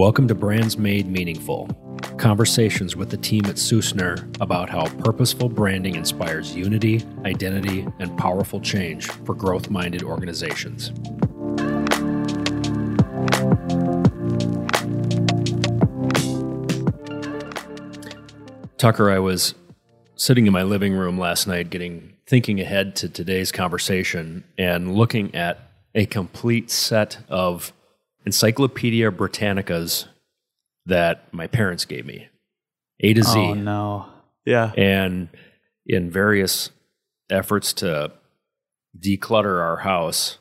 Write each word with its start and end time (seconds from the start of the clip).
Welcome 0.00 0.28
to 0.28 0.34
Brands 0.34 0.78
Made 0.78 1.06
Meaningful. 1.08 1.68
Conversations 2.16 2.96
with 2.96 3.10
the 3.10 3.18
team 3.18 3.44
at 3.44 3.56
Sussner 3.56 4.34
about 4.40 4.70
how 4.70 4.88
purposeful 5.04 5.50
branding 5.50 5.94
inspires 5.94 6.56
unity, 6.56 7.04
identity, 7.26 7.86
and 7.98 8.16
powerful 8.16 8.62
change 8.62 9.08
for 9.08 9.34
growth 9.34 9.68
minded 9.68 10.02
organizations. 10.02 10.88
Tucker, 18.78 19.10
I 19.10 19.18
was 19.18 19.54
sitting 20.16 20.46
in 20.46 20.52
my 20.54 20.62
living 20.62 20.94
room 20.94 21.18
last 21.18 21.46
night 21.46 21.68
getting 21.68 22.14
thinking 22.24 22.58
ahead 22.58 22.96
to 22.96 23.10
today's 23.10 23.52
conversation 23.52 24.44
and 24.56 24.94
looking 24.94 25.34
at 25.34 25.60
a 25.94 26.06
complete 26.06 26.70
set 26.70 27.18
of 27.28 27.74
Encyclopedia 28.26 29.10
Britannicas 29.10 30.06
that 30.86 31.32
my 31.32 31.46
parents 31.46 31.84
gave 31.84 32.06
me, 32.06 32.28
A 33.00 33.14
to 33.14 33.22
Z. 33.22 33.38
Oh 33.38 33.54
no! 33.54 34.06
Yeah, 34.44 34.72
and 34.76 35.28
in 35.86 36.10
various 36.10 36.70
efforts 37.30 37.72
to 37.74 38.12
declutter 38.98 39.60
our 39.62 39.78
house, 39.78 40.38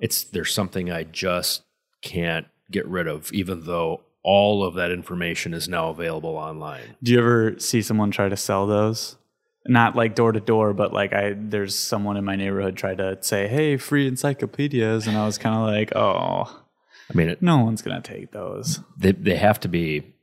it's 0.00 0.24
there's 0.24 0.52
something 0.52 0.90
I 0.90 1.04
just 1.04 1.62
can't 2.02 2.46
get 2.70 2.86
rid 2.86 3.06
of, 3.06 3.32
even 3.32 3.64
though 3.64 4.02
all 4.22 4.64
of 4.64 4.74
that 4.74 4.90
information 4.90 5.54
is 5.54 5.68
now 5.68 5.88
available 5.88 6.36
online. 6.36 6.96
Do 7.02 7.12
you 7.12 7.18
ever 7.18 7.58
see 7.58 7.80
someone 7.80 8.10
try 8.10 8.28
to 8.28 8.36
sell 8.36 8.66
those? 8.66 9.16
Not 9.68 9.96
like 9.96 10.14
door 10.14 10.32
to 10.32 10.40
door, 10.40 10.72
but 10.74 10.92
like 10.92 11.12
I 11.12 11.34
there's 11.36 11.76
someone 11.76 12.16
in 12.16 12.24
my 12.24 12.36
neighborhood 12.36 12.76
tried 12.76 12.98
to 12.98 13.18
say, 13.20 13.48
"Hey, 13.48 13.76
free 13.76 14.06
encyclopedias," 14.06 15.06
and 15.06 15.16
I 15.16 15.26
was 15.26 15.38
kind 15.38 15.56
of 15.56 15.62
like, 15.62 15.94
"Oh, 15.96 16.62
I 17.10 17.16
mean, 17.16 17.28
it, 17.28 17.42
no 17.42 17.58
one's 17.58 17.82
going 17.82 18.00
to 18.00 18.12
take 18.12 18.32
those. 18.32 18.80
They 18.96 19.12
they 19.12 19.36
have 19.36 19.60
to 19.60 19.68
be 19.68 20.14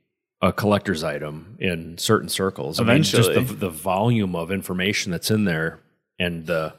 a 0.42 0.52
collector's 0.52 1.02
item 1.02 1.56
in 1.58 1.96
certain 1.96 2.28
circles. 2.28 2.78
Eventually, 2.78 3.24
I 3.24 3.36
mean, 3.36 3.46
just 3.46 3.58
the, 3.60 3.66
the 3.66 3.70
volume 3.70 4.36
of 4.36 4.50
information 4.50 5.10
that's 5.10 5.30
in 5.30 5.44
there, 5.44 5.80
and 6.18 6.46
the 6.46 6.74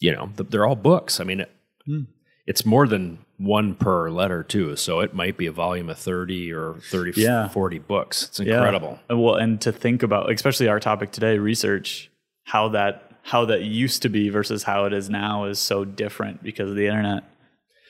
you 0.00 0.12
know 0.12 0.30
the, 0.36 0.44
they're 0.44 0.66
all 0.66 0.76
books. 0.76 1.20
I 1.20 1.24
mean, 1.24 1.40
it, 1.40 1.50
hmm. 1.84 2.02
it's 2.46 2.64
more 2.64 2.86
than 2.86 3.18
one 3.38 3.74
per 3.74 4.10
letter 4.10 4.44
too. 4.44 4.76
So 4.76 5.00
it 5.00 5.14
might 5.14 5.36
be 5.36 5.46
a 5.46 5.52
volume 5.52 5.88
of 5.88 5.98
thirty 5.98 6.52
or 6.52 6.74
30, 6.90 7.20
yeah. 7.20 7.48
40 7.48 7.78
books. 7.80 8.24
It's 8.24 8.40
incredible. 8.40 8.98
Yeah. 9.10 9.16
Well, 9.16 9.34
and 9.34 9.60
to 9.62 9.72
think 9.72 10.02
about, 10.02 10.30
especially 10.32 10.68
our 10.68 10.80
topic 10.80 11.10
today, 11.10 11.38
research 11.38 12.10
how 12.44 12.68
that 12.70 13.08
how 13.22 13.44
that 13.44 13.62
used 13.62 14.02
to 14.02 14.08
be 14.08 14.28
versus 14.30 14.62
how 14.62 14.84
it 14.84 14.92
is 14.92 15.10
now 15.10 15.44
is 15.44 15.58
so 15.58 15.84
different 15.84 16.42
because 16.42 16.70
of 16.70 16.76
the 16.76 16.86
internet. 16.86 17.24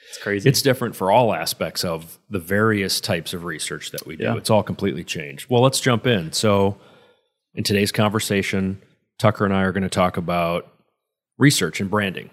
It's 0.08 0.18
crazy. 0.18 0.48
It's 0.48 0.62
different 0.62 0.96
for 0.96 1.10
all 1.10 1.34
aspects 1.34 1.84
of 1.84 2.18
the 2.30 2.38
various 2.38 3.00
types 3.00 3.34
of 3.34 3.44
research 3.44 3.90
that 3.90 4.06
we 4.06 4.16
do. 4.16 4.24
Yeah. 4.24 4.36
It's 4.36 4.50
all 4.50 4.62
completely 4.62 5.04
changed. 5.04 5.50
Well, 5.50 5.62
let's 5.62 5.80
jump 5.80 6.06
in. 6.06 6.32
So, 6.32 6.78
in 7.54 7.64
today's 7.64 7.92
conversation, 7.92 8.80
Tucker 9.18 9.44
and 9.44 9.54
I 9.54 9.62
are 9.62 9.72
going 9.72 9.82
to 9.82 9.88
talk 9.88 10.16
about 10.16 10.72
research 11.38 11.80
and 11.80 11.90
branding. 11.90 12.30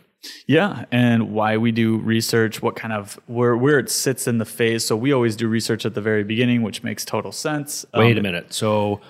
Yeah, 0.48 0.86
and 0.92 1.32
why 1.32 1.58
we 1.58 1.72
do 1.72 1.98
research, 1.98 2.62
what 2.62 2.76
kind 2.76 2.94
of 2.94 3.20
where 3.28 3.56
where 3.56 3.78
it 3.78 3.90
sits 3.90 4.28
in 4.28 4.40
the 4.40 4.46
phase. 4.46 4.86
So 4.86 4.96
we 4.96 5.12
always 5.12 5.36
do 5.36 5.48
research 5.48 5.86
at 5.86 5.94
the 5.94 6.02
very 6.02 6.24
beginning, 6.24 6.62
which 6.64 6.84
makes 6.84 7.06
total 7.06 7.32
sense. 7.32 7.86
Wait 7.94 8.14
um, 8.14 8.20
a 8.20 8.22
minute. 8.22 8.54
So 8.54 9.02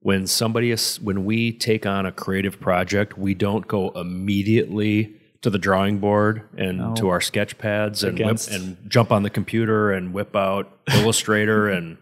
when 0.00 0.26
somebody 0.26 0.70
is 0.70 1.00
when 1.00 1.24
we 1.24 1.52
take 1.52 1.86
on 1.86 2.06
a 2.06 2.12
creative 2.12 2.60
project, 2.60 3.18
we 3.18 3.34
don't 3.34 3.66
go 3.66 3.90
immediately 3.90 5.19
to 5.42 5.50
the 5.50 5.58
drawing 5.58 5.98
board 5.98 6.42
and 6.56 6.78
no. 6.78 6.94
to 6.94 7.08
our 7.08 7.20
sketch 7.20 7.56
pads 7.58 8.04
and 8.04 8.18
whip, 8.18 8.38
and 8.50 8.76
jump 8.88 9.10
on 9.10 9.22
the 9.22 9.30
computer 9.30 9.90
and 9.90 10.12
whip 10.12 10.36
out 10.36 10.70
Illustrator 10.90 11.68
and 11.68 11.98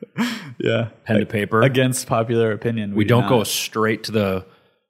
yeah 0.59 0.89
pen 1.05 1.21
to 1.21 1.27
paper 1.27 1.63
against 1.63 2.07
popular 2.07 2.53
opinion. 2.53 2.91
We, 2.91 2.99
we 2.99 3.05
do 3.05 3.09
don't 3.09 3.23
not. 3.23 3.29
go 3.29 3.45
straight 3.45 4.05
to 4.05 4.13
the 4.13 4.47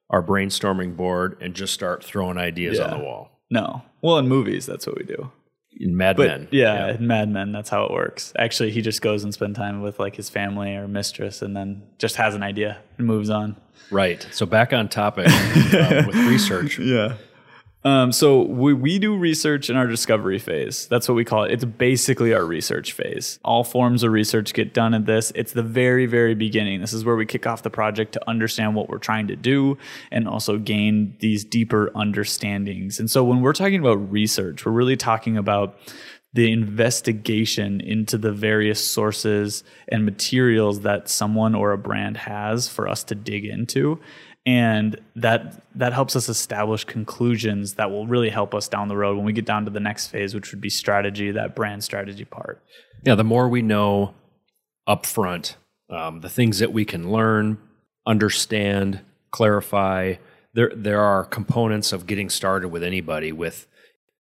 our 0.09 0.23
brainstorming 0.23 0.95
board 0.95 1.37
and 1.41 1.53
just 1.53 1.73
start 1.73 2.03
throwing 2.03 2.37
ideas 2.37 2.77
yeah. 2.77 2.85
on 2.85 2.97
the 2.97 3.03
wall. 3.03 3.29
No, 3.51 3.83
well, 4.01 4.17
in 4.17 4.27
movies 4.27 4.65
that's 4.65 4.87
what 4.87 4.97
we 4.97 5.03
do. 5.03 5.31
In 5.77 5.95
Mad 5.95 6.17
but, 6.17 6.27
Men, 6.27 6.47
yeah, 6.51 6.87
yeah, 6.87 6.95
in 6.95 7.07
Mad 7.07 7.29
Men, 7.29 7.51
that's 7.51 7.69
how 7.69 7.83
it 7.85 7.91
works. 7.91 8.33
Actually, 8.37 8.71
he 8.71 8.81
just 8.81 9.01
goes 9.01 9.23
and 9.23 9.33
spend 9.33 9.55
time 9.55 9.81
with 9.81 9.99
like 9.99 10.15
his 10.15 10.29
family 10.29 10.75
or 10.75 10.87
mistress, 10.87 11.41
and 11.41 11.55
then 11.55 11.83
just 11.99 12.15
has 12.15 12.35
an 12.35 12.43
idea 12.43 12.79
and 12.97 13.05
moves 13.05 13.29
on. 13.29 13.55
Right. 13.91 14.27
So 14.31 14.45
back 14.45 14.73
on 14.73 14.89
topic 14.89 15.27
uh, 15.29 16.03
with 16.07 16.15
research. 16.15 16.79
Yeah. 16.79 17.15
Um, 17.85 18.11
so 18.11 18.41
we, 18.41 18.73
we 18.73 18.99
do 18.99 19.15
research 19.15 19.69
in 19.69 19.77
our 19.77 19.87
discovery 19.87 20.37
phase. 20.37 20.87
That's 20.87 21.07
what 21.07 21.15
we 21.15 21.23
call 21.23 21.45
it. 21.45 21.51
It's 21.51 21.63
basically 21.63 22.33
our 22.33 22.43
research 22.43 22.91
phase. 22.91 23.39
All 23.43 23.63
forms 23.63 24.03
of 24.03 24.11
research 24.11 24.53
get 24.53 24.73
done 24.73 24.93
in 24.93 25.05
this. 25.05 25.31
It's 25.33 25.53
the 25.53 25.63
very, 25.63 26.05
very 26.05 26.35
beginning. 26.35 26.81
This 26.81 26.91
is 26.91 27.05
where 27.05 27.15
we 27.15 27.25
kick 27.25 27.47
off 27.47 27.63
the 27.63 27.69
project 27.69 28.11
to 28.13 28.29
understand 28.29 28.75
what 28.75 28.89
we're 28.89 28.97
trying 28.97 29.27
to 29.27 29.35
do 29.37 29.77
and 30.11 30.27
also 30.27 30.57
gain 30.57 31.15
these 31.19 31.45
deeper 31.45 31.89
understandings. 31.95 32.99
And 32.99 33.09
so 33.09 33.23
when 33.23 33.39
we're 33.39 33.53
talking 33.53 33.79
about 33.79 34.11
research, 34.11 34.65
we're 34.65 34.73
really 34.73 34.97
talking 34.97 35.37
about 35.37 35.77
the 36.33 36.51
investigation 36.51 37.81
into 37.81 38.17
the 38.17 38.31
various 38.31 38.85
sources 38.85 39.63
and 39.87 40.05
materials 40.05 40.81
that 40.81 41.09
someone 41.09 41.55
or 41.55 41.71
a 41.71 41.77
brand 41.77 42.17
has 42.17 42.67
for 42.67 42.87
us 42.87 43.03
to 43.05 43.15
dig 43.15 43.45
into 43.45 43.99
and 44.45 44.99
that 45.15 45.63
that 45.75 45.93
helps 45.93 46.15
us 46.15 46.29
establish 46.29 46.83
conclusions 46.85 47.75
that 47.75 47.91
will 47.91 48.07
really 48.07 48.29
help 48.29 48.55
us 48.55 48.67
down 48.67 48.87
the 48.87 48.97
road 48.97 49.15
when 49.15 49.25
we 49.25 49.33
get 49.33 49.45
down 49.45 49.65
to 49.65 49.71
the 49.71 49.79
next 49.79 50.07
phase 50.07 50.33
which 50.33 50.51
would 50.51 50.61
be 50.61 50.69
strategy 50.69 51.31
that 51.31 51.55
brand 51.55 51.83
strategy 51.83 52.25
part. 52.25 52.61
Yeah 53.03 53.15
the 53.15 53.23
more 53.23 53.49
we 53.49 53.61
know 53.61 54.13
upfront 54.87 55.55
um, 55.89 56.21
the 56.21 56.29
things 56.29 56.59
that 56.59 56.71
we 56.71 56.85
can 56.85 57.11
learn 57.11 57.57
understand 58.07 59.01
clarify 59.31 60.15
there 60.53 60.71
there 60.75 61.01
are 61.01 61.25
components 61.25 61.91
of 61.91 62.07
getting 62.07 62.29
started 62.29 62.69
with 62.69 62.83
anybody 62.83 63.31
with 63.31 63.67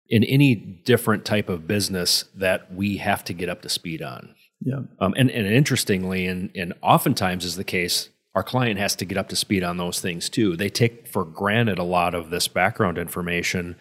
in 0.08 0.24
any 0.24 0.54
different 0.54 1.24
type 1.24 1.48
of 1.48 1.66
business 1.66 2.24
that 2.34 2.72
we 2.72 2.96
have 2.96 3.22
to 3.24 3.32
get 3.32 3.48
up 3.48 3.62
to 3.62 3.68
speed 3.68 4.02
on. 4.02 4.34
Yeah. 4.60 4.80
Um, 5.00 5.14
and, 5.16 5.30
and 5.30 5.46
interestingly 5.46 6.26
and, 6.26 6.50
and 6.54 6.72
oftentimes 6.82 7.44
is 7.44 7.56
the 7.56 7.64
case 7.64 8.08
our 8.38 8.44
client 8.44 8.78
has 8.78 8.94
to 8.94 9.04
get 9.04 9.18
up 9.18 9.28
to 9.28 9.34
speed 9.34 9.64
on 9.64 9.78
those 9.78 10.00
things 10.00 10.28
too. 10.28 10.56
They 10.56 10.68
take 10.68 11.08
for 11.08 11.24
granted 11.24 11.76
a 11.76 11.82
lot 11.82 12.14
of 12.14 12.30
this 12.30 12.46
background 12.46 12.96
information 12.96 13.74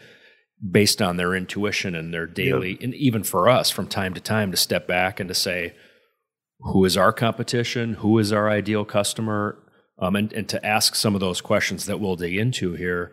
based 0.72 1.00
on 1.00 1.16
their 1.16 1.36
intuition 1.36 1.94
and 1.94 2.12
their 2.12 2.26
daily, 2.26 2.76
and 2.82 2.96
even 2.96 3.22
for 3.22 3.48
us 3.48 3.70
from 3.70 3.86
time 3.86 4.16
to 4.16 4.20
time 4.20 4.50
to 4.50 4.58
step 4.58 4.88
back 4.88 5.20
and 5.20 5.28
to 5.28 5.36
say, 5.36 5.76
who 6.62 6.84
is 6.86 6.98
our 6.98 7.14
competition? 7.14 7.94
Who 7.94 8.18
is 8.18 8.34
our 8.34 8.50
ideal 8.50 8.84
customer? 8.84 9.60
Um, 10.00 10.16
and, 10.16 10.34
and 10.34 10.50
to 10.50 10.66
ask 10.66 10.96
some 10.96 11.14
of 11.14 11.22
those 11.22 11.40
questions 11.40 11.86
that 11.86 12.00
we'll 12.00 12.16
dig 12.16 12.36
into 12.36 12.74
here. 12.74 13.12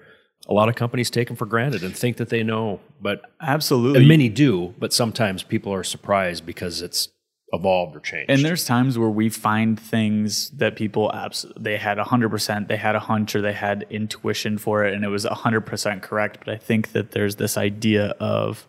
A 0.48 0.54
lot 0.54 0.70
of 0.70 0.76
companies 0.76 1.10
take 1.10 1.28
them 1.28 1.36
for 1.36 1.44
granted 1.44 1.82
and 1.82 1.94
think 1.94 2.16
that 2.16 2.30
they 2.30 2.42
know, 2.42 2.80
but 3.02 3.20
absolutely, 3.42 3.98
and 3.98 4.08
many 4.08 4.30
do. 4.30 4.74
But 4.78 4.94
sometimes 4.94 5.42
people 5.42 5.74
are 5.74 5.84
surprised 5.84 6.46
because 6.46 6.80
it's 6.80 7.10
evolved 7.54 7.96
or 7.96 8.00
changed. 8.00 8.30
And 8.30 8.44
there's 8.44 8.64
times 8.64 8.98
where 8.98 9.10
we 9.10 9.28
find 9.28 9.78
things 9.78 10.50
that 10.50 10.76
people 10.76 11.10
abs- 11.14 11.46
they 11.58 11.76
had 11.76 11.98
100%, 11.98 12.68
they 12.68 12.76
had 12.76 12.94
a 12.94 13.00
hunch 13.00 13.34
or 13.34 13.40
they 13.40 13.52
had 13.52 13.86
intuition 13.90 14.58
for 14.58 14.84
it 14.84 14.94
and 14.94 15.04
it 15.04 15.08
was 15.08 15.24
100% 15.24 16.02
correct, 16.02 16.38
but 16.44 16.54
I 16.54 16.56
think 16.56 16.92
that 16.92 17.12
there's 17.12 17.36
this 17.36 17.56
idea 17.56 18.08
of 18.20 18.68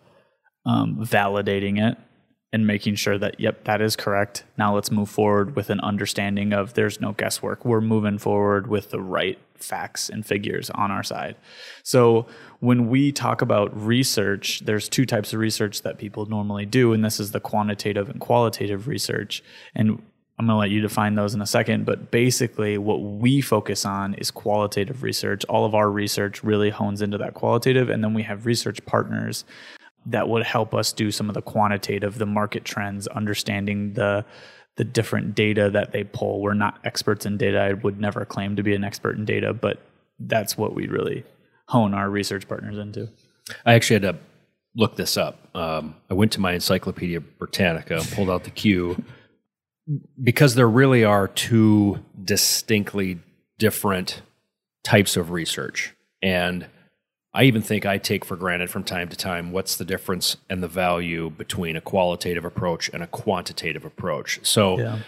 um, 0.65 0.97
validating 1.05 1.79
it 1.79 1.97
and 2.51 2.65
making 2.65 2.95
sure 2.95 3.17
that 3.17 3.39
yep 3.39 3.65
that 3.65 3.81
is 3.81 3.95
correct. 3.95 4.45
Now 4.57 4.73
let's 4.73 4.89
move 4.89 5.09
forward 5.09 5.55
with 5.55 5.69
an 5.69 5.81
understanding 5.81 6.53
of 6.53 6.73
there's 6.73 7.01
no 7.01 7.11
guesswork. 7.11 7.65
We're 7.65 7.81
moving 7.81 8.17
forward 8.17 8.67
with 8.67 8.91
the 8.91 9.01
right 9.01 9.37
facts 9.57 10.09
and 10.09 10.25
figures 10.25 10.69
on 10.71 10.91
our 10.91 11.03
side 11.03 11.35
so 11.83 12.25
when 12.59 12.89
we 12.89 13.11
talk 13.11 13.41
about 13.41 13.75
research 13.79 14.61
there's 14.65 14.89
two 14.89 15.05
types 15.05 15.33
of 15.33 15.39
research 15.39 15.81
that 15.81 15.97
people 15.97 16.25
normally 16.25 16.65
do 16.65 16.93
and 16.93 17.03
this 17.03 17.19
is 17.19 17.31
the 17.31 17.39
quantitative 17.39 18.09
and 18.09 18.19
qualitative 18.19 18.87
research 18.87 19.43
and 19.73 20.01
I'm 20.37 20.47
going 20.47 20.55
to 20.55 20.59
let 20.59 20.69
you 20.69 20.81
define 20.81 21.15
those 21.15 21.33
in 21.33 21.41
a 21.41 21.45
second, 21.45 21.85
but 21.85 22.11
basically, 22.11 22.77
what 22.77 22.97
we 22.97 23.39
focus 23.39 23.85
on 23.85 24.15
is 24.15 24.31
qualitative 24.31 25.01
research. 25.01 25.45
All 25.45 25.63
of 25.63 25.73
our 25.73 25.89
research 25.89 26.43
really 26.43 26.69
hones 26.69 27.01
into 27.01 27.17
that 27.19 27.35
qualitative, 27.35 27.89
and 27.89 28.03
then 28.03 28.13
we 28.13 28.23
have 28.23 28.45
research 28.45 28.85
partners 28.85 29.45
that 30.05 30.27
would 30.27 30.43
help 30.43 30.73
us 30.73 30.91
do 30.91 31.09
some 31.09 31.29
of 31.29 31.35
the 31.35 31.41
quantitative, 31.41 32.17
the 32.17 32.25
market 32.25 32.65
trends, 32.65 33.07
understanding 33.07 33.93
the 33.93 34.25
the 34.77 34.83
different 34.83 35.35
data 35.35 35.69
that 35.69 35.91
they 35.91 36.03
pull. 36.03 36.41
We're 36.41 36.53
not 36.53 36.79
experts 36.83 37.25
in 37.25 37.37
data. 37.37 37.59
I 37.59 37.73
would 37.73 37.99
never 37.99 38.25
claim 38.25 38.55
to 38.57 38.63
be 38.63 38.75
an 38.75 38.83
expert 38.83 39.17
in 39.17 39.25
data, 39.25 39.53
but 39.53 39.81
that's 40.19 40.57
what 40.57 40.75
we 40.75 40.87
really 40.87 41.23
hone 41.67 41.93
our 41.93 42.09
research 42.09 42.47
partners 42.47 42.77
into. 42.77 43.09
I 43.65 43.73
actually 43.73 43.95
had 44.05 44.15
to 44.15 44.19
look 44.75 44.95
this 44.97 45.17
up. 45.17 45.49
Um, 45.55 45.95
I 46.09 46.13
went 46.13 46.33
to 46.33 46.41
my 46.41 46.53
Encyclopedia 46.53 47.21
Britannica, 47.21 48.01
pulled 48.11 48.29
out 48.29 48.43
the 48.43 48.51
Q, 48.51 49.01
because 50.21 50.55
there 50.55 50.67
really 50.67 51.03
are 51.03 51.27
two 51.27 51.99
distinctly 52.23 53.19
different 53.57 54.21
types 54.83 55.15
of 55.15 55.31
research. 55.31 55.93
And 56.21 56.67
I 57.35 57.43
even 57.43 57.61
think 57.61 57.85
I 57.85 57.97
take 57.97 58.23
for 58.23 58.37
granted 58.37 58.69
from 58.69 58.85
time 58.85 59.09
to 59.09 59.15
time 59.17 59.51
what's 59.51 59.75
the 59.75 59.83
difference 59.83 60.37
and 60.49 60.63
the 60.63 60.69
value 60.69 61.29
between 61.29 61.75
a 61.75 61.81
qualitative 61.81 62.45
approach 62.45 62.89
and 62.93 63.03
a 63.03 63.07
quantitative 63.07 63.83
approach. 63.83 64.39
So, 64.43 64.79
Yeah. 64.79 64.99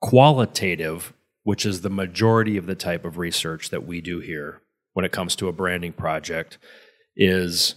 qualitative, 0.00 1.12
which 1.44 1.66
is 1.66 1.82
the 1.82 1.90
majority 1.90 2.56
of 2.56 2.66
the 2.66 2.74
type 2.74 3.04
of 3.04 3.18
research 3.18 3.70
that 3.70 3.86
we 3.86 4.00
do 4.00 4.20
here 4.20 4.60
when 4.94 5.04
it 5.04 5.12
comes 5.12 5.36
to 5.36 5.48
a 5.48 5.52
branding 5.52 5.92
project, 5.92 6.56
is 7.16 7.74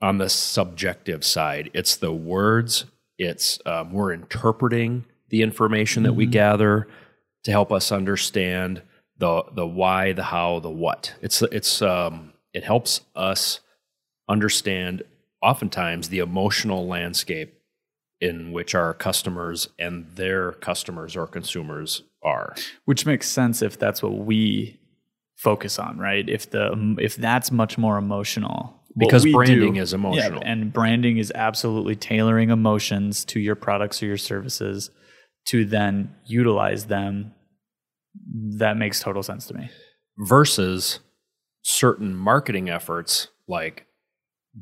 on 0.00 0.18
the 0.18 0.28
subjective 0.28 1.24
side. 1.24 1.70
It's 1.74 1.94
the 1.96 2.12
words, 2.12 2.86
it's 3.18 3.58
um, 3.66 3.92
we're 3.92 4.12
interpreting 4.12 5.04
the 5.28 5.42
information 5.42 6.04
that 6.04 6.14
we 6.14 6.24
gather 6.26 6.88
to 7.44 7.50
help 7.50 7.70
us 7.70 7.92
understand 7.92 8.80
the 9.18 9.42
the 9.52 9.66
why, 9.66 10.12
the 10.12 10.22
how, 10.24 10.60
the 10.60 10.70
what. 10.70 11.14
It's 11.20 11.42
it's 11.42 11.82
um, 11.82 12.32
it 12.58 12.64
helps 12.64 12.92
us 13.14 13.60
understand 14.28 15.02
oftentimes 15.42 16.08
the 16.08 16.18
emotional 16.18 16.86
landscape 16.86 17.50
in 18.20 18.50
which 18.52 18.74
our 18.74 18.92
customers 18.94 19.68
and 19.78 20.06
their 20.16 20.52
customers 20.68 21.16
or 21.16 21.26
consumers 21.26 22.02
are. 22.22 22.54
which 22.84 23.06
makes 23.06 23.28
sense 23.28 23.62
if 23.62 23.78
that's 23.78 24.02
what 24.02 24.16
we 24.30 24.76
focus 25.36 25.78
on 25.78 25.92
right 25.98 26.28
if 26.28 26.50
the 26.50 26.64
if 27.08 27.14
that's 27.14 27.52
much 27.52 27.78
more 27.78 27.96
emotional 27.96 28.58
Because 28.96 29.24
branding 29.24 29.74
do- 29.74 29.80
is 29.80 29.94
emotional. 29.94 30.40
yeah, 30.42 30.50
and 30.52 30.72
branding 30.72 31.18
is 31.18 31.30
absolutely 31.36 31.94
tailoring 31.94 32.50
emotions 32.50 33.24
to 33.26 33.38
your 33.38 33.54
products 33.54 34.02
or 34.02 34.06
your 34.06 34.16
services 34.32 34.90
to 35.50 35.64
then 35.64 36.12
utilize 36.26 36.86
them 36.86 37.32
that 38.58 38.76
makes 38.76 38.98
total 38.98 39.22
sense 39.22 39.46
to 39.46 39.54
me 39.54 39.70
versus 40.32 40.98
certain 41.62 42.14
marketing 42.14 42.68
efforts 42.68 43.28
like 43.46 43.86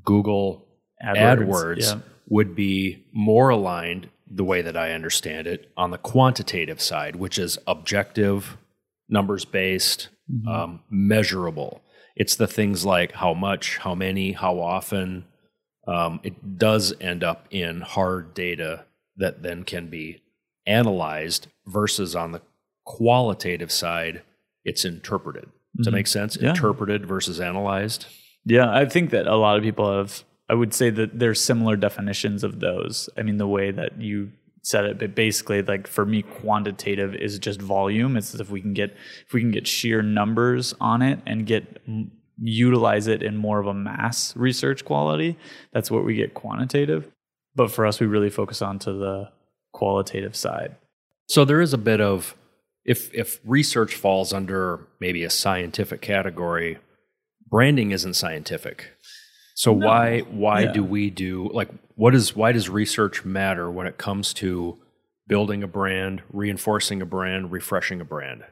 Google 0.04 0.66
AdWords, 1.04 1.46
AdWords, 1.46 1.94
yeah. 1.94 2.00
would 2.28 2.54
be 2.54 3.04
more 3.12 3.50
aligned, 3.50 4.08
the 4.28 4.44
way 4.44 4.62
that 4.62 4.76
I 4.76 4.92
understand 4.92 5.46
it, 5.46 5.70
on 5.76 5.90
the 5.90 5.98
quantitative 5.98 6.80
side, 6.80 7.16
which 7.16 7.38
is 7.38 7.58
objective, 7.66 8.56
numbers 9.08 9.44
based, 9.44 10.08
Mm-hmm. 10.28 10.48
um, 10.48 10.80
measurable. 10.90 11.82
It's 12.16 12.34
the 12.34 12.48
things 12.48 12.84
like 12.84 13.12
how 13.12 13.32
much, 13.32 13.78
how 13.78 13.94
many, 13.94 14.32
how 14.32 14.58
often. 14.58 15.24
Um, 15.86 16.18
it 16.24 16.58
does 16.58 16.92
end 17.00 17.22
up 17.22 17.46
in 17.52 17.80
hard 17.80 18.34
data 18.34 18.86
that 19.18 19.44
then 19.44 19.62
can 19.62 19.86
be 19.88 20.24
analyzed 20.66 21.46
versus 21.64 22.16
on 22.16 22.32
the 22.32 22.42
qualitative 22.84 23.70
side, 23.70 24.22
it's 24.64 24.84
interpreted. 24.84 25.48
Does 25.76 25.86
that 25.86 25.92
make 25.92 26.06
sense? 26.06 26.36
Mm-hmm. 26.36 26.44
Yeah. 26.44 26.50
Interpreted 26.50 27.06
versus 27.06 27.40
analyzed. 27.40 28.06
Yeah, 28.44 28.72
I 28.72 28.86
think 28.86 29.10
that 29.10 29.26
a 29.26 29.36
lot 29.36 29.56
of 29.56 29.62
people 29.62 29.96
have. 29.96 30.24
I 30.48 30.54
would 30.54 30.72
say 30.72 30.90
that 30.90 31.18
there's 31.18 31.40
similar 31.40 31.76
definitions 31.76 32.44
of 32.44 32.60
those. 32.60 33.10
I 33.18 33.22
mean, 33.22 33.36
the 33.36 33.48
way 33.48 33.72
that 33.72 34.00
you 34.00 34.30
said 34.62 34.84
it, 34.84 34.98
but 34.98 35.14
basically, 35.14 35.62
like 35.62 35.86
for 35.86 36.06
me, 36.06 36.22
quantitative 36.22 37.14
is 37.14 37.38
just 37.38 37.60
volume. 37.60 38.16
It's 38.16 38.34
if 38.34 38.50
we 38.50 38.60
can 38.60 38.74
get 38.74 38.96
if 39.26 39.32
we 39.32 39.40
can 39.40 39.50
get 39.50 39.66
sheer 39.66 40.02
numbers 40.02 40.74
on 40.80 41.02
it 41.02 41.20
and 41.26 41.46
get 41.46 41.80
utilize 42.38 43.06
it 43.06 43.22
in 43.22 43.36
more 43.36 43.58
of 43.58 43.66
a 43.66 43.74
mass 43.74 44.36
research 44.36 44.84
quality. 44.84 45.36
That's 45.72 45.90
what 45.90 46.04
we 46.04 46.14
get 46.14 46.34
quantitative. 46.34 47.10
But 47.54 47.70
for 47.70 47.86
us, 47.86 48.00
we 48.00 48.06
really 48.06 48.30
focus 48.30 48.60
on 48.60 48.78
to 48.80 48.92
the 48.92 49.30
qualitative 49.72 50.36
side. 50.36 50.76
So 51.28 51.44
there 51.44 51.60
is 51.60 51.72
a 51.72 51.78
bit 51.78 52.00
of 52.00 52.34
if 52.86 53.12
if 53.12 53.40
research 53.44 53.94
falls 53.94 54.32
under 54.32 54.86
maybe 55.00 55.24
a 55.24 55.30
scientific 55.30 56.00
category, 56.00 56.78
branding 57.50 57.90
isn't 57.90 58.14
scientific. 58.14 58.92
So 59.54 59.72
why 59.72 60.20
why 60.20 60.62
Yeah. 60.62 60.72
do 60.72 60.84
we 60.84 61.10
do 61.10 61.50
like 61.52 61.68
what 61.94 62.14
is 62.14 62.36
why 62.36 62.52
does 62.52 62.68
research 62.68 63.24
matter 63.24 63.70
when 63.70 63.86
it 63.86 63.98
comes 63.98 64.32
to 64.34 64.78
building 65.26 65.62
a 65.62 65.66
brand, 65.66 66.22
reinforcing 66.32 67.02
a 67.02 67.06
brand, 67.06 67.50
refreshing 67.50 68.00
a 68.00 68.04
brand? 68.04 68.44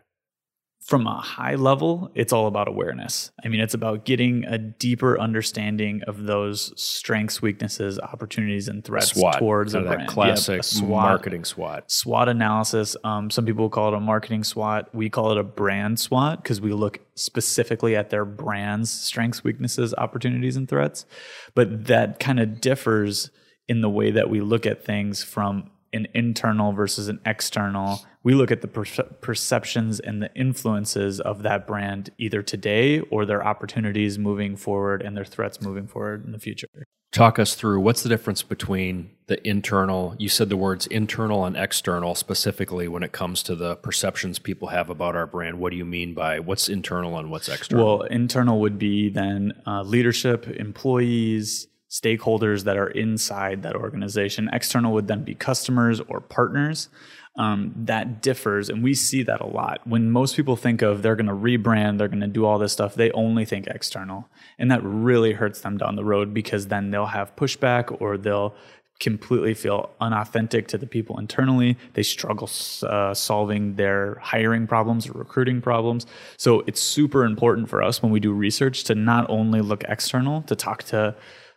From 0.85 1.07
a 1.07 1.19
high 1.19 1.55
level, 1.55 2.11
it's 2.15 2.31
all 2.31 2.47
about 2.47 2.69
awareness. 2.69 3.33
I 3.43 3.49
mean, 3.49 3.61
it's 3.61 3.73
about 3.73 4.05
getting 4.05 4.45
a 4.45 4.59
deeper 4.59 5.19
understanding 5.19 6.03
of 6.07 6.25
those 6.25 6.79
strengths, 6.81 7.41
weaknesses, 7.41 7.99
opportunities, 7.99 8.69
and 8.69 8.85
threats 8.85 9.19
SWOT, 9.19 9.39
towards 9.39 9.75
a 9.75 9.81
that 9.81 9.95
brand. 9.95 10.09
classic 10.09 10.57
Yep, 10.57 10.61
a 10.61 10.63
SWOT, 10.63 10.89
marketing 10.91 11.45
SWOT. 11.47 11.91
SWOT 11.91 12.29
analysis. 12.29 12.97
Um, 13.03 13.31
some 13.31 13.47
people 13.47 13.71
call 13.71 13.89
it 13.89 13.97
a 13.97 14.01
marketing 14.01 14.45
SWOT. 14.45 14.95
We 14.95 15.09
call 15.09 15.33
it 15.33 15.39
a 15.39 15.43
brand 15.43 15.99
SWOT 15.99 16.43
because 16.43 16.61
we 16.61 16.75
look 16.75 17.01
specifically 17.15 17.97
at 17.97 18.11
their 18.11 18.27
brand's 18.27 18.91
strengths, 18.91 19.43
weaknesses, 19.43 19.95
opportunities, 19.97 20.55
and 20.55 20.69
threats. 20.69 21.07
But 21.55 21.87
that 21.87 22.21
kind 22.21 22.39
of 22.39 22.61
differs 22.61 23.31
in 23.69 23.81
the 23.81 23.89
way 23.89 24.11
that 24.11 24.29
we 24.29 24.43
look 24.43 24.67
at 24.67 24.85
things 24.85 25.23
from 25.23 25.71
an 25.95 26.09
internal 26.13 26.73
versus 26.73 27.09
an 27.09 27.21
external. 27.25 28.05
We 28.25 28.35
look 28.35 28.50
at 28.50 28.62
the 28.62 28.69
perce- 28.69 29.00
perceptions 29.21 30.00
and 30.00 30.23
the 30.23 30.35
influences 30.35 31.21
of 31.21 31.43
that 31.43 31.67
brand 31.67 32.11
either 32.19 32.43
today 32.43 33.00
or 33.00 33.26
their 33.26 33.47
opportunities 33.47 34.19
moving 34.19 34.56
forward 34.56 35.03
and 35.03 35.17
their 35.17 35.26
threats 35.26 35.61
moving 35.61 35.87
forward 35.87 36.25
in 36.25 36.32
the 36.32 36.38
future. 36.38 36.67
Talk 37.12 37.38
us 37.38 37.55
through 37.55 37.79
what's 37.81 38.03
the 38.03 38.09
difference 38.09 38.43
between 38.43 39.11
the 39.26 39.47
internal, 39.47 40.17
you 40.19 40.29
said 40.29 40.49
the 40.49 40.56
words 40.56 40.87
internal 40.88 41.44
and 41.44 41.56
external 41.56 42.15
specifically 42.17 42.88
when 42.88 43.05
it 43.05 43.12
comes 43.12 43.43
to 43.44 43.55
the 43.55 43.76
perceptions 43.76 44.41
people 44.41 44.69
have 44.69 44.91
about 44.91 45.15
our 45.15 45.27
brand. 45.27 45.61
What 45.61 45.70
do 45.70 45.77
you 45.77 45.85
mean 45.85 46.12
by 46.15 46.41
what's 46.41 46.69
internal 46.69 47.17
and 47.19 47.31
what's 47.31 47.49
external? 47.49 47.99
Well, 47.99 48.06
internal 48.09 48.59
would 48.61 48.79
be 48.79 49.11
then 49.11 49.53
uh, 49.65 49.82
leadership, 49.82 50.49
employees, 50.49 51.69
stakeholders 51.88 52.65
that 52.65 52.77
are 52.77 52.88
inside 52.88 53.62
that 53.62 53.77
organization. 53.77 54.50
External 54.53 54.93
would 54.94 55.06
then 55.06 55.23
be 55.23 55.35
customers 55.35 56.00
or 56.00 56.20
partners. 56.20 56.88
Um, 57.37 57.73
that 57.77 58.23
differs, 58.23 58.69
and 58.69 58.81
we 58.81 58.95
see 58.95 59.25
that 59.25 59.41
a 59.41 59.47
lot. 59.47 59.85
When 59.85 60.09
most 60.09 60.37
people 60.37 60.55
think 60.55 60.83
of 60.83 61.03
they're 61.03 61.17
going 61.17 61.27
to 61.27 61.33
rebrand, 61.33 61.99
they're 61.99 62.07
going 62.07 62.21
to 62.21 62.29
do 62.29 62.45
all 62.45 62.61
this 62.61 62.73
stuff, 62.73 62.95
they 62.95 63.11
only 63.11 63.45
think 63.45 63.67
external. 63.67 64.29
And 64.57 64.71
that 64.71 64.85
really 64.85 65.33
hurts 65.33 65.61
them 65.61 65.77
down 65.77 65.97
the 65.97 66.05
road 66.05 66.33
because 66.33 66.69
then 66.69 66.93
they'll 66.93 67.07
have 67.07 67.35
pushback 67.35 68.01
or 68.01 68.17
they'll 68.17 68.55
completely 69.01 69.55
feel 69.55 69.91
unauthentic 70.01 70.69
to 70.69 70.79
the 70.79 70.87
people 70.87 71.19
internally. 71.19 71.77
They 71.95 72.03
struggle 72.03 72.49
uh, 72.83 73.13
solving 73.15 73.75
their 73.75 74.17
hiring 74.17 74.67
problems 74.67 75.09
or 75.09 75.13
recruiting 75.13 75.61
problems. 75.61 76.07
So 76.37 76.63
it's 76.67 76.83
super 76.83 77.25
important 77.25 77.69
for 77.69 77.83
us 77.83 78.03
when 78.03 78.13
we 78.13 78.21
do 78.21 78.33
research 78.33 78.85
to 78.85 78.95
not 78.95 79.29
only 79.29 79.61
look 79.61 79.85
external, 79.89 80.43
to 80.43 80.55
talk 80.55 80.85
to 80.85 81.17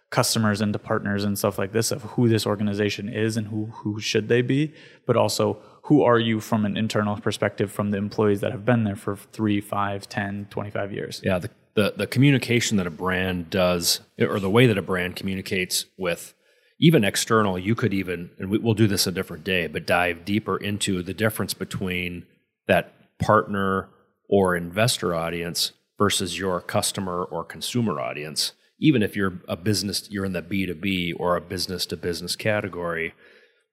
customers 0.09 0.61
into 0.61 0.79
partners 0.79 1.23
and 1.23 1.37
stuff 1.37 1.57
like 1.57 1.73
this 1.73 1.91
of 1.91 2.01
who 2.03 2.29
this 2.29 2.45
organization 2.45 3.09
is 3.09 3.35
and 3.37 3.47
who 3.47 3.65
who 3.67 3.99
should 3.99 4.27
they 4.27 4.41
be, 4.41 4.73
but 5.05 5.17
also 5.17 5.57
who 5.83 6.03
are 6.03 6.19
you 6.19 6.39
from 6.39 6.65
an 6.65 6.77
internal 6.77 7.17
perspective 7.17 7.71
from 7.71 7.91
the 7.91 7.97
employees 7.97 8.41
that 8.41 8.51
have 8.51 8.65
been 8.65 8.83
there 8.83 8.95
for 8.95 9.15
3, 9.15 9.61
5, 9.61 10.09
10, 10.09 10.47
25 10.49 10.91
years. 10.91 11.21
Yeah, 11.23 11.39
the, 11.39 11.49
the 11.75 11.93
the 11.97 12.07
communication 12.07 12.77
that 12.77 12.87
a 12.87 12.91
brand 12.91 13.49
does, 13.49 14.01
or 14.19 14.39
the 14.39 14.49
way 14.49 14.67
that 14.67 14.77
a 14.77 14.81
brand 14.81 15.15
communicates 15.15 15.85
with 15.97 16.33
even 16.79 17.03
external, 17.03 17.57
you 17.57 17.75
could 17.75 17.93
even, 17.93 18.29
and 18.37 18.49
we, 18.49 18.57
we'll 18.59 18.73
do 18.73 18.87
this 18.87 19.07
a 19.07 19.11
different 19.11 19.43
day, 19.43 19.67
but 19.67 19.85
dive 19.85 20.25
deeper 20.25 20.57
into 20.57 21.01
the 21.01 21.13
difference 21.13 21.53
between 21.53 22.25
that 22.67 22.93
partner 23.19 23.89
or 24.29 24.55
investor 24.55 25.15
audience 25.15 25.71
versus 25.97 26.37
your 26.37 26.61
customer 26.61 27.23
or 27.23 27.43
consumer 27.43 27.99
audience. 27.99 28.53
Even 28.79 29.01
if 29.01 29.15
you're 29.15 29.39
a 29.47 29.55
business, 29.55 30.07
you're 30.11 30.25
in 30.25 30.33
the 30.33 30.41
B2B 30.41 31.13
or 31.19 31.35
a 31.35 31.41
business 31.41 31.85
to 31.87 31.97
business 31.97 32.35
category, 32.35 33.13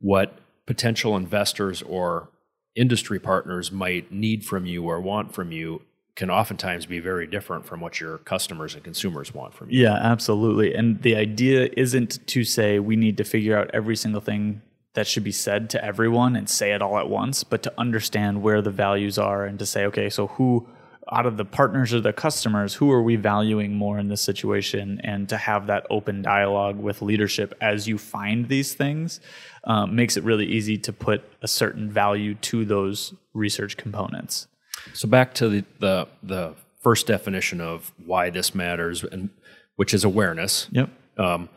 what 0.01 0.39
potential 0.67 1.17
investors 1.17 1.83
or 1.83 2.31
industry 2.75 3.19
partners 3.19 3.71
might 3.71 4.11
need 4.11 4.45
from 4.45 4.67
you 4.67 4.85
or 4.85 5.01
want 5.01 5.35
from 5.35 5.53
you 5.53 5.83
can 6.17 6.31
oftentimes 6.31 6.87
be 6.87 7.01
very 7.01 7.27
different 7.27 7.67
from 7.67 7.81
what 7.81 8.01
your 8.01 8.19
customers 8.19 8.75
and 8.75 8.85
consumers 8.85 9.35
want 9.35 9.53
from 9.53 9.69
you. 9.71 9.83
Yeah, 9.83 9.95
absolutely. 9.95 10.75
And 10.75 11.03
the 11.03 11.17
idea 11.17 11.69
isn't 11.77 12.25
to 12.29 12.45
say 12.45 12.79
we 12.79 12.95
need 12.95 13.17
to 13.17 13.25
figure 13.25 13.59
out 13.59 13.71
every 13.75 13.97
single 13.97 14.21
thing 14.21 14.63
that 14.95 15.09
should 15.09 15.25
be 15.25 15.33
said 15.33 15.69
to 15.71 15.85
everyone 15.85 16.37
and 16.37 16.49
say 16.49 16.73
it 16.73 16.81
all 16.81 16.99
at 16.99 17.09
once, 17.09 17.43
but 17.43 17.65
to 17.65 17.73
understand 17.77 18.43
where 18.43 18.63
the 18.63 18.71
values 18.71 19.19
are 19.19 19.45
and 19.45 19.59
to 19.59 19.67
say, 19.67 19.85
okay, 19.87 20.09
so 20.09 20.29
who 20.29 20.69
out 21.13 21.27
of 21.27 21.37
the 21.37 21.45
partners 21.45 21.93
or 21.93 22.01
the 22.01 22.13
customers, 22.13 22.75
who 22.75 22.91
are 22.91 23.03
we 23.03 23.17
valuing 23.17 23.75
more 23.75 23.99
in 23.99 24.09
this 24.09 24.21
situation? 24.21 25.01
And 25.05 25.29
to 25.29 25.37
have 25.37 25.67
that 25.67 25.87
open 25.91 26.23
dialogue 26.23 26.79
with 26.79 27.03
leadership 27.03 27.55
as 27.61 27.87
you 27.87 27.99
find 27.99 28.49
these 28.49 28.75
things 28.75 29.21
um, 29.65 29.95
makes 29.95 30.17
it 30.17 30.25
really 30.25 30.47
easy 30.47 30.79
to 30.79 30.93
put 30.93 31.23
a 31.43 31.49
certain 31.49 31.91
value 31.91 32.35
to 32.37 32.65
those 32.65 33.15
research 33.35 33.77
components. 33.77 34.47
So 34.93 35.09
back 35.09 35.35
to 35.35 35.49
the, 35.49 35.65
the 35.79 36.09
the 36.23 36.55
first 36.83 37.07
definition 37.07 37.61
of 37.61 37.93
why 38.05 38.31
this 38.31 38.55
matters, 38.55 39.03
and 39.03 39.31
which 39.77 39.95
is 39.95 40.05
awareness. 40.05 40.69
Yep. 40.73 40.91
Um, 41.17 41.49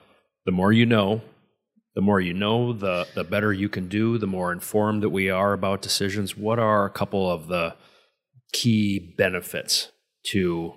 the 0.45 0.51
more 0.51 0.71
you 0.71 0.85
know, 0.85 1.21
the 1.95 2.01
more 2.01 2.21
you 2.21 2.33
know, 2.33 2.73
the 2.73 3.07
the 3.15 3.23
better 3.23 3.51
you 3.51 3.69
can 3.69 3.87
do. 3.89 4.17
The 4.17 4.27
more 4.27 4.51
informed 4.51 5.03
that 5.03 5.09
we 5.09 5.29
are 5.29 5.53
about 5.53 5.81
decisions. 5.81 6.37
What 6.37 6.59
are 6.59 6.85
a 6.85 6.89
couple 6.89 7.29
of 7.29 7.47
the 7.47 7.75
key 8.53 9.13
benefits 9.17 9.91
to 10.27 10.73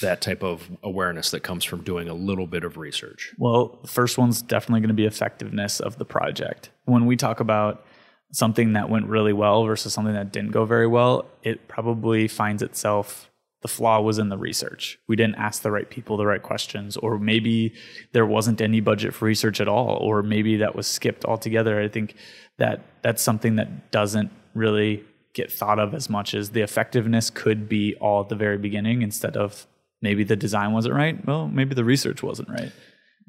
that 0.00 0.20
type 0.20 0.42
of 0.42 0.70
awareness 0.82 1.30
that 1.30 1.40
comes 1.40 1.64
from 1.64 1.82
doing 1.82 2.08
a 2.08 2.14
little 2.14 2.46
bit 2.46 2.64
of 2.64 2.76
research? 2.76 3.32
Well, 3.38 3.78
the 3.82 3.88
first 3.88 4.18
one's 4.18 4.42
definitely 4.42 4.80
going 4.80 4.88
to 4.88 4.94
be 4.94 5.06
effectiveness 5.06 5.80
of 5.80 5.98
the 5.98 6.04
project. 6.04 6.70
When 6.84 7.06
we 7.06 7.16
talk 7.16 7.40
about 7.40 7.84
something 8.32 8.74
that 8.74 8.90
went 8.90 9.06
really 9.06 9.32
well 9.32 9.64
versus 9.64 9.92
something 9.92 10.14
that 10.14 10.32
didn't 10.32 10.50
go 10.50 10.64
very 10.64 10.86
well, 10.86 11.26
it 11.42 11.68
probably 11.68 12.28
finds 12.28 12.62
itself 12.62 13.30
the 13.62 13.68
flaw 13.68 14.00
was 14.00 14.18
in 14.18 14.28
the 14.28 14.36
research. 14.36 14.98
We 15.08 15.16
didn't 15.16 15.36
ask 15.36 15.62
the 15.62 15.70
right 15.70 15.88
people 15.88 16.16
the 16.16 16.26
right 16.26 16.42
questions, 16.42 16.96
or 16.96 17.18
maybe 17.18 17.72
there 18.12 18.26
wasn't 18.26 18.60
any 18.60 18.80
budget 18.80 19.14
for 19.14 19.24
research 19.24 19.60
at 19.60 19.68
all, 19.68 19.96
or 19.96 20.22
maybe 20.22 20.56
that 20.58 20.76
was 20.76 20.86
skipped 20.86 21.24
altogether. 21.24 21.80
I 21.80 21.88
think 21.88 22.14
that 22.58 22.82
that's 23.02 23.22
something 23.22 23.56
that 23.56 23.90
doesn't 23.90 24.30
really 24.54 25.04
get 25.36 25.52
thought 25.52 25.78
of 25.78 25.94
as 25.94 26.08
much 26.08 26.34
as 26.34 26.50
the 26.50 26.62
effectiveness 26.62 27.28
could 27.28 27.68
be 27.68 27.94
all 27.96 28.22
at 28.22 28.30
the 28.30 28.34
very 28.34 28.56
beginning 28.56 29.02
instead 29.02 29.36
of 29.36 29.66
maybe 30.00 30.24
the 30.24 30.34
design 30.34 30.72
wasn't 30.72 30.94
right. 30.94 31.24
Well, 31.26 31.46
maybe 31.46 31.74
the 31.74 31.84
research 31.84 32.22
wasn't 32.22 32.48
right. 32.48 32.72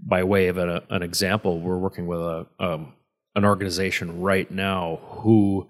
By 0.01 0.23
way 0.23 0.47
of 0.47 0.57
an, 0.57 0.81
an 0.89 1.03
example, 1.03 1.59
we're 1.59 1.77
working 1.77 2.07
with 2.07 2.19
a 2.19 2.47
um, 2.59 2.93
an 3.35 3.45
organization 3.45 4.21
right 4.21 4.49
now 4.49 4.99
who 5.03 5.67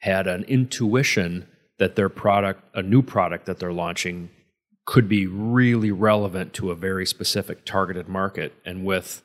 had 0.00 0.28
an 0.28 0.44
intuition 0.44 1.48
that 1.78 1.96
their 1.96 2.08
product, 2.08 2.62
a 2.74 2.82
new 2.82 3.02
product 3.02 3.46
that 3.46 3.58
they're 3.58 3.72
launching, 3.72 4.30
could 4.84 5.08
be 5.08 5.26
really 5.26 5.90
relevant 5.90 6.52
to 6.54 6.70
a 6.70 6.76
very 6.76 7.06
specific 7.06 7.64
targeted 7.64 8.08
market. 8.08 8.52
And 8.64 8.84
with 8.84 9.22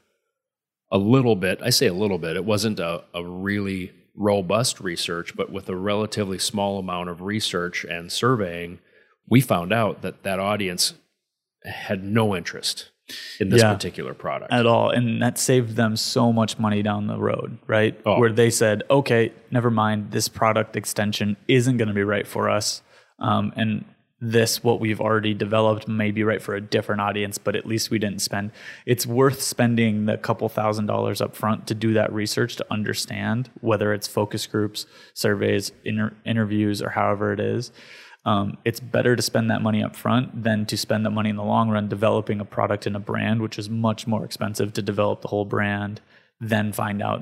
a 0.92 0.98
little 0.98 1.36
bit, 1.36 1.60
I 1.62 1.70
say 1.70 1.88
a 1.88 1.94
little 1.94 2.18
bit, 2.18 2.36
it 2.36 2.46
wasn't 2.46 2.80
a, 2.80 3.04
a 3.14 3.24
really 3.24 3.92
robust 4.16 4.80
research, 4.80 5.36
but 5.36 5.52
with 5.52 5.70
a 5.70 5.76
relatively 5.76 6.40
small 6.40 6.80
amount 6.80 7.10
of 7.10 7.22
research 7.22 7.84
and 7.84 8.12
surveying, 8.12 8.80
we 9.28 9.42
found 9.42 9.74
out 9.74 10.02
that 10.02 10.24
that 10.24 10.40
audience 10.40 10.94
had 11.64 12.04
no 12.04 12.36
interest 12.36 12.90
in 13.40 13.50
this 13.50 13.62
yeah, 13.62 13.74
particular 13.74 14.14
product. 14.14 14.52
At 14.52 14.66
all. 14.66 14.90
And 14.90 15.22
that 15.22 15.38
saved 15.38 15.76
them 15.76 15.96
so 15.96 16.32
much 16.32 16.58
money 16.58 16.82
down 16.82 17.08
the 17.08 17.18
road 17.18 17.58
right? 17.68 18.00
Oh. 18.06 18.20
where 18.20 18.32
they 18.32 18.50
said 18.50 18.84
okay 18.90 19.34
never 19.52 19.70
mind. 19.70 20.12
This 20.12 20.28
product 20.28 20.76
extension 20.76 21.38
isn't 21.48 21.78
going 21.78 21.88
to 21.88 21.94
be 21.94 22.04
right 22.04 22.28
for 22.28 22.50
us. 22.50 22.82
Um, 23.20 23.54
and 23.56 23.86
this 24.24 24.64
what 24.64 24.80
we've 24.80 25.02
already 25.02 25.34
developed 25.34 25.86
may 25.86 26.10
be 26.10 26.24
right 26.24 26.42
for 26.42 26.56
a 26.56 26.62
different 26.62 27.02
audience 27.02 27.38
but 27.38 27.58
at 27.58 27.66
least 27.66 27.90
we 27.90 28.00
didn't 28.00 28.22
spend 28.22 28.52
it's 28.86 29.06
worth 29.06 29.42
spending 29.42 30.06
the 30.06 30.18
couple 30.18 30.48
thousand 30.48 30.86
dollars 30.86 31.20
up 31.20 31.36
front 31.36 31.68
to 31.68 31.76
do 31.76 31.94
that 31.94 32.12
research 32.14 32.56
to 32.56 32.66
understand 32.72 33.52
whether 33.60 33.94
it's 33.94 34.08
focus 34.08 34.48
groups 34.48 34.86
surveys 35.14 35.74
inter- 35.84 36.14
interviews 36.26 36.82
or 36.82 36.90
however 36.90 37.34
it 37.34 37.40
is 37.42 37.72
um, 38.26 38.58
it's 38.64 38.80
better 38.80 39.18
to 39.18 39.22
spend 39.22 39.52
that 39.52 39.62
money 39.62 39.84
up 39.84 39.98
front 39.98 40.44
than 40.44 40.66
to 40.68 40.78
spend 40.78 41.06
that 41.06 41.12
money 41.12 41.30
in 41.30 41.36
the 41.36 41.44
long 41.44 41.70
run 41.70 41.90
developing 41.90 42.40
a 42.40 42.46
product 42.46 42.86
and 42.86 42.96
a 42.96 43.00
brand, 43.00 43.42
which 43.42 43.60
is 43.60 43.70
much 43.70 44.08
more 44.08 44.24
expensive 44.24 44.72
to 44.74 44.82
develop 44.82 45.22
the 45.22 45.28
whole 45.28 45.44
brand, 45.44 46.00
then 46.40 46.72
find 46.72 47.02
out 47.02 47.22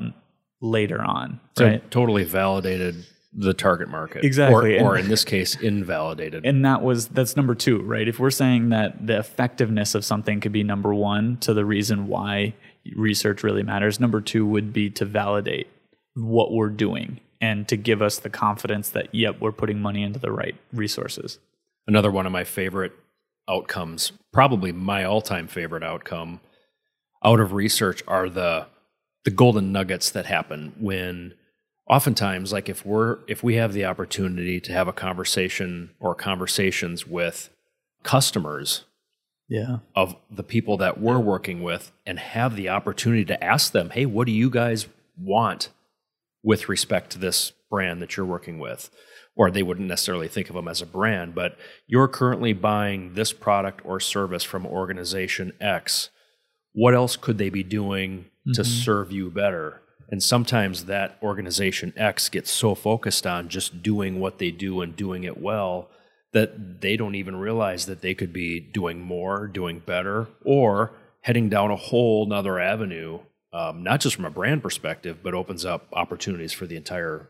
later 0.61 1.01
on. 1.01 1.39
So 1.57 1.65
right? 1.65 1.91
totally 1.91 2.23
validated 2.23 3.03
the 3.33 3.53
target 3.53 3.87
market 3.87 4.25
exactly 4.25 4.77
or, 4.77 4.95
or 4.95 4.97
in 4.97 5.07
this 5.07 5.23
case 5.23 5.55
invalidated 5.61 6.45
and 6.45 6.65
that 6.65 6.81
was 6.81 7.07
that's 7.07 7.37
number 7.37 7.55
two 7.55 7.81
right 7.83 8.09
if 8.09 8.19
we're 8.19 8.29
saying 8.29 8.69
that 8.69 9.07
the 9.07 9.17
effectiveness 9.17 9.95
of 9.95 10.03
something 10.03 10.41
could 10.41 10.51
be 10.51 10.63
number 10.63 10.93
one 10.93 11.37
to 11.37 11.53
the 11.53 11.63
reason 11.63 12.07
why 12.07 12.53
research 12.95 13.41
really 13.41 13.63
matters 13.63 13.99
number 13.99 14.19
two 14.19 14.45
would 14.45 14.73
be 14.73 14.89
to 14.89 15.05
validate 15.05 15.67
what 16.15 16.51
we're 16.51 16.69
doing 16.69 17.19
and 17.39 17.67
to 17.67 17.75
give 17.75 18.01
us 18.01 18.19
the 18.19 18.29
confidence 18.29 18.89
that, 18.89 19.13
yep, 19.13 19.41
we're 19.41 19.51
putting 19.51 19.81
money 19.81 20.03
into 20.03 20.19
the 20.19 20.31
right 20.31 20.55
resources. 20.71 21.39
Another 21.87 22.11
one 22.11 22.25
of 22.25 22.31
my 22.31 22.43
favorite 22.43 22.93
outcomes, 23.49 24.11
probably 24.31 24.71
my 24.71 25.03
all 25.03 25.21
time 25.21 25.47
favorite 25.47 25.83
outcome 25.83 26.39
out 27.23 27.39
of 27.39 27.53
research 27.53 28.03
are 28.07 28.29
the 28.29 28.67
the 29.23 29.31
golden 29.31 29.71
nuggets 29.71 30.09
that 30.09 30.25
happen 30.25 30.73
when 30.79 31.33
oftentimes 31.91 32.51
like 32.51 32.69
if 32.69 32.83
we're 32.85 33.19
if 33.27 33.43
we 33.43 33.55
have 33.55 33.73
the 33.73 33.85
opportunity 33.85 34.59
to 34.59 34.71
have 34.71 34.87
a 34.87 34.93
conversation 34.93 35.91
or 35.99 36.15
conversations 36.15 37.05
with 37.05 37.49
customers 38.01 38.85
yeah 39.47 39.77
of 39.95 40.15
the 40.31 40.43
people 40.43 40.77
that 40.77 40.99
we're 40.99 41.19
working 41.19 41.61
with 41.61 41.91
and 42.05 42.17
have 42.17 42.55
the 42.55 42.69
opportunity 42.69 43.25
to 43.25 43.43
ask 43.43 43.71
them 43.71 43.91
hey 43.91 44.05
what 44.07 44.25
do 44.25 44.31
you 44.31 44.49
guys 44.49 44.87
want 45.15 45.69
with 46.43 46.69
respect 46.69 47.11
to 47.11 47.19
this 47.19 47.51
brand 47.69 48.01
that 48.01 48.17
you're 48.17 48.25
working 48.25 48.59
with. 48.59 48.89
Or 49.35 49.49
they 49.49 49.63
wouldn't 49.63 49.87
necessarily 49.87 50.27
think 50.27 50.49
of 50.49 50.55
them 50.55 50.67
as 50.67 50.81
a 50.81 50.85
brand, 50.85 51.33
but 51.33 51.57
you're 51.87 52.09
currently 52.09 52.53
buying 52.53 53.13
this 53.13 53.31
product 53.31 53.83
or 53.85 53.99
service 53.99 54.43
from 54.43 54.65
organization 54.65 55.53
X. 55.61 56.09
What 56.73 56.93
else 56.93 57.15
could 57.15 57.37
they 57.37 57.49
be 57.49 57.63
doing 57.63 58.25
mm-hmm. 58.45 58.51
to 58.53 58.65
serve 58.65 59.11
you 59.11 59.31
better? 59.31 59.81
And 60.11 60.21
sometimes 60.21 60.85
that 60.85 61.17
organization 61.23 61.93
X 61.95 62.29
gets 62.29 62.51
so 62.51 62.75
focused 62.75 63.25
on 63.25 63.49
just 63.49 63.81
doing 63.81 64.19
what 64.19 64.37
they 64.37 64.51
do 64.51 64.81
and 64.81 64.95
doing 64.95 65.23
it 65.23 65.41
well 65.41 65.89
that 66.33 66.81
they 66.81 66.95
don't 66.95 67.15
even 67.15 67.35
realize 67.37 67.85
that 67.87 68.01
they 68.01 68.13
could 68.13 68.31
be 68.31 68.59
doing 68.59 69.01
more, 69.01 69.47
doing 69.47 69.79
better, 69.79 70.27
or 70.45 70.91
heading 71.21 71.49
down 71.49 71.71
a 71.71 71.75
whole 71.75 72.25
nother 72.25 72.59
avenue 72.59 73.19
um, 73.53 73.83
not 73.83 73.99
just 73.99 74.15
from 74.15 74.25
a 74.25 74.29
brand 74.29 74.63
perspective, 74.63 75.19
but 75.21 75.33
opens 75.33 75.65
up 75.65 75.87
opportunities 75.93 76.53
for 76.53 76.65
the 76.65 76.77
entire 76.77 77.29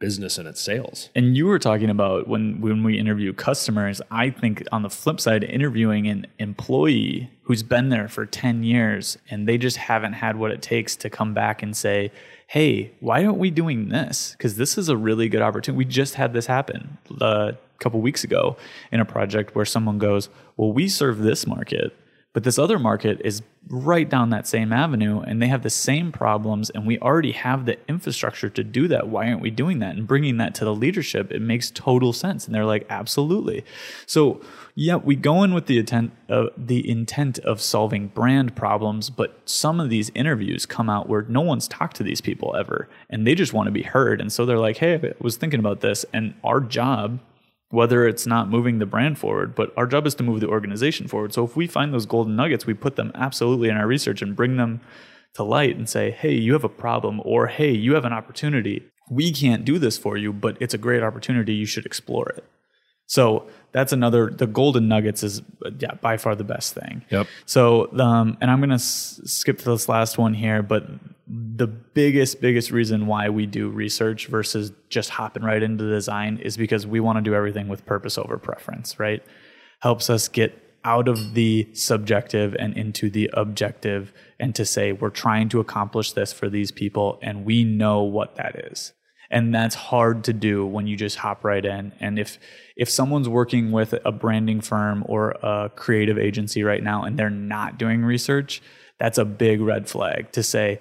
business 0.00 0.38
and 0.38 0.48
its 0.48 0.60
sales. 0.60 1.10
And 1.14 1.36
you 1.36 1.46
were 1.46 1.60
talking 1.60 1.90
about 1.90 2.26
when 2.26 2.60
when 2.60 2.82
we 2.82 2.98
interview 2.98 3.32
customers, 3.32 4.02
I 4.10 4.30
think 4.30 4.64
on 4.72 4.82
the 4.82 4.90
flip 4.90 5.20
side, 5.20 5.44
interviewing 5.44 6.08
an 6.08 6.26
employee 6.40 7.30
who's 7.42 7.62
been 7.62 7.90
there 7.90 8.08
for 8.08 8.26
10 8.26 8.64
years 8.64 9.18
and 9.30 9.46
they 9.46 9.58
just 9.58 9.76
haven't 9.76 10.14
had 10.14 10.36
what 10.36 10.50
it 10.50 10.62
takes 10.62 10.96
to 10.96 11.10
come 11.10 11.34
back 11.34 11.62
and 11.62 11.76
say, 11.76 12.10
"Hey, 12.48 12.92
why 12.98 13.24
aren't 13.24 13.38
we 13.38 13.50
doing 13.50 13.90
this? 13.90 14.34
Cuz 14.40 14.56
this 14.56 14.76
is 14.76 14.88
a 14.88 14.96
really 14.96 15.28
good 15.28 15.42
opportunity. 15.42 15.78
We 15.78 15.84
just 15.84 16.14
had 16.14 16.32
this 16.32 16.46
happen 16.46 16.98
a 17.20 17.54
couple 17.78 18.00
weeks 18.00 18.24
ago 18.24 18.56
in 18.90 19.00
a 19.00 19.04
project 19.04 19.54
where 19.54 19.66
someone 19.66 19.98
goes, 19.98 20.28
"Well, 20.56 20.72
we 20.72 20.88
serve 20.88 21.18
this 21.18 21.46
market." 21.46 21.94
But 22.32 22.44
this 22.44 22.58
other 22.58 22.78
market 22.78 23.20
is 23.24 23.42
right 23.68 24.08
down 24.08 24.30
that 24.30 24.46
same 24.46 24.72
avenue 24.72 25.20
and 25.20 25.42
they 25.42 25.48
have 25.48 25.62
the 25.62 25.70
same 25.70 26.12
problems 26.12 26.70
and 26.70 26.86
we 26.86 26.98
already 26.98 27.32
have 27.32 27.66
the 27.66 27.76
infrastructure 27.88 28.48
to 28.48 28.62
do 28.62 28.86
that. 28.88 29.08
Why 29.08 29.28
aren't 29.28 29.40
we 29.40 29.50
doing 29.50 29.80
that? 29.80 29.96
And 29.96 30.06
bringing 30.06 30.36
that 30.36 30.54
to 30.56 30.64
the 30.64 30.74
leadership, 30.74 31.32
it 31.32 31.42
makes 31.42 31.72
total 31.72 32.12
sense. 32.12 32.46
And 32.46 32.54
they're 32.54 32.64
like, 32.64 32.86
absolutely. 32.88 33.64
So 34.06 34.40
yeah, 34.76 34.96
we 34.96 35.16
go 35.16 35.42
in 35.42 35.54
with 35.54 35.66
the 35.66 35.78
intent 35.78 36.12
of 36.28 36.46
uh, 36.46 36.50
the 36.56 36.88
intent 36.88 37.40
of 37.40 37.60
solving 37.60 38.06
brand 38.08 38.54
problems, 38.54 39.10
but 39.10 39.40
some 39.44 39.80
of 39.80 39.90
these 39.90 40.10
interviews 40.14 40.66
come 40.66 40.88
out 40.88 41.08
where 41.08 41.22
no 41.22 41.40
one's 41.40 41.66
talked 41.66 41.96
to 41.96 42.04
these 42.04 42.20
people 42.20 42.54
ever 42.54 42.88
and 43.08 43.26
they 43.26 43.34
just 43.34 43.52
want 43.52 43.66
to 43.66 43.72
be 43.72 43.82
heard. 43.82 44.20
And 44.20 44.32
so 44.32 44.46
they're 44.46 44.58
like, 44.58 44.76
hey, 44.76 44.94
I 44.94 45.12
was 45.18 45.36
thinking 45.36 45.58
about 45.58 45.80
this. 45.80 46.06
And 46.12 46.34
our 46.44 46.60
job 46.60 47.18
whether 47.70 48.06
it's 48.06 48.26
not 48.26 48.48
moving 48.48 48.78
the 48.78 48.86
brand 48.86 49.18
forward, 49.18 49.54
but 49.54 49.72
our 49.76 49.86
job 49.86 50.06
is 50.06 50.14
to 50.16 50.22
move 50.22 50.40
the 50.40 50.48
organization 50.48 51.06
forward. 51.08 51.32
So 51.32 51.44
if 51.44 51.56
we 51.56 51.66
find 51.66 51.94
those 51.94 52.06
golden 52.06 52.36
nuggets, 52.36 52.66
we 52.66 52.74
put 52.74 52.96
them 52.96 53.12
absolutely 53.14 53.68
in 53.68 53.76
our 53.76 53.86
research 53.86 54.22
and 54.22 54.34
bring 54.36 54.56
them 54.56 54.80
to 55.34 55.44
light 55.44 55.76
and 55.76 55.88
say, 55.88 56.10
hey, 56.10 56.34
you 56.34 56.52
have 56.52 56.64
a 56.64 56.68
problem, 56.68 57.20
or 57.24 57.46
hey, 57.46 57.70
you 57.70 57.94
have 57.94 58.04
an 58.04 58.12
opportunity. 58.12 58.82
We 59.08 59.32
can't 59.32 59.64
do 59.64 59.78
this 59.78 59.96
for 59.96 60.16
you, 60.16 60.32
but 60.32 60.56
it's 60.60 60.74
a 60.74 60.78
great 60.78 61.02
opportunity. 61.02 61.54
You 61.54 61.66
should 61.66 61.86
explore 61.86 62.28
it. 62.30 62.44
So 63.06 63.46
that's 63.72 63.92
another. 63.92 64.30
The 64.30 64.46
golden 64.46 64.86
nuggets 64.86 65.22
is 65.24 65.42
yeah 65.78 65.94
by 65.94 66.16
far 66.16 66.36
the 66.36 66.44
best 66.44 66.74
thing. 66.74 67.04
Yep. 67.10 67.26
So 67.44 67.90
um, 67.98 68.36
and 68.40 68.50
I'm 68.50 68.60
gonna 68.60 68.74
s- 68.74 69.20
skip 69.24 69.58
to 69.58 69.64
this 69.70 69.88
last 69.88 70.16
one 70.16 70.32
here, 70.32 70.62
but 70.62 70.86
the 71.32 71.68
biggest 71.68 72.40
biggest 72.40 72.70
reason 72.70 73.06
why 73.06 73.28
we 73.28 73.46
do 73.46 73.68
research 73.68 74.26
versus 74.26 74.72
just 74.88 75.10
hopping 75.10 75.44
right 75.44 75.62
into 75.62 75.88
design 75.88 76.38
is 76.38 76.56
because 76.56 76.86
we 76.86 76.98
want 76.98 77.18
to 77.18 77.22
do 77.22 77.34
everything 77.34 77.68
with 77.68 77.86
purpose 77.86 78.18
over 78.18 78.36
preference. 78.36 78.98
Right. 78.98 79.22
Helps 79.80 80.10
us 80.10 80.28
get 80.28 80.60
out 80.84 81.08
of 81.08 81.34
the 81.34 81.68
subjective 81.74 82.56
and 82.58 82.76
into 82.76 83.10
the 83.10 83.30
objective 83.34 84.12
and 84.38 84.54
to 84.54 84.64
say 84.64 84.92
we're 84.92 85.10
trying 85.10 85.48
to 85.50 85.60
accomplish 85.60 86.12
this 86.12 86.32
for 86.32 86.48
these 86.48 86.70
people 86.70 87.18
and 87.22 87.44
we 87.44 87.64
know 87.64 88.02
what 88.02 88.36
that 88.36 88.56
is 88.72 88.92
and 89.30 89.54
that's 89.54 89.74
hard 89.74 90.24
to 90.24 90.32
do 90.32 90.66
when 90.66 90.86
you 90.86 90.96
just 90.96 91.16
hop 91.16 91.44
right 91.44 91.64
in 91.64 91.92
and 92.00 92.18
if 92.18 92.38
if 92.76 92.88
someone's 92.88 93.28
working 93.28 93.72
with 93.72 93.94
a 94.06 94.12
branding 94.12 94.60
firm 94.60 95.04
or 95.06 95.32
a 95.42 95.70
creative 95.76 96.18
agency 96.18 96.62
right 96.62 96.82
now 96.82 97.02
and 97.02 97.18
they're 97.18 97.28
not 97.28 97.78
doing 97.78 98.02
research 98.02 98.62
that's 98.98 99.18
a 99.18 99.24
big 99.24 99.60
red 99.60 99.86
flag 99.86 100.32
to 100.32 100.42
say 100.42 100.80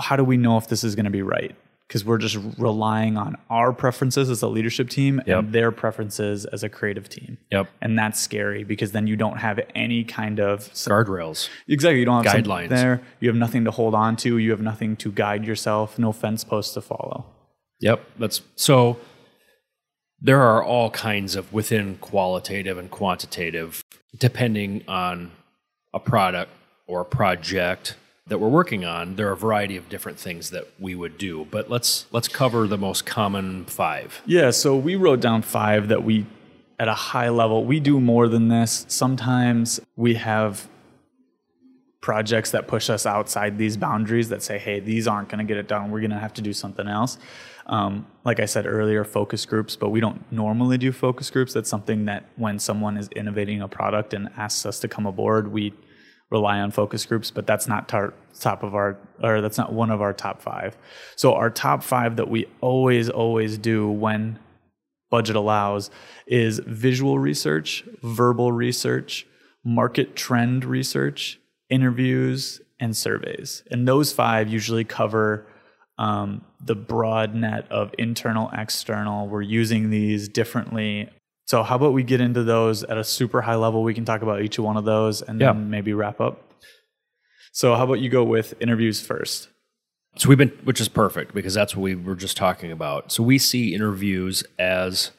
how 0.00 0.16
do 0.16 0.24
we 0.24 0.36
know 0.36 0.56
if 0.56 0.68
this 0.68 0.84
is 0.84 0.94
going 0.94 1.04
to 1.04 1.10
be 1.10 1.22
right 1.22 1.54
because 1.88 2.04
we're 2.04 2.18
just 2.18 2.36
relying 2.58 3.16
on 3.16 3.34
our 3.48 3.72
preferences 3.72 4.28
as 4.28 4.42
a 4.42 4.46
leadership 4.46 4.90
team 4.90 5.22
yep. 5.26 5.38
and 5.38 5.52
their 5.54 5.72
preferences 5.72 6.44
as 6.44 6.62
a 6.62 6.68
creative 6.68 7.08
team. 7.08 7.38
Yep. 7.50 7.68
And 7.80 7.98
that's 7.98 8.20
scary 8.20 8.62
because 8.62 8.92
then 8.92 9.06
you 9.06 9.16
don't 9.16 9.38
have 9.38 9.58
any 9.74 10.04
kind 10.04 10.38
of 10.38 10.60
guardrails. 10.60 11.48
Exactly. 11.66 12.00
You 12.00 12.04
don't 12.04 12.26
have 12.26 12.44
guidelines 12.44 12.68
there. 12.68 13.00
You 13.20 13.28
have 13.30 13.36
nothing 13.36 13.64
to 13.64 13.70
hold 13.70 13.94
on 13.94 14.16
to. 14.18 14.36
You 14.36 14.50
have 14.50 14.60
nothing 14.60 14.96
to 14.96 15.10
guide 15.10 15.46
yourself. 15.46 15.98
No 15.98 16.12
fence 16.12 16.44
posts 16.44 16.74
to 16.74 16.82
follow. 16.82 17.24
Yep. 17.80 18.04
That's 18.18 18.42
so 18.54 18.98
there 20.20 20.42
are 20.42 20.62
all 20.62 20.90
kinds 20.90 21.36
of 21.36 21.52
within 21.54 21.96
qualitative 21.96 22.76
and 22.76 22.90
quantitative 22.90 23.82
depending 24.18 24.84
on 24.88 25.30
a 25.94 26.00
product 26.00 26.50
or 26.86 27.02
a 27.02 27.04
project 27.04 27.96
that 28.28 28.38
we're 28.38 28.48
working 28.48 28.84
on, 28.84 29.16
there 29.16 29.28
are 29.28 29.32
a 29.32 29.36
variety 29.36 29.76
of 29.76 29.88
different 29.88 30.18
things 30.18 30.50
that 30.50 30.68
we 30.78 30.94
would 30.94 31.18
do. 31.18 31.46
But 31.50 31.70
let's 31.70 32.06
let's 32.12 32.28
cover 32.28 32.66
the 32.66 32.78
most 32.78 33.06
common 33.06 33.64
five. 33.64 34.22
Yeah, 34.26 34.50
so 34.50 34.76
we 34.76 34.96
wrote 34.96 35.20
down 35.20 35.42
five 35.42 35.88
that 35.88 36.04
we 36.04 36.26
at 36.78 36.88
a 36.88 36.94
high 36.94 37.28
level, 37.28 37.64
we 37.64 37.80
do 37.80 37.98
more 38.00 38.28
than 38.28 38.48
this. 38.48 38.86
Sometimes 38.88 39.80
we 39.96 40.14
have 40.14 40.68
projects 42.00 42.52
that 42.52 42.68
push 42.68 42.88
us 42.88 43.04
outside 43.04 43.58
these 43.58 43.76
boundaries 43.76 44.28
that 44.28 44.42
say, 44.42 44.58
hey, 44.58 44.78
these 44.78 45.08
aren't 45.08 45.28
going 45.28 45.40
to 45.40 45.44
get 45.44 45.56
it 45.56 45.66
done. 45.66 45.90
We're 45.90 46.00
going 46.00 46.12
to 46.12 46.18
have 46.18 46.32
to 46.34 46.42
do 46.42 46.52
something 46.52 46.86
else. 46.86 47.18
Um, 47.66 48.06
like 48.24 48.40
I 48.40 48.44
said 48.44 48.64
earlier, 48.64 49.04
focus 49.04 49.44
groups, 49.44 49.76
but 49.76 49.90
we 49.90 50.00
don't 50.00 50.24
normally 50.32 50.78
do 50.78 50.92
focus 50.92 51.30
groups. 51.30 51.52
That's 51.52 51.68
something 51.68 52.04
that 52.06 52.24
when 52.36 52.58
someone 52.58 52.96
is 52.96 53.08
innovating 53.16 53.60
a 53.60 53.68
product 53.68 54.14
and 54.14 54.30
asks 54.36 54.64
us 54.64 54.78
to 54.80 54.88
come 54.88 55.04
aboard, 55.04 55.52
we 55.52 55.74
rely 56.30 56.60
on 56.60 56.70
focus 56.70 57.06
groups, 57.06 57.30
but 57.30 57.46
that's 57.46 57.66
not 57.66 57.88
tar- 57.88 58.14
top 58.38 58.62
of 58.62 58.74
our, 58.74 58.98
or 59.22 59.40
that's 59.40 59.58
not 59.58 59.72
one 59.72 59.90
of 59.90 60.02
our 60.02 60.12
top 60.12 60.42
five. 60.42 60.76
So 61.16 61.34
our 61.34 61.50
top 61.50 61.82
five 61.82 62.16
that 62.16 62.28
we 62.28 62.46
always, 62.60 63.08
always 63.08 63.58
do 63.58 63.88
when 63.88 64.38
budget 65.10 65.36
allows 65.36 65.90
is 66.26 66.60
visual 66.66 67.18
research, 67.18 67.84
verbal 68.02 68.52
research, 68.52 69.26
market 69.64 70.14
trend 70.16 70.64
research, 70.64 71.40
interviews, 71.70 72.60
and 72.80 72.96
surveys. 72.96 73.62
And 73.70 73.88
those 73.88 74.12
five 74.12 74.48
usually 74.48 74.84
cover 74.84 75.46
um, 75.98 76.44
the 76.60 76.76
broad 76.76 77.34
net 77.34 77.66
of 77.70 77.92
internal, 77.98 78.50
external. 78.52 79.28
We're 79.28 79.42
using 79.42 79.90
these 79.90 80.28
differently. 80.28 81.10
So, 81.48 81.62
how 81.62 81.76
about 81.76 81.94
we 81.94 82.02
get 82.02 82.20
into 82.20 82.42
those 82.44 82.84
at 82.84 82.98
a 82.98 83.04
super 83.04 83.40
high 83.40 83.54
level? 83.54 83.82
We 83.82 83.94
can 83.94 84.04
talk 84.04 84.20
about 84.20 84.42
each 84.42 84.58
one 84.58 84.76
of 84.76 84.84
those 84.84 85.22
and 85.22 85.40
Yeah. 85.40 85.54
then 85.54 85.70
maybe 85.70 85.94
wrap 85.94 86.20
up. 86.20 86.52
So, 87.52 87.74
how 87.74 87.84
about 87.84 88.00
you 88.00 88.10
go 88.10 88.22
with 88.22 88.52
interviews 88.60 89.00
first? 89.00 89.48
So 90.16 90.28
we've 90.28 90.36
been, 90.36 90.52
which 90.64 90.78
is 90.78 90.88
perfect 90.88 91.32
because 91.32 91.54
that's 91.54 91.74
what 91.74 91.82
we 91.84 91.94
were 91.94 92.16
just 92.16 92.36
talking 92.36 92.70
about. 92.70 93.12
So 93.12 93.22
we 93.22 93.38
see 93.38 93.74
interviews 93.74 94.44
as 94.58 95.12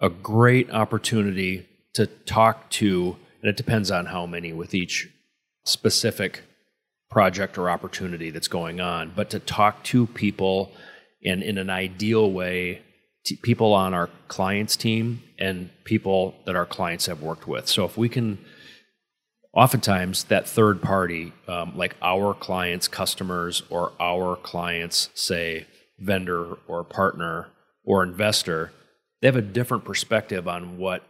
a 0.00 0.08
great 0.08 0.70
opportunity 0.70 1.68
to 1.92 2.06
talk 2.06 2.70
to, 2.80 3.16
and 3.42 3.50
it 3.50 3.56
depends 3.58 3.90
on 3.90 4.06
how 4.06 4.24
many 4.24 4.54
with 4.54 4.72
each 4.72 5.10
specific 5.66 6.42
project 7.10 7.58
or 7.58 7.68
opportunity 7.68 8.30
that's 8.30 8.48
going 8.48 8.80
on, 8.80 9.12
but 9.14 9.28
to 9.30 9.38
talk 9.40 9.82
to 9.84 10.06
people 10.06 10.72
and 11.22 11.42
in 11.42 11.58
an 11.58 11.68
ideal 11.68 12.30
way, 12.30 12.80
t- 13.24 13.36
people 13.36 13.72
on 13.72 13.94
our 13.94 14.08
clients 14.28 14.76
team 14.76 15.22
and 15.38 15.70
people 15.84 16.34
that 16.46 16.56
our 16.56 16.66
clients 16.66 17.06
have 17.06 17.22
worked 17.22 17.48
with. 17.48 17.68
So 17.68 17.84
if 17.84 17.96
we 17.96 18.08
can 18.08 18.38
oftentimes 19.52 20.24
that 20.24 20.48
third 20.48 20.82
party, 20.82 21.32
um, 21.48 21.76
like 21.76 21.96
our 22.02 22.34
clients' 22.34 22.88
customers 22.88 23.62
or 23.70 23.92
our 24.00 24.36
clients, 24.36 25.10
say 25.14 25.66
vendor 25.98 26.54
or 26.66 26.84
partner 26.84 27.48
or 27.84 28.02
investor, 28.02 28.72
they 29.20 29.28
have 29.28 29.36
a 29.36 29.42
different 29.42 29.84
perspective 29.84 30.48
on 30.48 30.76
what 30.78 31.02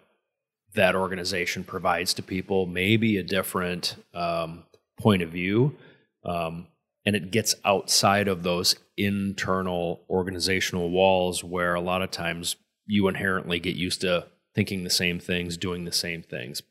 that 0.75 0.95
organization 0.95 1.65
provides 1.65 2.15
to 2.15 2.23
people, 2.23 2.67
maybe 2.67 3.17
a 3.17 3.23
different 3.23 3.97
um, 4.13 4.65
point 4.99 5.23
of 5.23 5.31
view. 5.31 5.77
Um, 6.25 6.67
and 7.07 7.15
it 7.17 7.31
gets 7.31 7.55
outside 7.65 8.29
of 8.29 8.43
those 8.43 8.77
internal 8.97 10.01
organizational 10.09 10.91
walls 10.91 11.43
where 11.45 11.75
a 11.75 11.81
lot 11.81 12.03
of 12.03 12.11
times 12.11 12.57
you 12.87 13.09
inherently 13.09 13.59
get 13.59 13.77
used 13.77 14.01
to 14.03 14.27
thinking 14.55 14.85
the 14.85 14.91
same 14.91 15.19
things, 15.19 15.57
doing 15.57 15.85
the 15.85 15.93
same 15.93 16.23
things. 16.23 16.63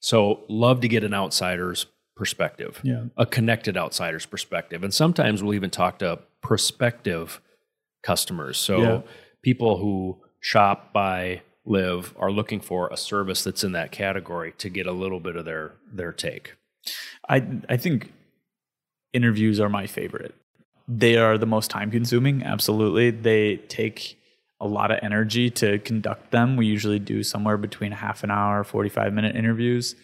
So, 0.00 0.44
love 0.48 0.80
to 0.80 0.88
get 0.88 1.04
an 1.04 1.12
outsider's 1.12 1.86
perspective, 2.16 2.80
Yeah. 2.82 3.04
a 3.16 3.26
connected 3.26 3.76
outsider's 3.76 4.26
perspective. 4.26 4.82
And 4.82 4.94
sometimes 4.94 5.42
we'll 5.42 5.54
even 5.54 5.70
talk 5.70 5.98
to 5.98 6.20
prospective 6.42 7.40
customers. 8.02 8.56
So, 8.58 8.80
Yeah. 8.80 9.00
people 9.42 9.78
who 9.78 10.22
shop, 10.40 10.92
buy, 10.92 11.42
live 11.64 12.14
are 12.18 12.30
looking 12.30 12.60
for 12.60 12.88
a 12.88 12.96
service 12.96 13.44
that's 13.44 13.62
in 13.62 13.72
that 13.72 13.92
category 13.92 14.52
to 14.58 14.68
get 14.70 14.86
a 14.86 14.92
little 14.92 15.20
bit 15.20 15.36
of 15.36 15.44
their 15.44 15.74
their 15.92 16.12
take. 16.12 16.54
I 17.28 17.44
I 17.68 17.76
think 17.76 18.12
interviews 19.12 19.60
are 19.60 19.68
my 19.68 19.86
favorite. 19.86 20.34
They 20.86 21.16
are 21.16 21.36
the 21.36 21.46
most 21.46 21.70
time 21.70 21.90
consuming, 21.90 22.42
absolutely. 22.42 23.10
They 23.10 23.56
take 23.56 24.18
a 24.60 24.66
lot 24.66 24.90
of 24.90 24.98
energy 25.02 25.50
to 25.50 25.78
conduct 25.78 26.30
them. 26.30 26.56
We 26.56 26.66
usually 26.66 26.98
do 26.98 27.22
somewhere 27.22 27.56
between 27.56 27.92
half 27.92 28.24
an 28.24 28.30
hour, 28.30 28.64
45 28.64 29.12
minute 29.12 29.36
interviews, 29.36 29.94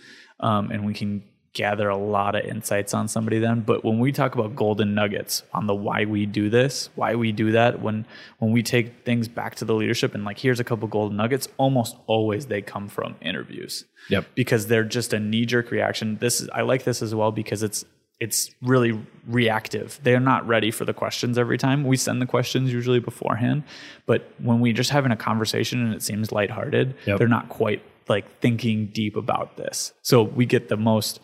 um, 0.40 0.70
and 0.70 0.84
we 0.84 0.94
can 0.94 1.24
gather 1.54 1.88
a 1.88 1.96
lot 1.96 2.34
of 2.34 2.44
insights 2.44 2.92
on 2.94 3.06
somebody 3.06 3.38
then. 3.38 3.60
But 3.60 3.84
when 3.84 4.00
we 4.00 4.10
talk 4.12 4.34
about 4.34 4.56
golden 4.56 4.94
nuggets 4.94 5.44
on 5.52 5.66
the 5.68 5.74
why 5.74 6.04
we 6.04 6.26
do 6.26 6.50
this, 6.50 6.90
why 6.96 7.14
we 7.14 7.30
do 7.32 7.52
that, 7.52 7.80
when 7.80 8.06
when 8.38 8.50
we 8.52 8.62
take 8.62 9.04
things 9.04 9.26
back 9.28 9.54
to 9.56 9.64
the 9.64 9.74
leadership 9.74 10.14
and 10.14 10.24
like 10.24 10.38
here's 10.38 10.60
a 10.60 10.64
couple 10.64 10.86
golden 10.88 11.16
nuggets, 11.16 11.48
almost 11.56 11.96
always 12.06 12.46
they 12.46 12.60
come 12.60 12.88
from 12.88 13.14
interviews 13.22 13.84
Yep. 14.10 14.26
because 14.34 14.66
they're 14.66 14.84
just 14.84 15.12
a 15.12 15.20
knee 15.20 15.46
jerk 15.46 15.70
reaction. 15.70 16.18
This 16.18 16.40
is 16.40 16.48
I 16.50 16.62
like 16.62 16.84
this 16.84 17.00
as 17.02 17.14
well 17.14 17.30
because 17.32 17.62
it's 17.62 17.84
it's 18.24 18.50
really 18.62 18.92
reactive. 19.26 20.00
They're 20.02 20.20
not 20.32 20.46
ready 20.48 20.70
for 20.70 20.84
the 20.84 20.94
questions 20.94 21.36
every 21.38 21.58
time. 21.58 21.84
We 21.84 21.96
send 21.96 22.20
the 22.22 22.26
questions 22.26 22.72
usually 22.72 23.00
beforehand, 23.00 23.62
but 24.06 24.20
when 24.38 24.58
we 24.60 24.72
just 24.72 24.90
having 24.90 25.12
a 25.12 25.16
conversation 25.16 25.80
and 25.84 25.94
it 25.94 26.02
seems 26.02 26.32
lighthearted, 26.32 26.94
Yep. 27.06 27.18
they're 27.18 27.28
not 27.38 27.48
quite 27.48 27.82
like 28.08 28.26
thinking 28.40 28.86
deep 28.92 29.16
about 29.16 29.56
this. 29.56 29.92
So 30.02 30.22
we 30.22 30.44
get 30.46 30.68
the 30.68 30.76
most 30.76 31.20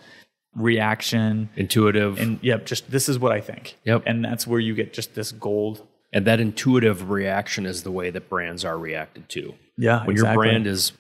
reaction 0.55 1.49
Intuitive. 1.57 2.19
and 2.21 2.39
yep, 2.43 2.67
just 2.67 2.91
this 2.91 3.09
is 3.09 3.19
what 3.19 3.33
I 3.33 3.41
think. 3.41 3.77
Yep. 3.85 4.03
And 4.07 4.25
that's 4.25 4.47
where 4.47 4.61
you 4.61 4.75
get 4.75 4.93
just 4.93 5.15
this 5.15 5.33
gold. 5.33 5.87
And 6.13 6.27
that 6.27 6.41
intuitive 6.41 7.09
reaction 7.11 7.67
is 7.67 7.83
the 7.85 7.91
way 7.93 8.11
that 8.11 8.29
brands 8.29 8.65
are 8.65 8.77
reacted 8.77 9.29
to. 9.31 9.55
Yeah, 9.79 10.05
When 10.05 10.17
your 10.17 10.33
brand 10.35 10.67
is 10.67 10.93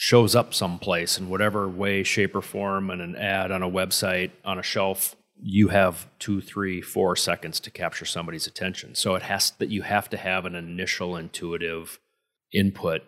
shows 0.00 0.36
up 0.36 0.54
someplace 0.54 1.18
in 1.18 1.28
whatever 1.28 1.68
way, 1.68 2.04
shape, 2.04 2.36
or 2.36 2.40
form, 2.40 2.88
in 2.88 3.00
an 3.00 3.16
ad 3.16 3.50
on 3.50 3.64
a 3.64 3.68
website, 3.68 4.30
on 4.44 4.56
a 4.56 4.62
shelf, 4.62 5.16
you 5.42 5.68
have 5.68 6.06
two, 6.20 6.40
three, 6.40 6.80
four 6.80 7.16
seconds 7.16 7.58
to 7.58 7.70
capture 7.70 8.04
somebody's 8.04 8.46
attention. 8.46 8.94
So 8.94 9.16
it 9.16 9.22
has 9.22 9.50
that 9.58 9.70
you 9.70 9.82
have 9.82 10.08
to 10.10 10.16
have 10.16 10.46
an 10.46 10.54
initial 10.54 11.16
intuitive 11.16 11.98
input 12.54 13.02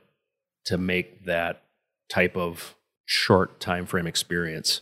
to 0.64 0.76
make 0.76 1.26
that 1.26 1.62
type 2.08 2.36
of 2.36 2.74
short 3.04 3.60
time 3.60 3.86
frame 3.86 4.08
experience 4.08 4.80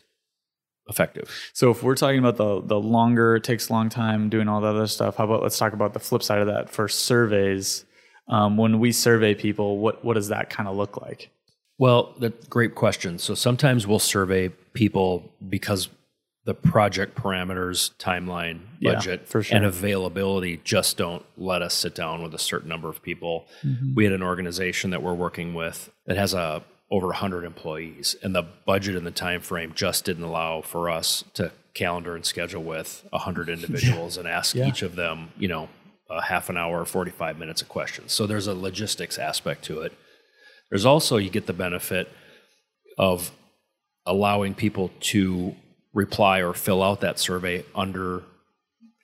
effective. 0.88 1.50
So 1.52 1.70
if 1.70 1.82
we're 1.82 1.94
talking 1.94 2.18
about 2.18 2.38
the 2.38 2.62
the 2.62 2.80
longer 2.80 3.36
it 3.36 3.44
takes 3.44 3.68
a 3.68 3.72
long 3.74 3.90
time 3.90 4.30
doing 4.30 4.48
all 4.48 4.62
the 4.62 4.68
other 4.68 4.86
stuff, 4.86 5.16
how 5.16 5.24
about 5.24 5.42
let's 5.42 5.58
talk 5.58 5.74
about 5.74 5.92
the 5.92 6.00
flip 6.00 6.22
side 6.22 6.40
of 6.40 6.46
that 6.46 6.70
for 6.70 6.88
surveys. 6.88 7.84
Um, 8.28 8.56
when 8.56 8.78
we 8.78 8.92
survey 8.92 9.34
people, 9.34 9.78
what 9.78 10.02
what 10.06 10.14
does 10.14 10.28
that 10.28 10.48
kind 10.48 10.70
of 10.70 10.76
look 10.76 11.00
like? 11.02 11.30
Well, 11.78 12.14
that's 12.18 12.44
a 12.46 12.48
great 12.48 12.74
question. 12.74 13.18
So 13.18 13.34
sometimes 13.34 13.86
we'll 13.86 13.98
survey 14.00 14.48
people 14.72 15.30
because 15.48 15.88
the 16.44 16.54
project 16.54 17.14
parameters, 17.16 17.92
timeline, 17.98 18.60
Yeah, 18.80 18.94
budget, 18.94 19.28
for 19.28 19.42
sure. 19.42 19.56
and 19.56 19.66
availability 19.66 20.60
just 20.64 20.96
don't 20.96 21.24
let 21.36 21.60
us 21.62 21.74
sit 21.74 21.94
down 21.94 22.22
with 22.22 22.34
a 22.34 22.38
certain 22.38 22.68
number 22.68 22.88
of 22.88 23.02
people. 23.02 23.46
Mm-hmm. 23.62 23.94
We 23.94 24.04
had 24.04 24.12
an 24.14 24.22
organization 24.22 24.90
that 24.90 25.02
we're 25.02 25.14
working 25.14 25.52
with 25.54 25.90
that 26.06 26.16
has 26.16 26.34
a 26.34 26.62
over 26.90 27.08
100 27.08 27.44
employees 27.44 28.16
and 28.22 28.34
the 28.34 28.42
budget 28.64 28.96
and 28.96 29.06
the 29.06 29.10
time 29.10 29.42
frame 29.42 29.72
just 29.74 30.06
didn't 30.06 30.24
allow 30.24 30.62
for 30.62 30.88
us 30.88 31.22
to 31.34 31.52
calendar 31.74 32.16
and 32.16 32.24
schedule 32.24 32.62
with 32.62 33.04
100 33.10 33.48
individuals 33.56 34.16
and 34.16 34.26
ask 34.26 34.54
Yeah. 34.54 34.66
each 34.68 34.80
of 34.80 34.96
them, 34.96 35.28
you 35.38 35.48
know, 35.48 35.68
a 36.08 36.22
half 36.22 36.48
an 36.48 36.56
hour 36.56 36.80
or 36.80 36.86
45 36.86 37.38
minutes 37.38 37.60
of 37.60 37.68
questions. 37.68 38.12
So 38.14 38.26
there's 38.26 38.46
a 38.46 38.54
logistics 38.54 39.18
aspect 39.18 39.64
to 39.64 39.82
it. 39.82 39.92
There's 40.70 40.86
also 40.86 41.16
you 41.16 41.30
get 41.30 41.46
the 41.46 41.52
benefit 41.52 42.10
of 42.98 43.30
allowing 44.04 44.54
people 44.54 44.90
to 45.00 45.54
reply 45.92 46.42
or 46.42 46.52
fill 46.52 46.82
out 46.82 47.00
that 47.00 47.18
survey 47.18 47.64
under 47.74 48.22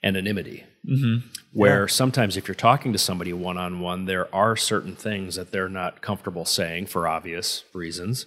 anonymity. 0.02 0.64
Mm-hmm. 0.88 1.28
Where 1.52 1.88
sometimes 1.88 2.36
if 2.36 2.46
you're 2.46 2.54
talking 2.54 2.92
to 2.92 2.98
somebody 2.98 3.32
one 3.32 3.56
on 3.56 3.80
one, 3.80 4.04
there 4.04 4.32
are 4.34 4.56
certain 4.56 4.96
things 4.96 5.36
that 5.36 5.50
they're 5.50 5.68
not 5.68 6.02
comfortable 6.02 6.44
saying 6.44 6.86
for 6.86 7.08
obvious 7.08 7.64
reasons. 7.72 8.26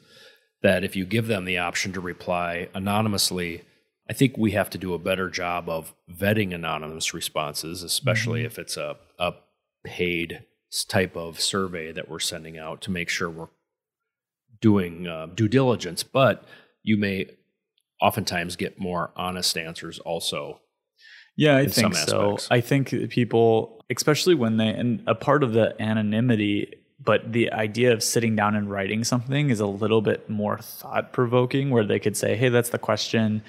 That 0.63 0.83
if 0.83 0.95
you 0.95 1.05
give 1.05 1.27
them 1.27 1.45
the 1.45 1.59
option 1.59 1.93
to 1.93 1.99
reply 1.99 2.69
anonymously, 2.73 3.61
I 4.09 4.13
think 4.13 4.37
we 4.37 4.51
have 4.51 4.71
to 4.71 4.77
do 4.77 4.93
a 4.93 4.99
better 4.99 5.29
job 5.29 5.69
of 5.69 5.93
vetting 6.11 6.53
anonymous 6.53 7.13
responses, 7.13 7.83
especially 7.83 8.39
mm-hmm. 8.39 8.47
if 8.47 8.59
it's 8.59 8.77
a, 8.77 8.97
a 9.19 9.33
paid 9.83 10.43
type 10.87 11.15
of 11.15 11.39
survey 11.39 11.91
that 11.91 12.09
we're 12.09 12.19
sending 12.19 12.57
out 12.57 12.81
to 12.81 12.91
make 12.91 13.09
sure 13.09 13.29
we're 13.29 13.47
doing 14.61 15.07
uh, 15.07 15.27
due 15.27 15.47
diligence. 15.47 16.03
But 16.03 16.43
you 16.83 16.97
may 16.97 17.29
oftentimes 18.01 18.55
get 18.55 18.79
more 18.79 19.11
honest 19.15 19.57
answers 19.57 19.99
also. 19.99 20.61
Yeah, 21.35 21.57
I 21.57 21.67
think 21.67 21.95
so. 21.95 22.37
I 22.49 22.61
think 22.61 22.89
people, 23.09 23.85
especially 23.95 24.33
when 24.33 24.57
they, 24.57 24.69
and 24.69 25.03
a 25.05 25.13
part 25.13 25.43
of 25.43 25.53
the 25.53 25.79
anonymity 25.79 26.73
but 27.07 27.31
the 27.31 27.49
idea 27.53 27.93
of 27.93 28.03
sitting 28.03 28.35
down 28.35 28.53
and 28.53 28.69
writing 28.69 29.01
something 29.05 29.49
is 29.49 29.61
a 29.61 29.65
little 29.65 30.01
bit 30.01 30.29
more 30.29 30.57
thought 30.57 31.13
provoking 31.13 31.69
where 31.69 31.85
they 31.85 31.99
could 31.99 32.17
say 32.17 32.35
hey 32.35 32.49
that's 32.49 32.69
the 32.69 32.77
question. 32.77 33.41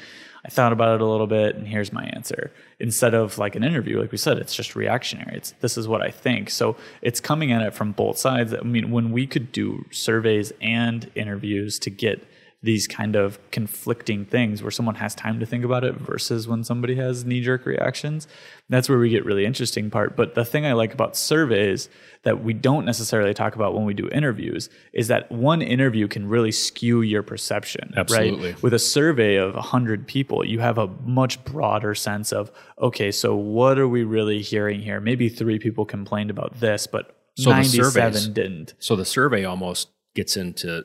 I 0.45 0.49
thought 0.49 0.73
about 0.73 0.95
it 0.95 1.01
a 1.01 1.05
little 1.05 1.27
bit 1.27 1.57
and 1.57 1.67
here's 1.67 1.93
my 1.93 2.05
answer. 2.05 2.53
Instead 2.79 3.15
of 3.15 3.37
like 3.37 3.57
an 3.57 3.65
interview 3.65 4.01
like 4.01 4.13
we 4.13 4.17
said 4.17 4.39
it's 4.39 4.55
just 4.55 4.77
reactionary. 4.77 5.37
It's 5.37 5.51
this 5.61 5.77
is 5.77 5.89
what 5.89 6.03
i 6.03 6.11
think. 6.11 6.51
So 6.51 6.77
it's 7.03 7.21
coming 7.21 7.51
at 7.51 7.63
it 7.63 7.75
from 7.75 7.91
both 7.91 8.17
sides. 8.17 8.55
I 8.55 8.61
mean 8.61 8.93
when 8.93 9.11
we 9.11 9.27
could 9.27 9.51
do 9.51 9.85
surveys 9.91 10.53
and 10.61 11.11
interviews 11.17 11.81
to 11.81 11.91
get 11.91 12.25
these 12.61 12.89
kind 12.89 13.15
of 13.15 13.39
conflicting 13.53 14.25
things 14.25 14.63
where 14.63 14.71
someone 14.71 14.97
has 14.97 15.15
time 15.15 15.39
to 15.39 15.47
think 15.47 15.65
about 15.65 15.85
it 15.85 15.95
versus 15.95 16.49
when 16.49 16.65
somebody 16.65 16.97
has 16.97 17.25
knee 17.25 17.41
jerk 17.41 17.65
reactions. 17.65 18.27
That's 18.69 18.89
where 18.89 18.99
we 18.99 19.11
get 19.11 19.25
really 19.25 19.47
interesting 19.47 19.91
part. 19.91 20.17
But 20.17 20.35
the 20.35 20.45
thing 20.45 20.67
I 20.67 20.73
like 20.73 20.93
about 20.93 21.17
surveys 21.17 21.89
that 22.25 22.43
we 22.43 22.53
don't 22.53 22.85
necessarily 22.85 23.33
talk 23.33 23.55
about 23.55 23.75
when 23.75 23.85
we 23.85 23.95
do 23.95 24.09
interviews 24.09 24.71
is 24.93 25.07
that 25.07 25.31
one 25.31 25.63
interview 25.63 26.09
can 26.09 26.29
really 26.29 26.51
skew 26.51 27.01
your 27.01 27.23
perception. 27.23 27.95
Absolutely. 27.97 28.53
Right? 28.53 28.63
With 28.63 28.75
a 28.75 28.79
survey 28.81 29.37
of 29.37 29.55
100 29.55 30.09
people, 30.09 30.45
you 30.45 30.59
have 30.59 30.79
a 30.79 30.89
much 31.05 31.45
broader 31.45 31.95
sense 31.95 32.33
of, 32.33 32.51
okay, 32.81 33.13
so 33.13 33.37
what 33.37 33.79
are 33.79 33.89
we 33.89 34.03
really 34.03 34.43
hearing 34.43 34.81
here? 34.81 35.01
Maybe 35.01 35.29
three 35.29 35.61
people 35.61 35.85
complained 35.85 36.31
about 36.31 36.59
this, 36.59 36.89
but 36.89 37.17
so 37.37 37.51
97 37.51 37.93
surveys, 37.93 38.29
didn't. 38.29 38.75
So 38.81 38.97
the 38.97 39.05
survey 39.05 39.45
almost 39.45 39.91
gets 40.17 40.37
into 40.37 40.85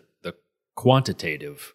quantitative 0.76 1.74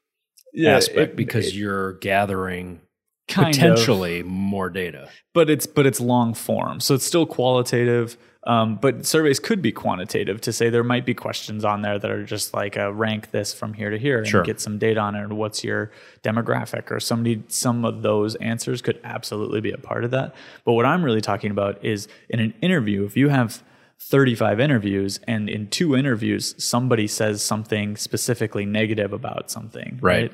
yeah, 0.52 0.76
aspect 0.76 1.12
it, 1.12 1.16
because 1.16 1.48
it, 1.48 1.54
you're 1.54 1.94
gathering 1.94 2.80
potentially 3.28 4.20
of, 4.20 4.26
more 4.26 4.70
data. 4.70 5.08
But 5.34 5.50
it's 5.50 5.66
but 5.66 5.86
it's 5.86 6.00
long 6.00 6.34
form, 6.34 6.80
so 6.80 6.94
it's 6.94 7.04
still 7.04 7.26
qualitative. 7.26 8.16
Um, 8.46 8.76
but 8.76 9.04
surveys 9.04 9.40
could 9.40 9.60
be 9.60 9.72
quantitative 9.72 10.40
to 10.42 10.52
say 10.52 10.70
there 10.70 10.84
might 10.84 11.04
be 11.04 11.12
questions 11.12 11.66
on 11.66 11.82
there 11.82 11.98
that 11.98 12.10
are 12.10 12.24
just 12.24 12.54
like 12.54 12.76
a 12.76 12.90
rank 12.90 13.30
this 13.30 13.52
from 13.52 13.74
here 13.74 13.90
to 13.90 13.98
here 13.98 14.18
and 14.18 14.26
sure. 14.26 14.42
get 14.42 14.58
some 14.58 14.78
data 14.78 15.00
on 15.00 15.14
it. 15.16 15.30
Or 15.30 15.34
what's 15.34 15.62
your 15.62 15.90
demographic 16.22 16.90
or 16.90 16.98
somebody? 16.98 17.42
Some 17.48 17.84
of 17.84 18.00
those 18.00 18.36
answers 18.36 18.80
could 18.80 19.00
absolutely 19.04 19.60
be 19.60 19.72
a 19.72 19.76
part 19.76 20.02
of 20.04 20.12
that. 20.12 20.34
But 20.64 20.72
what 20.74 20.86
I'm 20.86 21.04
really 21.04 21.20
talking 21.20 21.50
about 21.50 21.84
is 21.84 22.08
in 22.30 22.40
an 22.40 22.54
interview, 22.62 23.04
if 23.04 23.18
you 23.18 23.28
have 23.28 23.62
35 24.00 24.60
interviews 24.60 25.20
and 25.26 25.48
in 25.48 25.68
two 25.68 25.96
interviews 25.96 26.54
somebody 26.62 27.06
says 27.06 27.42
something 27.42 27.96
specifically 27.96 28.64
negative 28.64 29.12
about 29.12 29.50
something 29.50 29.98
right, 30.00 30.30
right? 30.30 30.32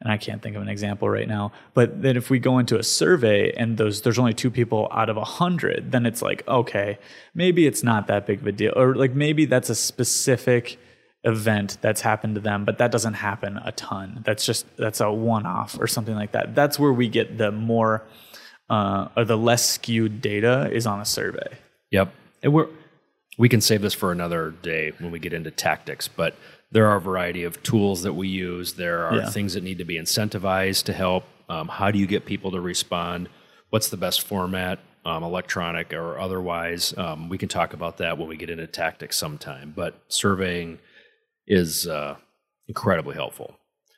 and 0.00 0.12
i 0.12 0.16
can't 0.16 0.42
think 0.42 0.56
of 0.56 0.62
an 0.62 0.68
example 0.68 1.08
right 1.08 1.28
now. 1.28 1.52
But 1.74 2.02
then 2.02 2.16
if 2.16 2.30
we 2.30 2.38
go 2.38 2.58
into 2.58 2.78
a 2.78 2.82
survey 2.82 3.52
and 3.52 3.76
those 3.78 4.02
there's 4.02 4.18
only 4.18 4.34
two 4.34 4.50
people 4.50 4.88
out 4.90 5.08
of 5.08 5.16
a 5.16 5.24
hundred 5.24 5.92
then 5.92 6.06
it's 6.06 6.22
like 6.22 6.46
okay 6.48 6.98
maybe 7.34 7.66
it's 7.66 7.82
not 7.82 8.06
that 8.08 8.26
big 8.26 8.40
of 8.40 8.46
a 8.46 8.52
deal. 8.52 8.72
Or 8.76 8.94
like 8.94 9.14
maybe 9.14 9.44
that's 9.44 9.70
a 9.70 9.74
specific 9.74 10.78
event 11.24 11.78
that's 11.80 12.00
happened 12.00 12.36
to 12.36 12.40
them 12.40 12.64
but 12.64 12.78
that 12.78 12.90
doesn't 12.90 13.14
happen 13.14 13.58
a 13.64 13.72
ton. 13.72 14.22
That's 14.24 14.44
just 14.44 14.66
that's 14.76 15.00
a 15.00 15.10
one-off 15.10 15.78
or 15.80 15.86
something 15.86 16.14
like 16.14 16.32
that. 16.32 16.54
That's 16.54 16.78
where 16.78 16.92
we 16.92 17.08
get 17.08 17.38
the 17.38 17.50
more 17.50 18.06
uh, 18.70 19.08
or 19.16 19.24
the 19.24 19.36
less 19.36 19.68
skewed 19.68 20.20
data 20.20 20.68
is 20.70 20.86
on 20.86 21.00
a 21.00 21.04
survey. 21.04 21.58
Yep. 21.90 22.12
And 22.42 22.52
we're 22.52 22.68
we 23.38 23.48
can 23.48 23.60
save 23.60 23.80
this 23.80 23.94
for 23.94 24.12
another 24.12 24.50
day 24.62 24.92
when 24.98 25.10
we 25.10 25.18
get 25.18 25.32
into 25.32 25.50
tactics, 25.50 26.08
but 26.08 26.36
there 26.70 26.86
are 26.88 26.96
a 26.96 27.00
variety 27.00 27.44
of 27.44 27.62
tools 27.62 28.02
that 28.02 28.12
we 28.12 28.28
use. 28.28 28.74
There 28.74 29.06
are 29.06 29.16
yeah. 29.16 29.30
things 29.30 29.54
that 29.54 29.62
need 29.62 29.78
to 29.78 29.84
be 29.84 29.94
incentivized 29.94 30.84
to 30.84 30.92
help. 30.92 31.24
Um, 31.48 31.68
how 31.68 31.90
do 31.90 31.98
you 31.98 32.06
get 32.06 32.26
people 32.26 32.50
to 32.50 32.60
respond? 32.60 33.28
What's 33.70 33.88
the 33.88 33.96
best 33.96 34.22
format, 34.22 34.80
um, 35.06 35.22
electronic 35.22 35.94
or 35.94 36.18
otherwise? 36.18 36.92
Um, 36.98 37.28
we 37.28 37.38
can 37.38 37.48
talk 37.48 37.72
about 37.72 37.98
that 37.98 38.18
when 38.18 38.28
we 38.28 38.36
get 38.36 38.50
into 38.50 38.66
tactics 38.66 39.16
sometime. 39.16 39.72
But 39.74 39.94
surveying 40.08 40.78
is 41.46 41.86
uh, 41.86 42.16
incredibly 42.66 43.14
helpful. 43.14 43.56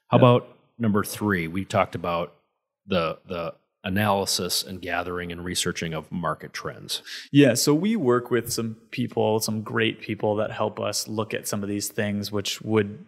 How 0.09 0.19
yeah. 0.19 0.25
about 0.25 0.59
number 0.79 1.03
three? 1.03 1.49
We 1.49 1.65
talked 1.65 1.95
about 1.95 2.35
the 2.87 3.19
the 3.27 3.55
analysis 3.83 4.63
and 4.63 4.83
gathering 4.83 5.33
and 5.33 5.45
researching 5.45 5.95
of 5.95 6.11
market 6.13 6.53
trends? 6.53 7.03
Yeah, 7.33 7.55
so 7.55 7.75
we 7.75 7.97
work 7.97 8.31
with 8.31 8.53
some 8.53 8.77
people, 8.91 9.41
some 9.41 9.63
great 9.63 10.01
people 10.01 10.37
that 10.37 10.51
help 10.51 10.79
us 10.79 11.09
look 11.09 11.33
at 11.33 11.49
some 11.49 11.63
of 11.63 11.69
these 11.69 11.89
things, 11.89 12.31
which 12.31 12.61
would 12.63 13.07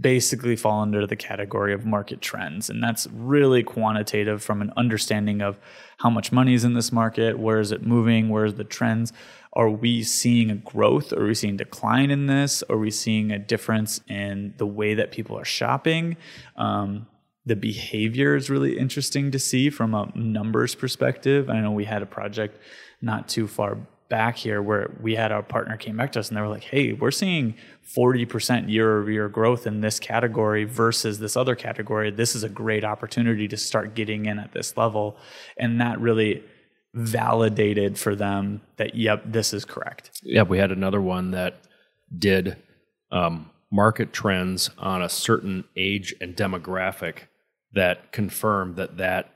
basically 0.00 0.56
fall 0.56 0.80
under 0.80 1.06
the 1.06 1.16
category 1.16 1.74
of 1.74 1.84
market 1.84 2.20
trends. 2.20 2.70
And 2.70 2.82
that's 2.82 3.06
really 3.08 3.62
quantitative 3.62 4.42
from 4.42 4.62
an 4.62 4.72
understanding 4.76 5.42
of 5.42 5.58
how 5.98 6.08
much 6.08 6.32
money 6.32 6.54
is 6.54 6.64
in 6.64 6.74
this 6.74 6.92
market, 6.92 7.38
where 7.38 7.60
is 7.60 7.72
it 7.72 7.82
moving, 7.82 8.28
where 8.28 8.44
are 8.44 8.52
the 8.52 8.64
trends. 8.64 9.12
Are 9.54 9.68
we 9.68 10.02
seeing 10.02 10.50
a 10.50 10.54
growth? 10.54 11.12
Are 11.12 11.26
we 11.26 11.34
seeing 11.34 11.56
decline 11.56 12.10
in 12.10 12.26
this? 12.26 12.62
Are 12.70 12.78
we 12.78 12.90
seeing 12.90 13.30
a 13.32 13.38
difference 13.38 14.00
in 14.08 14.54
the 14.56 14.66
way 14.66 14.94
that 14.94 15.10
people 15.10 15.38
are 15.38 15.44
shopping? 15.44 16.16
Um, 16.56 17.06
the 17.44 17.56
behavior 17.56 18.36
is 18.36 18.48
really 18.48 18.78
interesting 18.78 19.30
to 19.30 19.38
see 19.38 19.68
from 19.70 19.94
a 19.94 20.10
numbers 20.14 20.74
perspective. 20.74 21.50
I 21.50 21.60
know 21.60 21.72
we 21.72 21.84
had 21.84 22.02
a 22.02 22.06
project 22.06 22.58
not 23.00 23.28
too 23.28 23.48
far 23.48 23.78
back 24.08 24.36
here 24.36 24.60
where 24.60 24.90
we 25.00 25.14
had 25.14 25.32
our 25.32 25.42
partner 25.42 25.76
came 25.76 25.96
back 25.96 26.12
to 26.12 26.20
us 26.20 26.28
and 26.28 26.36
they 26.36 26.42
were 26.42 26.48
like, 26.48 26.64
hey, 26.64 26.92
we're 26.92 27.10
seeing 27.10 27.54
40% 27.96 28.70
year 28.70 29.00
over 29.00 29.10
year 29.10 29.28
growth 29.28 29.66
in 29.66 29.80
this 29.80 29.98
category 29.98 30.64
versus 30.64 31.18
this 31.18 31.36
other 31.36 31.54
category. 31.54 32.10
This 32.10 32.36
is 32.36 32.42
a 32.44 32.48
great 32.48 32.84
opportunity 32.84 33.48
to 33.48 33.56
start 33.56 33.94
getting 33.94 34.26
in 34.26 34.38
at 34.38 34.52
this 34.52 34.76
level. 34.76 35.16
And 35.56 35.80
that 35.80 35.98
really 35.98 36.44
validated 36.94 37.98
for 37.98 38.14
them 38.14 38.60
that, 38.76 38.94
yep, 38.94 39.22
this 39.24 39.54
is 39.54 39.64
correct. 39.64 40.10
Yeah, 40.22 40.42
we 40.42 40.58
had 40.58 40.70
another 40.72 41.00
one 41.00 41.30
that 41.30 41.62
did 42.16 42.58
um, 43.10 43.50
market 43.70 44.12
trends 44.12 44.68
on 44.76 45.00
a 45.02 45.08
certain 45.08 45.64
age 45.74 46.14
and 46.20 46.36
demographic 46.36 47.28
that 47.72 48.12
confirm 48.12 48.74
that 48.74 48.96
that 48.98 49.34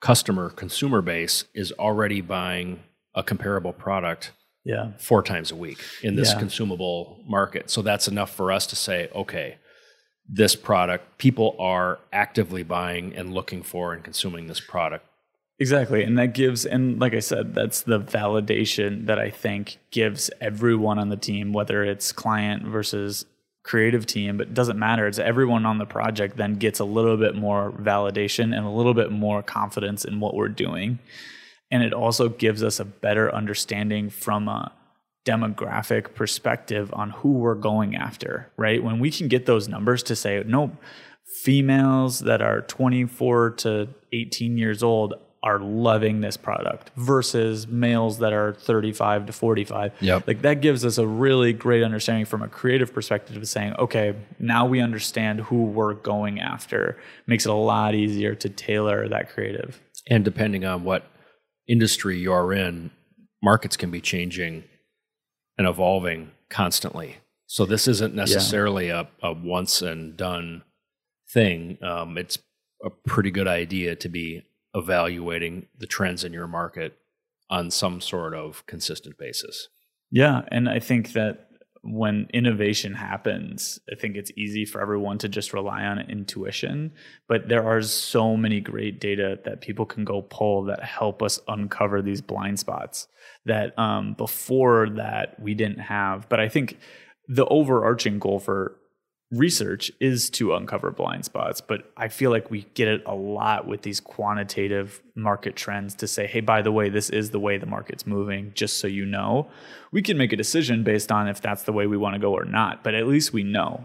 customer 0.00 0.48
consumer 0.50 1.02
base 1.02 1.44
is 1.54 1.72
already 1.72 2.20
buying 2.20 2.80
a 3.14 3.22
comparable 3.22 3.72
product 3.72 4.32
yeah. 4.64 4.92
four 4.98 5.22
times 5.22 5.50
a 5.50 5.56
week 5.56 5.78
in 6.02 6.16
this 6.16 6.32
yeah. 6.32 6.38
consumable 6.38 7.22
market. 7.26 7.70
So 7.70 7.82
that's 7.82 8.08
enough 8.08 8.30
for 8.34 8.52
us 8.52 8.66
to 8.68 8.76
say, 8.76 9.08
okay, 9.14 9.58
this 10.28 10.54
product, 10.54 11.18
people 11.18 11.56
are 11.58 11.98
actively 12.12 12.62
buying 12.62 13.14
and 13.14 13.34
looking 13.34 13.62
for 13.62 13.92
and 13.92 14.02
consuming 14.02 14.46
this 14.46 14.60
product. 14.60 15.06
Exactly. 15.58 16.02
And 16.02 16.18
that 16.18 16.32
gives, 16.32 16.64
and 16.64 16.98
like 16.98 17.12
I 17.12 17.18
said, 17.18 17.54
that's 17.54 17.82
the 17.82 18.00
validation 18.00 19.06
that 19.06 19.18
I 19.18 19.28
think 19.28 19.78
gives 19.90 20.30
everyone 20.40 20.98
on 20.98 21.10
the 21.10 21.16
team, 21.16 21.52
whether 21.52 21.84
it's 21.84 22.12
client 22.12 22.62
versus 22.62 23.26
creative 23.62 24.06
team, 24.06 24.36
but 24.36 24.48
it 24.48 24.54
doesn't 24.54 24.78
matter. 24.78 25.06
It's 25.06 25.18
everyone 25.18 25.66
on 25.66 25.78
the 25.78 25.86
project 25.86 26.36
then 26.36 26.54
gets 26.54 26.80
a 26.80 26.84
little 26.84 27.16
bit 27.16 27.34
more 27.34 27.70
validation 27.72 28.56
and 28.56 28.66
a 28.66 28.70
little 28.70 28.94
bit 28.94 29.12
more 29.12 29.42
confidence 29.42 30.04
in 30.04 30.20
what 30.20 30.34
we're 30.34 30.48
doing. 30.48 30.98
And 31.70 31.82
it 31.82 31.92
also 31.92 32.28
gives 32.28 32.62
us 32.62 32.80
a 32.80 32.84
better 32.84 33.32
understanding 33.34 34.10
from 34.10 34.48
a 34.48 34.72
demographic 35.24 36.14
perspective 36.14 36.90
on 36.94 37.10
who 37.10 37.32
we're 37.32 37.54
going 37.54 37.94
after, 37.94 38.50
right? 38.56 38.82
When 38.82 38.98
we 38.98 39.10
can 39.10 39.28
get 39.28 39.46
those 39.46 39.68
numbers 39.68 40.02
to 40.04 40.16
say, 40.16 40.42
no, 40.46 40.76
females 41.42 42.20
that 42.20 42.42
are 42.42 42.62
24 42.62 43.50
to 43.50 43.88
18 44.12 44.58
years 44.58 44.82
old 44.82 45.14
are 45.42 45.58
loving 45.58 46.20
this 46.20 46.36
product 46.36 46.90
versus 46.96 47.66
males 47.66 48.18
that 48.18 48.32
are 48.32 48.52
35 48.52 49.26
to 49.26 49.32
45. 49.32 49.92
Yep. 50.00 50.26
Like 50.26 50.42
that 50.42 50.60
gives 50.60 50.84
us 50.84 50.98
a 50.98 51.06
really 51.06 51.52
great 51.52 51.82
understanding 51.82 52.26
from 52.26 52.42
a 52.42 52.48
creative 52.48 52.92
perspective 52.92 53.36
of 53.36 53.48
saying, 53.48 53.74
okay, 53.78 54.14
now 54.38 54.66
we 54.66 54.80
understand 54.80 55.40
who 55.40 55.64
we're 55.64 55.94
going 55.94 56.40
after. 56.40 56.98
Makes 57.26 57.46
it 57.46 57.50
a 57.50 57.54
lot 57.54 57.94
easier 57.94 58.34
to 58.34 58.48
tailor 58.50 59.08
that 59.08 59.30
creative. 59.30 59.80
And 60.08 60.24
depending 60.24 60.64
on 60.64 60.84
what 60.84 61.04
industry 61.66 62.18
you're 62.18 62.52
in, 62.52 62.90
markets 63.42 63.76
can 63.76 63.90
be 63.90 64.00
changing 64.00 64.64
and 65.56 65.66
evolving 65.66 66.32
constantly. 66.50 67.16
So 67.46 67.64
this 67.64 67.88
isn't 67.88 68.14
necessarily 68.14 68.88
yeah. 68.88 69.04
a, 69.22 69.28
a 69.28 69.32
once 69.32 69.80
and 69.80 70.16
done 70.16 70.62
thing. 71.32 71.78
Um, 71.82 72.18
it's 72.18 72.38
a 72.84 72.90
pretty 72.90 73.30
good 73.30 73.48
idea 73.48 73.96
to 73.96 74.08
be 74.08 74.42
evaluating 74.74 75.66
the 75.78 75.86
trends 75.86 76.24
in 76.24 76.32
your 76.32 76.46
market 76.46 76.98
on 77.48 77.70
some 77.70 78.00
sort 78.00 78.34
of 78.34 78.64
consistent 78.66 79.18
basis. 79.18 79.68
Yeah, 80.10 80.42
and 80.50 80.68
I 80.68 80.78
think 80.78 81.12
that 81.12 81.50
when 81.82 82.28
innovation 82.34 82.94
happens, 82.94 83.78
I 83.90 83.94
think 83.94 84.16
it's 84.16 84.30
easy 84.36 84.64
for 84.64 84.80
everyone 84.80 85.18
to 85.18 85.28
just 85.28 85.52
rely 85.54 85.84
on 85.84 85.98
intuition. 85.98 86.92
But 87.26 87.48
there 87.48 87.66
are 87.66 87.80
so 87.82 88.36
many 88.36 88.60
great 88.60 89.00
data 89.00 89.38
that 89.44 89.62
people 89.62 89.86
can 89.86 90.04
go 90.04 90.22
pull 90.22 90.64
that 90.64 90.84
help 90.84 91.22
us 91.22 91.40
uncover 91.48 92.02
these 92.02 92.20
blind 92.20 92.58
spots 92.58 93.08
that 93.46 93.78
um, 93.78 94.14
before 94.14 94.90
that 94.90 95.40
we 95.40 95.54
didn't 95.54 95.78
have. 95.78 96.28
But 96.28 96.40
I 96.40 96.48
think 96.48 96.78
the 97.28 97.46
overarching 97.46 98.18
goal 98.18 98.40
for 98.40 98.76
research 99.30 99.92
is 100.00 100.28
to 100.30 100.54
uncover 100.54 100.90
blind 100.90 101.24
spots, 101.24 101.60
but 101.60 101.90
I 101.96 102.08
feel 102.08 102.30
like 102.30 102.50
we 102.50 102.66
get 102.74 102.88
it 102.88 103.02
a 103.06 103.14
lot 103.14 103.66
with 103.66 103.82
these 103.82 104.00
quantitative 104.00 105.00
market 105.14 105.54
trends 105.54 105.94
to 105.96 106.08
say, 106.08 106.26
hey, 106.26 106.40
by 106.40 106.62
the 106.62 106.72
way, 106.72 106.88
this 106.88 107.10
is 107.10 107.30
the 107.30 107.38
way 107.38 107.56
the 107.56 107.66
market's 107.66 108.06
moving, 108.06 108.50
just 108.54 108.78
so 108.78 108.88
you 108.88 109.06
know. 109.06 109.48
We 109.92 110.02
can 110.02 110.16
make 110.18 110.32
a 110.32 110.36
decision 110.36 110.82
based 110.82 111.12
on 111.12 111.28
if 111.28 111.40
that's 111.40 111.62
the 111.62 111.72
way 111.72 111.86
we 111.86 111.96
want 111.96 112.14
to 112.14 112.20
go 112.20 112.32
or 112.32 112.44
not, 112.44 112.82
but 112.82 112.94
at 112.94 113.06
least 113.06 113.32
we 113.32 113.44
know. 113.44 113.84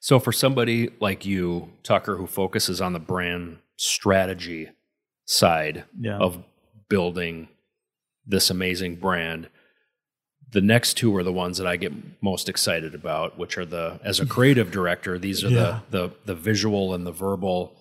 So, 0.00 0.20
for 0.20 0.30
somebody 0.32 0.90
like 1.00 1.26
you, 1.26 1.70
Tucker, 1.82 2.16
who 2.16 2.28
focuses 2.28 2.80
on 2.80 2.92
the 2.92 3.00
brand 3.00 3.58
strategy 3.76 4.68
side 5.24 5.84
Yeah. 5.98 6.18
of 6.18 6.44
building 6.88 7.48
this 8.24 8.48
amazing 8.48 8.96
brand, 8.96 9.48
the 10.50 10.60
next 10.60 10.94
two 10.94 11.14
are 11.16 11.22
the 11.22 11.32
ones 11.32 11.58
that 11.58 11.66
I 11.66 11.76
get 11.76 11.92
most 12.22 12.48
excited 12.48 12.94
about, 12.94 13.38
which 13.38 13.58
are 13.58 13.66
the 13.66 14.00
as 14.02 14.20
a 14.20 14.26
creative 14.26 14.70
director, 14.70 15.18
these 15.18 15.44
are 15.44 15.48
Yeah. 15.50 15.80
the 15.90 16.08
the 16.08 16.14
the 16.26 16.34
visual 16.34 16.94
and 16.94 17.06
the 17.06 17.12
verbal 17.12 17.74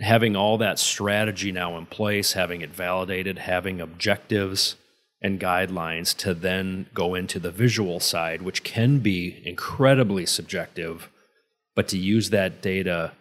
having 0.00 0.34
all 0.34 0.58
that 0.58 0.78
strategy 0.80 1.52
now 1.52 1.78
in 1.78 1.86
place, 1.86 2.32
having 2.32 2.60
it 2.60 2.70
validated, 2.74 3.38
having 3.38 3.80
objectives 3.80 4.74
and 5.22 5.38
guidelines 5.40 6.14
to 6.16 6.34
then 6.34 6.86
go 6.92 7.14
into 7.14 7.38
the 7.38 7.52
visual 7.52 8.00
side, 8.00 8.42
which 8.42 8.64
can 8.64 8.98
be 8.98 9.40
incredibly 9.44 10.26
subjective, 10.26 11.08
but 11.76 11.86
to 11.88 11.96
use 11.96 12.30
that 12.30 12.60
data 12.60 13.12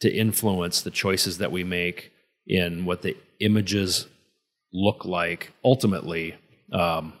to 0.00 0.10
influence 0.12 0.80
the 0.80 0.90
choices 0.90 1.38
that 1.38 1.52
we 1.52 1.62
make 1.62 2.10
in 2.46 2.84
what 2.86 3.02
the 3.02 3.16
images 3.40 4.06
look 4.72 5.04
like 5.04 5.52
ultimately 5.62 6.34
um, 6.72 7.12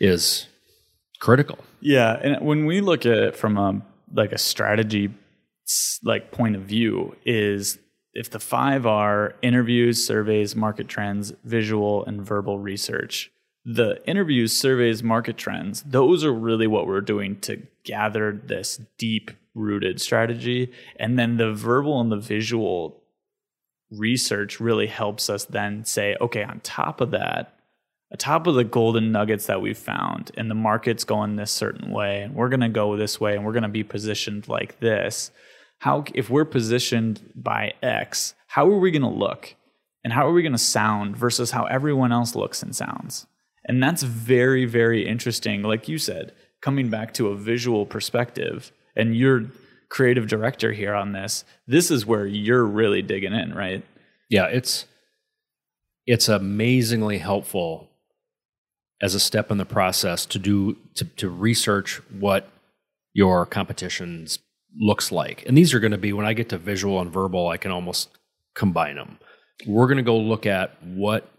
is 0.00 0.46
critical. 1.20 1.58
Yeah, 1.80 2.18
and 2.22 2.44
when 2.44 2.66
we 2.66 2.80
look 2.80 3.06
at 3.06 3.18
it 3.18 3.36
from 3.36 3.56
a 3.56 3.82
like 4.12 4.32
a 4.32 4.38
strategy 4.38 5.12
like 6.04 6.30
point 6.30 6.56
of 6.56 6.62
view 6.62 7.16
is 7.24 7.78
if 8.12 8.30
the 8.30 8.40
five 8.40 8.86
are 8.86 9.34
interviews, 9.42 10.06
surveys, 10.06 10.56
market 10.56 10.88
trends, 10.88 11.32
visual 11.44 12.04
and 12.06 12.22
verbal 12.22 12.58
research. 12.58 13.30
The 13.68 14.00
interviews, 14.08 14.56
surveys, 14.56 15.02
market 15.02 15.36
trends, 15.36 15.82
those 15.82 16.24
are 16.24 16.32
really 16.32 16.68
what 16.68 16.86
we're 16.86 17.00
doing 17.00 17.40
to 17.40 17.60
gather 17.84 18.32
this 18.32 18.80
deep 18.96 19.32
rooted 19.54 20.00
strategy. 20.00 20.72
And 21.00 21.18
then 21.18 21.36
the 21.36 21.52
verbal 21.52 22.00
and 22.00 22.12
the 22.12 22.16
visual 22.16 23.02
research 23.90 24.60
really 24.60 24.86
helps 24.86 25.28
us 25.28 25.44
then 25.44 25.84
say, 25.84 26.16
okay, 26.20 26.44
on 26.44 26.60
top 26.60 27.00
of 27.00 27.10
that, 27.10 27.55
on 28.12 28.18
top 28.18 28.46
of 28.46 28.54
the 28.54 28.64
golden 28.64 29.10
nuggets 29.12 29.46
that 29.46 29.60
we've 29.60 29.78
found, 29.78 30.30
and 30.36 30.50
the 30.50 30.54
market's 30.54 31.04
going 31.04 31.36
this 31.36 31.50
certain 31.50 31.90
way, 31.90 32.22
and 32.22 32.34
we're 32.34 32.48
going 32.48 32.60
to 32.60 32.68
go 32.68 32.96
this 32.96 33.20
way, 33.20 33.34
and 33.34 33.44
we're 33.44 33.52
going 33.52 33.62
to 33.62 33.68
be 33.68 33.84
positioned 33.84 34.48
like 34.48 34.78
this. 34.80 35.30
How, 35.78 36.04
if 36.14 36.30
we're 36.30 36.44
positioned 36.44 37.20
by 37.34 37.72
X, 37.82 38.34
how 38.46 38.66
are 38.70 38.78
we 38.78 38.90
going 38.90 39.02
to 39.02 39.08
look, 39.08 39.54
and 40.04 40.12
how 40.12 40.26
are 40.26 40.32
we 40.32 40.42
going 40.42 40.52
to 40.52 40.58
sound 40.58 41.16
versus 41.16 41.50
how 41.50 41.64
everyone 41.64 42.12
else 42.12 42.34
looks 42.34 42.62
and 42.62 42.74
sounds? 42.74 43.26
And 43.64 43.82
that's 43.82 44.04
very, 44.04 44.64
very 44.64 45.06
interesting. 45.06 45.62
Like 45.62 45.88
you 45.88 45.98
said, 45.98 46.32
coming 46.60 46.88
back 46.88 47.12
to 47.14 47.28
a 47.28 47.36
visual 47.36 47.84
perspective, 47.86 48.72
and 48.94 49.16
you're 49.16 49.46
creative 49.88 50.28
director 50.28 50.72
here 50.72 50.94
on 50.94 51.12
this. 51.12 51.44
This 51.66 51.90
is 51.90 52.06
where 52.06 52.26
you're 52.26 52.64
really 52.64 53.02
digging 53.02 53.34
in, 53.34 53.54
right? 53.54 53.84
Yeah, 54.28 54.46
it's 54.46 54.86
it's 56.06 56.28
amazingly 56.28 57.18
helpful 57.18 57.85
as 59.02 59.14
a 59.14 59.20
step 59.20 59.50
in 59.50 59.58
the 59.58 59.64
process 59.64 60.24
to 60.26 60.38
do 60.38 60.76
to, 60.94 61.04
to 61.04 61.28
research 61.28 62.00
what 62.18 62.48
your 63.12 63.46
competitions 63.46 64.38
looks 64.78 65.10
like. 65.10 65.44
And 65.46 65.56
these 65.56 65.74
are 65.74 65.80
going 65.80 65.92
to 65.92 65.98
be 65.98 66.12
when 66.12 66.26
I 66.26 66.32
get 66.32 66.48
to 66.50 66.58
visual 66.58 67.00
and 67.00 67.12
verbal, 67.12 67.48
I 67.48 67.56
can 67.56 67.70
almost 67.70 68.10
combine 68.54 68.96
them. 68.96 69.18
We're 69.66 69.86
going 69.86 69.96
to 69.96 70.02
go 70.02 70.18
look 70.18 70.46
at 70.46 70.82
what 70.82 71.30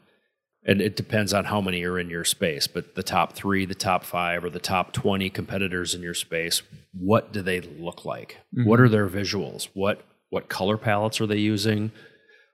and 0.66 0.82
it 0.82 0.98
depends 0.98 1.34
on 1.34 1.46
how 1.46 1.62
many 1.62 1.84
are 1.86 1.98
in 1.98 2.10
your 2.10 2.26
space, 2.26 2.68
but 2.68 2.96
the 2.96 3.04
top 3.04 3.34
3, 3.34 3.66
the 3.66 3.74
top 3.74 4.04
5 4.04 4.44
or 4.44 4.50
the 4.50 4.60
top 4.60 4.92
20 4.92 5.30
competitors 5.30 5.96
in 5.96 6.02
your 6.02 6.14
space, 6.14 6.62
what 6.92 7.32
do 7.32 7.42
they 7.42 7.62
look 7.62 8.04
like? 8.04 8.38
What 8.52 8.82
are 8.82 8.88
mm-hmm. 8.88 8.92
their 8.92 9.08
visuals? 9.08 9.70
What 9.74 10.04
what 10.30 10.50
color 10.50 10.78
palettes 10.78 11.22
are 11.22 11.28
they 11.28 11.38
using? 11.38 11.92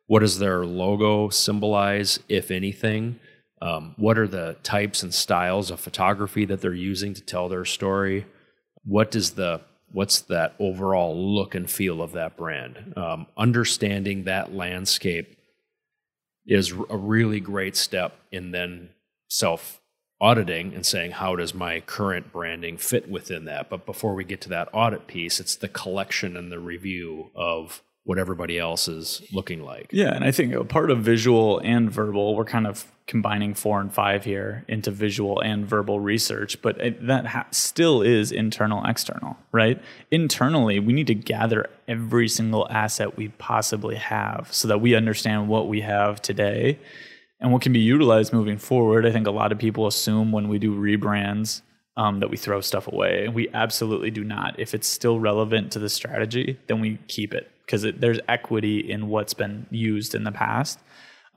What 0.06 0.20
does 0.20 0.38
their 0.38 0.64
logo 0.64 1.30
symbolize, 1.30 2.20
if 2.30 2.52
anything? 2.52 3.20
Um, 3.64 3.94
what 3.96 4.18
are 4.18 4.28
the 4.28 4.58
types 4.62 5.04
and 5.04 5.14
styles 5.14 5.72
of 5.72 5.80
photography 5.80 6.44
that 6.46 6.60
they're 6.60 6.74
using 6.74 7.14
to 7.14 7.22
tell 7.22 7.48
their 7.48 7.64
story? 7.64 8.26
What 8.84 9.10
does 9.10 9.32
the 9.32 9.62
what's 9.94 10.20
that 10.22 10.54
overall 10.60 11.16
look 11.34 11.56
and 11.56 11.70
feel 11.70 12.02
of 12.02 12.12
that 12.12 12.36
brand? 12.36 12.94
Um, 12.98 13.28
understanding 13.38 14.26
that 14.26 14.54
landscape 14.54 15.38
is 16.46 16.74
a 16.90 16.98
really 16.98 17.40
great 17.40 17.78
step 17.78 18.20
in 18.34 18.52
then 18.52 18.90
self 19.30 19.80
auditing 20.20 20.74
and 20.74 20.86
saying 20.86 21.12
how 21.12 21.36
does 21.38 21.54
my 21.54 21.80
current 21.82 22.34
branding 22.34 22.78
fit 22.78 23.10
within 23.10 23.44
that 23.46 23.70
but 23.70 23.86
before 23.86 24.14
we 24.14 24.24
get 24.24 24.40
to 24.40 24.48
that 24.48 24.70
audit 24.72 25.06
piece 25.06 25.40
it's 25.40 25.56
the 25.56 25.68
collection 25.68 26.38
and 26.38 26.50
the 26.50 26.60
review 26.60 27.30
of 27.36 27.82
what 28.06 28.20
everybody 28.20 28.60
else 28.60 28.88
is 28.88 29.22
looking 29.32 29.64
like 29.64 29.90
Yeah, 29.92 30.14
and 30.14 30.24
I 30.24 30.32
think 30.32 30.54
a 30.54 30.64
part 30.64 30.92
of 30.92 31.00
visual 31.00 31.60
and 31.60 31.92
verbal, 31.92 32.36
we're 32.36 32.46
kind 32.46 32.68
of 32.68 32.86
combining 33.06 33.54
four 33.54 33.82
and 33.82 33.94
five 33.94 34.24
here 34.24 34.64
into 34.68 34.90
visual 34.90 35.40
and 35.42 35.66
verbal 35.68 36.00
research, 36.00 36.62
but 36.62 36.80
it, 36.80 37.06
that 37.06 37.26
ha- 37.26 37.48
still 37.52 38.02
is 38.02 38.32
internal 38.32 38.84
external, 38.86 39.38
right? 39.52 39.82
Internally, 40.10 40.80
we 40.80 40.94
need 40.94 41.08
to 41.08 41.16
gather 41.16 41.70
every 41.88 42.30
single 42.30 42.68
asset 42.70 43.18
we 43.18 43.28
possibly 43.30 43.96
have 43.96 44.48
so 44.52 44.68
that 44.68 44.80
we 44.80 44.96
understand 44.96 45.50
what 45.50 45.68
we 45.68 45.82
have 45.82 46.22
today 46.22 46.80
and 47.42 47.52
what 47.52 47.62
can 47.62 47.74
be 47.74 47.80
utilized 47.80 48.32
moving 48.32 48.58
forward. 48.58 49.06
I 49.06 49.12
think 49.12 49.28
a 49.28 49.32
lot 49.32 49.52
of 49.52 49.58
people 49.58 49.86
assume 49.86 50.32
when 50.32 50.48
we 50.48 50.60
do 50.60 50.74
rebrands 50.74 51.62
um, 51.98 52.22
that 52.22 52.30
we 52.30 52.38
throw 52.38 52.62
stuff 52.62 52.88
away. 52.88 53.26
And 53.26 53.36
we 53.36 53.50
absolutely 53.54 54.12
do 54.12 54.24
not. 54.24 54.60
If 54.60 54.74
it's 54.74 54.88
still 54.88 55.20
relevant 55.20 55.74
to 55.74 55.80
the 55.80 55.90
strategy, 55.90 56.58
then 56.68 56.80
we 56.80 56.98
keep 57.08 57.34
it 57.34 57.52
because 57.66 57.84
there's 57.84 58.20
equity 58.28 58.80
in 58.80 59.08
what's 59.08 59.34
been 59.34 59.66
used 59.72 60.16
in 60.16 60.24
the 60.24 60.32
past, 60.32 60.80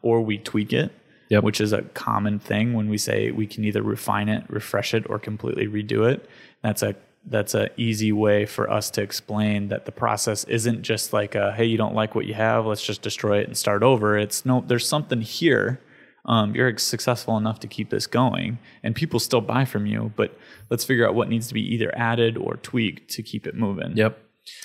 or 0.03 0.21
we 0.21 0.39
tweak 0.39 0.73
it, 0.73 0.93
Yep. 1.29 1.43
which 1.43 1.61
is 1.61 1.73
a 1.73 1.83
common 1.83 2.39
thing 2.39 2.73
when 2.75 2.89
we 2.89 2.99
say 2.99 3.31
we 3.33 3.47
can 3.47 3.65
either 3.65 3.83
refine 3.83 4.29
it, 4.29 4.45
refresh 4.49 4.95
it, 4.95 5.05
or 5.11 5.19
completely 5.19 5.67
redo 5.67 6.09
it. 6.09 6.29
That's 6.63 6.83
a 6.83 6.95
that's 7.29 7.55
a 7.57 7.69
easy 7.77 8.13
way 8.13 8.47
for 8.47 8.71
us 8.71 8.89
to 8.91 9.03
explain 9.03 9.67
that 9.69 9.85
the 9.85 9.91
process 9.91 10.45
isn't 10.45 10.83
just 10.83 11.13
like 11.13 11.35
a 11.35 11.53
hey 11.55 11.65
you 11.65 11.77
don't 11.77 11.93
like 11.95 12.15
what 12.15 12.25
you 12.25 12.35
have 12.35 12.65
let's 12.67 12.87
just 12.87 13.03
destroy 13.03 13.39
it 13.41 13.49
and 13.49 13.57
start 13.57 13.83
over 13.83 14.17
it's 14.17 14.47
no 14.47 14.63
there's 14.69 14.87
something 14.87 15.21
here 15.21 15.81
um, 16.27 16.55
you're 16.55 16.79
successful 16.79 17.37
enough 17.37 17.59
to 17.59 17.67
keep 17.67 17.91
this 17.91 18.07
going 18.07 18.59
and 18.85 18.95
people 18.95 19.19
still 19.19 19.41
buy 19.41 19.65
from 19.65 19.87
you 19.87 20.13
but 20.15 20.39
let's 20.71 20.85
figure 20.85 21.05
out 21.05 21.17
what 21.17 21.29
needs 21.29 21.49
to 21.49 21.55
be 21.55 21.63
either 21.75 21.91
added 21.99 22.37
or 22.37 22.59
tweaked 22.59 23.11
to 23.11 23.25
keep 23.25 23.45
it 23.45 23.57
moving 23.57 23.97
Yep. 23.97 24.17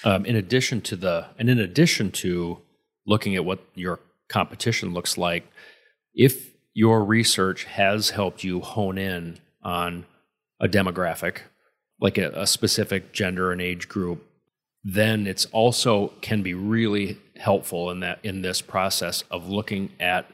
Um, 0.04 0.26
in 0.26 0.36
addition 0.36 0.82
to 0.82 0.96
the, 0.96 1.28
and 1.38 1.50
in 1.50 1.60
addition 1.60 2.12
to 2.12 2.60
looking 3.06 3.36
at 3.36 3.46
what 3.46 3.60
your 3.76 4.00
competition 4.30 4.94
looks 4.94 5.17
like, 5.17 5.48
if 6.13 6.52
your 6.74 7.04
research 7.04 7.65
has 7.65 8.12
helped 8.12 8.44
you 8.44 8.62
hone 8.62 8.98
in 8.98 9.39
on 9.63 10.06
a 10.60 10.67
demographic, 10.67 11.39
like 12.00 12.17
a, 12.17 12.32
a 12.32 12.48
specific 12.48 13.12
gender 13.12 13.52
and 13.52 13.62
age 13.62 13.88
group, 13.88 14.26
then 14.84 15.28
it's 15.28 15.46
also 15.46 16.13
can 16.22 16.41
be 16.41 16.54
really 16.54 17.20
helpful 17.38 17.91
in 17.91 18.00
that 18.00 18.20
in 18.24 18.41
this 18.41 18.62
process 18.62 19.24
of 19.30 19.48
looking 19.48 19.91
at 20.00 20.26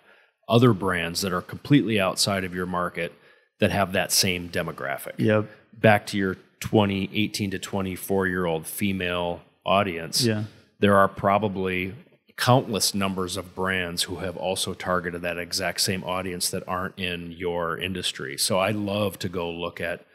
other 0.47 0.71
brands 0.73 1.21
that 1.21 1.33
are 1.33 1.41
completely 1.41 1.99
outside 1.99 2.43
of 2.45 2.55
your 2.55 2.65
market 2.65 3.13
that 3.59 3.71
have 3.71 3.91
that 3.91 4.11
same 4.11 4.47
demographic. 4.47 5.13
Yep. 5.17 5.49
Back 5.73 6.05
to 6.07 6.17
your 6.17 6.37
20 6.59 7.09
18 7.13 7.51
to 7.51 7.59
24 7.59 8.27
year 8.27 8.45
old 8.45 8.65
female 8.65 9.41
audience 9.65 10.23
yeah. 10.23 10.45
there 10.79 10.95
are 10.95 11.07
probably 11.07 11.93
countless 12.37 12.93
numbers 12.93 13.35
of 13.35 13.55
brands 13.55 14.03
who 14.03 14.17
have 14.17 14.37
also 14.37 14.73
targeted 14.73 15.23
that 15.23 15.39
exact 15.39 15.81
same 15.81 16.03
audience 16.03 16.51
that 16.51 16.63
aren't 16.67 16.97
in 16.97 17.31
your 17.31 17.77
industry. 17.77 18.37
So 18.37 18.59
i 18.59 18.71
love 18.71 19.19
to 19.19 19.29
go 19.29 19.49
look 19.49 19.81
at 19.81 20.05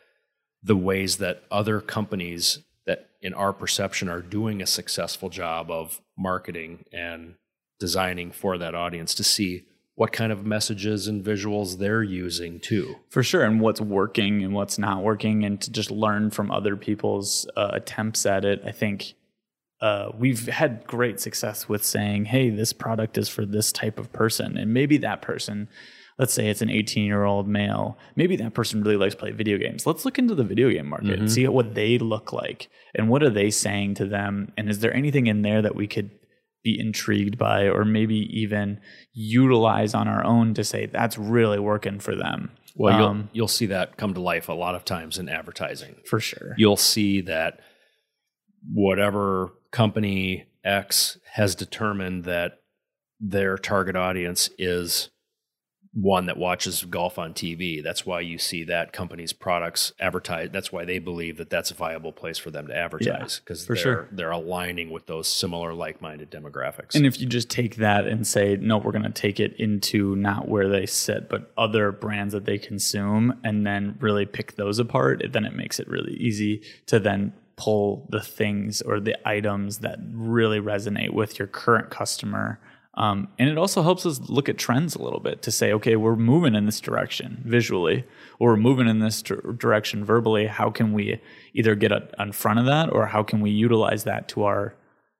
the 0.62 0.76
ways 0.76 1.16
that 1.16 1.42
other 1.50 1.80
companies 1.80 2.60
that 2.86 3.10
in 3.20 3.34
our 3.34 3.52
perception 3.52 4.08
are 4.08 4.22
doing 4.22 4.62
a 4.62 4.66
successful 4.66 5.28
job 5.28 5.70
of 5.70 6.00
marketing 6.16 6.84
and 6.92 7.34
designing 7.80 8.30
for 8.30 8.56
that 8.58 8.76
audience 8.76 9.14
to 9.16 9.24
see 9.24 9.64
what 9.94 10.12
kind 10.12 10.32
of 10.32 10.46
messages 10.46 11.06
and 11.06 11.22
visuals 11.24 11.78
they're 11.78 12.02
using 12.02 12.58
too 12.58 12.96
For 13.08 13.22
sure, 13.22 13.44
and 13.44 13.60
what's 13.60 13.80
working 13.80 14.42
and 14.42 14.54
what's 14.54 14.78
not 14.78 15.02
working, 15.02 15.44
and 15.44 15.60
to 15.60 15.70
just 15.70 15.90
learn 15.90 16.30
from 16.30 16.50
other 16.50 16.76
people's 16.76 17.48
uh, 17.56 17.70
attempts 17.72 18.24
at 18.26 18.44
it. 18.44 18.62
I 18.64 18.72
think 18.72 19.14
uh, 19.80 20.10
we've 20.16 20.46
had 20.46 20.86
great 20.86 21.20
success 21.20 21.68
with 21.68 21.84
saying, 21.84 22.26
"Hey, 22.26 22.50
this 22.50 22.72
product 22.72 23.18
is 23.18 23.28
for 23.28 23.44
this 23.44 23.72
type 23.72 23.98
of 23.98 24.12
person," 24.12 24.56
and 24.56 24.72
maybe 24.72 24.96
that 24.98 25.22
person 25.22 25.68
let's 26.18 26.32
say 26.32 26.48
it's 26.48 26.62
an 26.62 26.70
18 26.70 27.04
year 27.04 27.24
old 27.24 27.48
male. 27.48 27.98
Maybe 28.16 28.36
that 28.36 28.54
person 28.54 28.82
really 28.82 28.96
likes 28.96 29.14
to 29.14 29.18
play 29.18 29.30
video 29.32 29.58
games. 29.58 29.86
Let's 29.86 30.04
look 30.04 30.18
into 30.18 30.34
the 30.34 30.44
video 30.44 30.70
game 30.70 30.86
market 30.86 31.18
and 31.18 31.32
see 31.32 31.46
what 31.48 31.74
they 31.74 31.98
look 31.98 32.32
like 32.32 32.68
and 32.94 33.08
what 33.08 33.22
are 33.22 33.30
they 33.30 33.50
saying 33.50 33.94
to 33.94 34.06
them. 34.06 34.52
And 34.56 34.68
is 34.68 34.80
there 34.80 34.94
anything 34.94 35.26
in 35.26 35.42
there 35.42 35.62
that 35.62 35.74
we 35.74 35.86
could 35.86 36.10
be 36.62 36.78
intrigued 36.78 37.36
by 37.38 37.68
or 37.68 37.84
maybe 37.84 38.16
even 38.38 38.80
utilize 39.12 39.94
on 39.94 40.08
our 40.08 40.24
own 40.24 40.54
to 40.54 40.64
say 40.64 40.86
that's 40.86 41.18
really 41.18 41.58
working 41.58 41.98
for 42.00 42.14
them? 42.14 42.50
Well, 42.74 42.98
you'll, 42.98 43.08
Um, 43.08 43.30
you'll 43.32 43.48
see 43.48 43.66
that 43.66 43.96
come 43.96 44.14
to 44.14 44.20
life 44.20 44.48
a 44.48 44.54
lot 44.54 44.74
of 44.74 44.84
times 44.84 45.18
in 45.18 45.28
advertising. 45.28 45.96
for 46.06 46.20
sure. 46.20 46.54
You'll 46.56 46.76
see 46.76 47.20
that 47.22 47.60
whatever 48.72 49.50
company 49.70 50.46
X 50.64 51.18
has 51.32 51.54
determined 51.54 52.24
that 52.24 52.52
their 53.20 53.56
target 53.58 53.96
audience 53.96 54.48
is 54.58 55.10
one 55.94 56.24
that 56.24 56.38
watches 56.38 56.84
golf 56.84 57.18
on 57.18 57.34
TV. 57.34 57.82
That's 57.82 58.06
why 58.06 58.20
you 58.20 58.38
see 58.38 58.64
that 58.64 58.94
company's 58.94 59.34
products 59.34 59.92
advertised. 60.00 60.52
That's 60.52 60.72
why 60.72 60.86
they 60.86 60.98
believe 60.98 61.36
that 61.36 61.50
that's 61.50 61.70
a 61.70 61.74
viable 61.74 62.12
place 62.12 62.38
for 62.38 62.50
them 62.50 62.66
to 62.68 62.76
advertise 62.76 63.40
because 63.40 63.66
for 63.66 63.74
they're, 63.74 63.82
sure. 63.82 64.08
they're 64.10 64.30
aligning 64.30 64.90
with 64.90 65.06
those 65.06 65.28
similar 65.28 65.74
like-minded 65.74 66.30
demographics. 66.30 66.94
And 66.94 67.04
if 67.04 67.20
you 67.20 67.26
just 67.26 67.50
take 67.50 67.76
that 67.76 68.06
and 68.06 68.26
say, 68.26 68.56
no, 68.56 68.78
we're 68.78 68.92
going 68.92 69.02
to 69.02 69.10
take 69.10 69.38
it 69.38 69.54
into 69.58 70.16
not 70.16 70.48
where 70.48 70.68
they 70.68 70.86
sit, 70.86 71.28
but 71.28 71.52
other 71.58 71.92
brands 71.92 72.32
that 72.32 72.46
they 72.46 72.56
consume, 72.58 73.38
and 73.44 73.66
then 73.66 73.98
really 74.00 74.24
pick 74.24 74.56
those 74.56 74.78
apart, 74.78 75.22
then 75.32 75.44
it 75.44 75.54
makes 75.54 75.78
it 75.78 75.88
really 75.88 76.14
easy 76.14 76.62
to 76.86 76.98
then 76.98 77.34
pull 77.56 78.06
the 78.10 78.20
things 78.20 78.80
or 78.80 78.98
the 78.98 79.16
items 79.28 79.78
that 79.78 79.98
really 80.12 80.58
resonate 80.58 81.10
with 81.10 81.38
your 81.38 81.48
current 81.48 81.90
customer. 81.90 82.58
Um, 82.94 83.28
and 83.38 83.48
it 83.48 83.56
also 83.56 83.82
helps 83.82 84.04
us 84.04 84.20
look 84.28 84.48
at 84.48 84.58
trends 84.58 84.94
a 84.94 85.02
little 85.02 85.20
bit 85.20 85.40
to 85.42 85.50
say, 85.50 85.72
okay, 85.72 85.96
we're 85.96 86.16
moving 86.16 86.54
in 86.54 86.66
this 86.66 86.80
direction 86.80 87.42
visually, 87.46 88.04
or 88.38 88.50
we're 88.50 88.56
moving 88.56 88.86
in 88.86 88.98
this 88.98 89.22
dir- 89.22 89.54
direction 89.56 90.04
verbally. 90.04 90.46
How 90.46 90.70
can 90.70 90.92
we 90.92 91.20
either 91.54 91.74
get 91.74 91.92
in 92.18 92.32
front 92.32 92.58
of 92.58 92.66
that, 92.66 92.92
or 92.92 93.06
how 93.06 93.22
can 93.22 93.40
we 93.40 93.50
utilize 93.50 94.04
that 94.04 94.28
to 94.28 94.44
our 94.44 94.74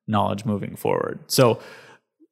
knowledge 0.06 0.44
moving 0.44 0.76
forward? 0.76 1.20
So, 1.28 1.60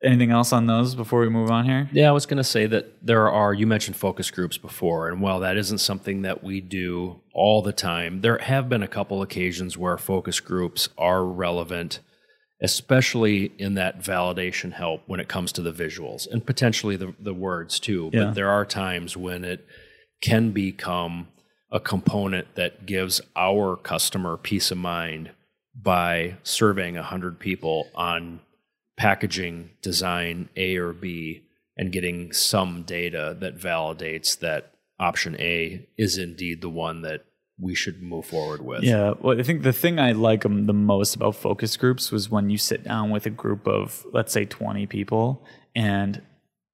anything 0.03 0.31
else 0.31 0.53
on 0.53 0.66
those 0.66 0.94
before 0.94 1.20
we 1.20 1.29
move 1.29 1.50
on 1.50 1.64
here? 1.64 1.88
Yeah, 1.92 2.09
I 2.09 2.12
was 2.12 2.26
going 2.26 2.38
to 2.38 2.44
say 2.44 2.66
that 2.66 3.07
there 3.07 3.31
are, 3.31 3.53
you 3.53 3.66
mentioned 3.66 3.96
focus 3.96 4.31
groups 4.31 4.59
before, 4.59 5.09
and 5.09 5.20
while 5.20 5.40
that 5.40 5.57
isn't 5.57 5.79
something 5.79 6.22
that 6.22 6.42
we 6.42 6.61
do 6.61 7.20
all 7.33 7.62
the 7.62 7.72
time, 7.72 8.20
there 8.20 8.38
have 8.38 8.68
been 8.68 8.83
a 8.83 8.88
couple 8.88 9.22
occasions 9.22 9.76
where 9.76 9.96
focus 9.98 10.40
groups 10.40 10.88
are 10.98 11.24
relevant, 11.24 12.00
especially 12.62 13.53
in 13.59 13.75
that 13.75 14.01
validation 14.01 14.73
help 14.73 15.03
when 15.07 15.20
it 15.20 15.29
comes 15.29 15.53
to 15.53 15.62
the 15.62 15.73
visuals 15.73 16.31
and 16.31 16.44
potentially 16.44 16.96
the, 16.96 17.14
the 17.18 17.35
words 17.35 17.81
too. 17.81 18.11
Yeah. 18.12 18.27
But 18.27 18.35
there 18.35 18.51
are 18.51 18.66
times 18.66 19.16
when 19.16 19.44
it 19.44 19.66
can 20.20 20.51
become 20.51 21.29
a 21.73 21.81
component 21.81 22.55
that 22.57 22.85
gives 22.85 23.20
our 23.37 23.77
customer 23.77 24.37
peace 24.37 24.70
of 24.70 24.79
mind 24.79 25.31
by 25.75 26.37
surveying 26.42 26.96
100 26.96 27.38
people 27.38 27.88
on 27.94 28.40
packaging 28.96 29.70
design 29.81 30.49
A 30.57 30.77
or 30.77 30.92
B 30.92 31.44
and 31.77 31.92
getting 31.92 32.33
some 32.33 32.83
data 32.83 33.37
that 33.40 33.57
validates 33.57 34.38
that 34.40 34.75
option 34.99 35.35
A 35.40 35.88
is 35.96 36.18
indeed 36.18 36.61
the 36.61 36.68
one 36.68 37.03
that 37.03 37.25
we 37.61 37.75
should 37.75 38.03
move 38.03 38.27
forward 38.27 38.64
with. 38.64 38.83
Yeah, 38.83 39.14
well, 39.20 39.38
I 39.38 39.42
think 39.42 39.62
the 39.62 39.73
thing 39.73 39.99
I 39.99 40.12
like 40.12 40.42
the 40.42 40.49
most 40.49 41.14
about 41.14 41.37
focus 41.37 41.77
groups 41.77 42.11
was 42.11 42.31
when 42.31 42.51
you 42.51 42.59
sit 42.59 42.85
down 42.85 43.11
with 43.11 43.27
a 43.27 43.31
group 43.31 43.66
of, 43.66 44.07
let's 44.12 44.33
say, 44.33 44.44
20 44.44 44.87
people, 44.87 45.44
and 45.75 46.23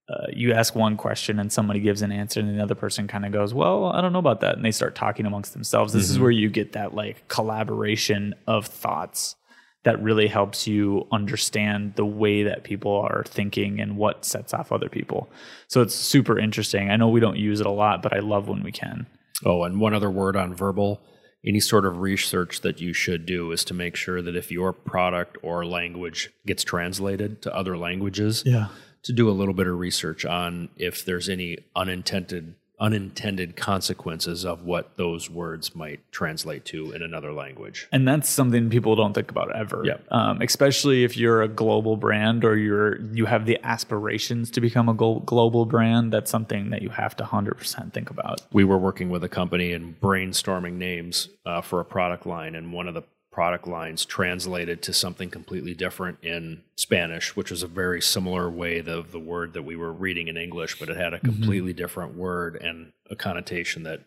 uh, 0.08 0.26
you 0.32 0.52
ask 0.52 0.76
one 0.76 0.96
question 0.96 1.40
and 1.40 1.52
somebody 1.52 1.80
gives 1.80 2.00
an 2.02 2.12
answer, 2.12 2.38
and 2.38 2.56
the 2.56 2.62
other 2.62 2.76
person 2.76 3.08
kind 3.08 3.26
of 3.26 3.32
goes, 3.32 3.52
Well, 3.52 3.86
I 3.86 4.00
don't 4.00 4.12
know 4.12 4.20
about 4.20 4.40
that. 4.40 4.54
And 4.54 4.64
they 4.64 4.70
start 4.70 4.94
talking 4.94 5.26
amongst 5.26 5.52
themselves. 5.52 5.92
This 5.92 6.10
is 6.10 6.18
where 6.18 6.30
you 6.30 6.48
get 6.48 6.72
that 6.72 6.94
like 6.94 7.26
collaboration 7.26 8.34
of 8.46 8.66
thoughts 8.66 9.34
that 9.82 10.02
really 10.02 10.26
helps 10.26 10.66
you 10.66 11.06
understand 11.12 11.94
the 11.94 12.04
way 12.04 12.42
that 12.42 12.64
people 12.64 12.92
are 12.92 13.24
thinking 13.24 13.80
and 13.80 13.96
what 13.96 14.24
sets 14.24 14.52
off 14.52 14.72
other 14.72 14.88
people. 14.88 15.28
So 15.68 15.80
it's 15.80 15.94
super 15.94 16.38
interesting. 16.38 16.90
I 16.90 16.96
know 16.96 17.08
we 17.08 17.20
don't 17.20 17.36
use 17.36 17.60
it 17.60 17.66
a 17.66 17.70
lot, 17.70 18.02
but 18.02 18.12
I 18.12 18.18
love 18.18 18.48
when 18.48 18.64
we 18.64 18.72
can. 18.72 19.06
Oh, 19.44 19.64
and 19.64 19.80
one 19.80 19.94
other 19.94 20.10
word 20.10 20.36
on 20.36 20.54
verbal. 20.54 21.02
Any 21.44 21.60
sort 21.60 21.84
of 21.84 21.98
research 22.00 22.62
that 22.62 22.80
you 22.80 22.92
should 22.92 23.24
do 23.26 23.52
is 23.52 23.64
to 23.64 23.74
make 23.74 23.94
sure 23.94 24.20
that 24.22 24.34
if 24.34 24.50
your 24.50 24.72
product 24.72 25.38
or 25.42 25.64
language 25.64 26.30
gets 26.46 26.64
translated 26.64 27.42
to 27.42 27.54
other 27.54 27.76
languages, 27.76 28.42
Yeah. 28.46 28.68
to 29.04 29.12
do 29.12 29.28
a 29.28 29.32
little 29.32 29.54
bit 29.54 29.66
of 29.68 29.78
research 29.78 30.24
on 30.24 30.68
if 30.76 31.04
there's 31.04 31.28
any 31.28 31.58
unintended 31.76 32.54
unintended 32.78 33.56
consequences 33.56 34.44
of 34.44 34.64
what 34.64 34.96
those 34.96 35.30
words 35.30 35.74
might 35.74 36.00
translate 36.12 36.64
to 36.66 36.92
in 36.92 37.02
another 37.02 37.32
language. 37.32 37.88
And 37.90 38.06
that's 38.06 38.28
something 38.28 38.68
people 38.68 38.94
don't 38.96 39.14
think 39.14 39.30
about 39.30 39.54
ever. 39.56 39.82
Yeah. 39.84 39.96
Um, 40.10 40.42
especially 40.42 41.04
if 41.04 41.16
you're 41.16 41.42
a 41.42 41.48
global 41.48 41.96
brand 41.96 42.44
or 42.44 42.56
you're 42.56 43.00
you 43.12 43.26
have 43.26 43.46
the 43.46 43.58
aspirations 43.64 44.50
to 44.52 44.60
become 44.60 44.88
a 44.88 44.94
global 44.94 45.64
brand. 45.64 46.12
That's 46.12 46.30
something 46.30 46.70
that 46.70 46.82
you 46.82 46.90
have 46.90 47.16
to 47.16 47.24
hundred 47.24 47.56
percent 47.56 47.94
think 47.94 48.10
about. 48.10 48.42
we 48.52 48.64
were 48.64 48.78
working 48.78 49.08
with 49.10 49.24
a 49.24 49.28
company 49.28 49.72
and 49.72 49.98
brainstorming 50.00 50.74
names 50.74 51.28
uh, 51.44 51.60
for 51.60 51.80
a 51.80 51.84
product 51.84 52.26
line, 52.26 52.54
and 52.54 52.72
one 52.72 52.88
of 52.88 52.94
the 52.94 53.02
product 53.36 53.66
lines 53.68 54.06
translated 54.06 54.80
to 54.80 54.94
something 54.94 55.28
completely 55.28 55.74
different 55.74 56.16
in 56.24 56.62
Spanish, 56.74 57.36
which 57.36 57.50
was 57.50 57.62
a 57.62 57.66
very 57.66 58.00
similar 58.00 58.48
way 58.48 58.78
of 58.78 59.12
the 59.12 59.18
word 59.18 59.52
that 59.52 59.62
we 59.62 59.76
were 59.76 59.92
reading 59.92 60.28
in 60.28 60.38
English, 60.38 60.78
but 60.78 60.88
it 60.88 60.96
had 60.96 61.12
a 61.12 61.20
completely 61.20 61.74
different 61.74 62.16
word 62.16 62.56
and 62.56 62.94
a 63.10 63.14
connotation 63.14 63.82
that 63.82 64.00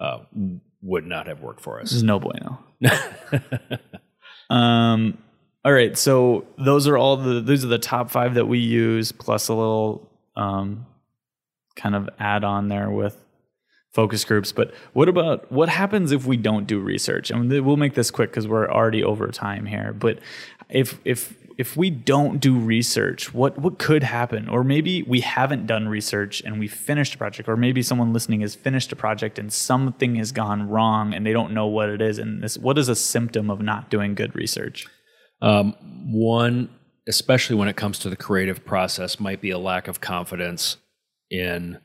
uh, 0.00 0.20
would 0.80 1.04
not 1.04 1.26
have 1.26 1.42
worked 1.42 1.60
for 1.60 1.78
This 1.80 1.90
us. 1.90 1.96
is 1.96 2.02
no 2.02 2.18
bueno. 2.18 2.60
um, 4.48 5.18
all 5.66 5.72
right, 5.74 5.98
so 5.98 6.46
those 6.56 6.88
are 6.88 6.96
all 6.96 7.18
the 7.18 7.42
those 7.42 7.66
are 7.66 7.68
the 7.68 7.78
top 7.78 8.08
five 8.10 8.32
that 8.36 8.46
we 8.46 8.58
use, 8.58 9.12
plus 9.12 9.48
a 9.48 9.54
little 9.54 10.10
um, 10.34 10.86
kind 11.76 11.94
of 11.94 12.08
add 12.18 12.42
on 12.42 12.68
there 12.68 12.88
with 12.88 13.21
focus 13.92 14.24
groups. 14.24 14.52
But 14.52 14.72
what 14.92 15.08
about 15.08 15.50
what 15.52 15.68
happens 15.68 16.12
if 16.12 16.26
we 16.26 16.36
don't 16.36 16.66
do 16.66 16.80
research? 16.80 17.30
I 17.30 17.38
mean, 17.38 17.64
we'll 17.64 17.76
make 17.76 17.94
this 17.94 18.10
quick 18.10 18.30
because 18.30 18.48
we're 18.48 18.70
already 18.70 19.04
over 19.04 19.28
time 19.28 19.66
here. 19.66 19.92
But 19.92 20.18
if 20.68 20.98
if 21.04 21.36
if 21.58 21.76
we 21.76 21.90
don't 21.90 22.38
do 22.38 22.58
research, 22.58 23.34
what 23.34 23.58
what 23.58 23.78
could 23.78 24.02
happen? 24.02 24.48
Or 24.48 24.64
maybe 24.64 25.02
we 25.02 25.20
haven't 25.20 25.66
done 25.66 25.88
research 25.88 26.40
and 26.40 26.58
we 26.58 26.68
finished 26.68 27.14
a 27.14 27.18
project, 27.18 27.48
or 27.48 27.56
maybe 27.56 27.82
someone 27.82 28.12
listening 28.12 28.40
has 28.40 28.54
finished 28.54 28.92
a 28.92 28.96
project 28.96 29.38
and 29.38 29.52
something 29.52 30.16
has 30.16 30.32
gone 30.32 30.68
wrong 30.68 31.12
and 31.12 31.26
they 31.26 31.32
don't 31.32 31.52
know 31.52 31.66
what 31.66 31.88
it 31.88 32.00
is. 32.00 32.18
And 32.18 32.42
this 32.42 32.56
what 32.56 32.78
is 32.78 32.88
a 32.88 32.96
symptom 32.96 33.50
of 33.50 33.60
not 33.60 33.90
doing 33.90 34.14
good 34.14 34.34
research? 34.34 34.86
Um, 35.42 35.74
one, 36.10 36.70
especially 37.06 37.56
when 37.56 37.68
it 37.68 37.76
comes 37.76 37.98
to 38.00 38.10
the 38.10 38.16
creative 38.16 38.64
process, 38.64 39.20
might 39.20 39.40
be 39.40 39.50
a 39.50 39.58
lack 39.58 39.88
of 39.88 40.00
confidence 40.00 40.76
in 41.30 41.78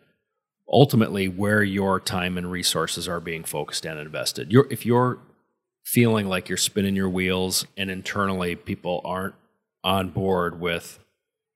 ultimately 0.71 1.27
where 1.27 1.63
your 1.63 1.99
time 1.99 2.37
and 2.37 2.51
resources 2.51 3.07
are 3.07 3.19
being 3.19 3.43
focused 3.43 3.85
and 3.85 3.99
invested. 3.99 4.51
You're, 4.51 4.67
if 4.69 4.85
you're 4.85 5.19
feeling 5.85 6.27
like 6.27 6.49
you're 6.49 6.57
spinning 6.57 6.95
your 6.95 7.09
wheels 7.09 7.65
and 7.77 7.89
internally 7.89 8.55
people 8.55 9.01
aren't 9.05 9.35
on 9.83 10.09
board 10.09 10.59
with 10.59 10.99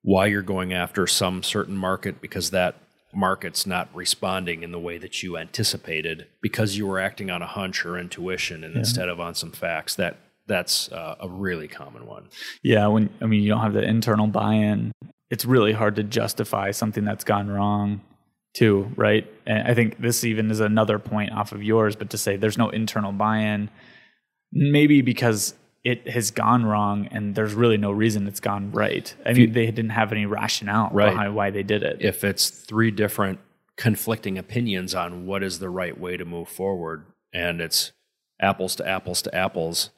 why 0.04 0.26
you're 0.26 0.42
going 0.42 0.72
after 0.72 1.06
some 1.06 1.44
certain 1.44 1.76
market 1.76 2.22
because 2.22 2.52
that 2.52 2.76
market's 3.14 3.68
not 3.68 3.94
responding 3.94 4.64
in 4.64 4.72
the 4.72 4.80
way 4.80 4.98
that 4.98 5.22
you 5.22 5.38
anticipated 5.38 6.26
because 6.42 6.78
you 6.78 6.88
were 6.88 6.98
acting 6.98 7.30
on 7.30 7.42
a 7.42 7.46
hunch 7.46 7.86
or 7.86 7.98
intuition 7.98 8.64
and 8.64 8.78
instead 8.78 9.10
of 9.10 9.20
on 9.20 9.36
some 9.36 9.52
facts 9.52 9.96
that 9.96 10.16
that's 10.48 10.90
uh, 10.94 11.16
a 11.20 11.28
really 11.28 11.68
common 11.68 12.06
one. 12.06 12.28
Yeah, 12.64 12.88
when 12.88 13.10
I 13.22 13.26
mean 13.26 13.44
you 13.44 13.50
don't 13.50 13.62
have 13.62 13.74
the 13.74 13.84
internal 13.84 14.28
buy-in, 14.28 14.94
it's 15.30 15.46
really 15.46 15.74
hard 15.74 15.98
to 15.98 16.04
justify 16.04 16.72
something 16.72 17.04
that's 17.04 17.26
gone 17.26 17.50
wrong 17.50 18.02
too, 18.54 18.92
right? 18.96 19.28
And 19.46 19.68
I 19.68 19.74
think 19.74 20.00
this 20.02 20.24
even 20.24 20.52
is 20.52 20.60
another 20.60 21.00
point 21.00 21.32
off 21.32 21.52
of 21.52 21.64
yours, 21.64 21.96
but 21.96 22.10
to 22.12 22.18
say 22.18 22.36
there's 22.36 22.58
no 22.58 22.70
internal 22.70 23.12
buy-in, 23.12 23.70
maybe 24.52 25.02
because 25.02 25.56
it 25.84 26.08
has 26.10 26.30
gone 26.32 26.66
wrong 26.66 27.08
and 27.12 27.34
there's 27.34 27.54
really 27.54 27.78
no 27.78 27.92
reason 27.92 28.28
it's 28.28 28.40
gone 28.40 28.72
right. 28.72 29.16
I 29.26 29.34
mean, 29.34 29.54
they 29.54 29.66
didn't 29.66 29.90
have 29.92 30.12
any 30.12 30.26
rationale 30.26 30.90
Right. 30.92 31.10
behind 31.12 31.36
why 31.36 31.50
they 31.50 31.64
did 31.64 31.82
it. 31.84 31.98
if 32.02 32.24
it's 32.24 32.50
three 32.50 32.92
different 32.92 33.40
conflicting 33.78 34.38
opinions 34.38 34.94
on 34.94 35.26
what 35.26 35.42
is 35.42 35.58
the 35.60 35.70
right 35.70 36.00
way 36.00 36.18
to 36.18 36.26
move 36.26 36.48
forward 36.50 37.06
and 37.34 37.62
it's 37.62 37.94
apples 38.40 38.76
to 38.76 38.88
apples 38.88 39.22
to 39.24 39.34
apples 39.34 39.90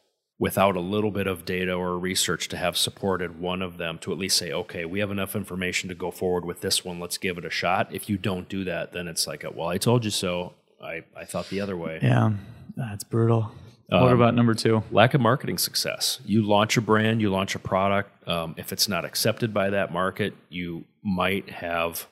without 0.44 0.76
a 0.76 0.80
little 0.82 1.10
bit 1.10 1.26
of 1.26 1.46
data 1.46 1.72
or 1.72 1.98
research 1.98 2.50
to 2.50 2.58
have 2.58 2.76
supported 2.76 3.40
one 3.40 3.62
of 3.62 3.78
them 3.78 3.98
to 3.98 4.12
at 4.12 4.18
least 4.18 4.38
say 4.38 4.52
okay 4.52 4.84
we 4.84 5.00
have 5.00 5.10
enough 5.10 5.38
information 5.38 5.88
to 5.88 5.96
go 5.96 6.12
forward 6.12 6.44
with 6.44 6.60
this 6.60 6.84
one 6.84 7.00
let's 7.00 7.18
give 7.18 7.38
it 7.38 7.46
a 7.46 7.50
shot 7.50 7.88
if 7.96 8.10
you 8.10 8.18
don't 8.18 8.50
do 8.50 8.66
that 8.66 8.92
then 8.92 9.08
it's 9.08 9.26
like 9.26 9.46
well 9.56 9.70
i 9.70 9.78
told 9.78 10.04
you 10.04 10.12
so 10.12 10.52
i, 10.84 11.02
I 11.16 11.24
thought 11.24 11.48
the 11.48 11.62
other 11.62 11.78
way 11.78 12.00
yeah, 12.02 12.32
that's 12.76 13.06
brutal. 13.06 13.54
what 13.88 14.12
about 14.12 14.36
number 14.36 14.54
two? 14.54 14.84
lack 14.92 15.14
of 15.14 15.22
marketing 15.22 15.58
success. 15.58 16.20
You 16.26 16.42
launch 16.42 16.76
a 16.76 16.82
brand, 16.82 17.22
you 17.22 17.30
launch 17.30 17.56
a 17.56 17.60
product. 17.60 18.28
Um, 18.28 18.54
if 18.58 18.74
it's 18.74 18.90
not 18.90 19.06
accepted 19.06 19.54
by 19.54 19.70
that 19.70 19.94
market, 19.94 20.34
you 20.50 20.84
might 21.04 21.50
have 21.52 22.08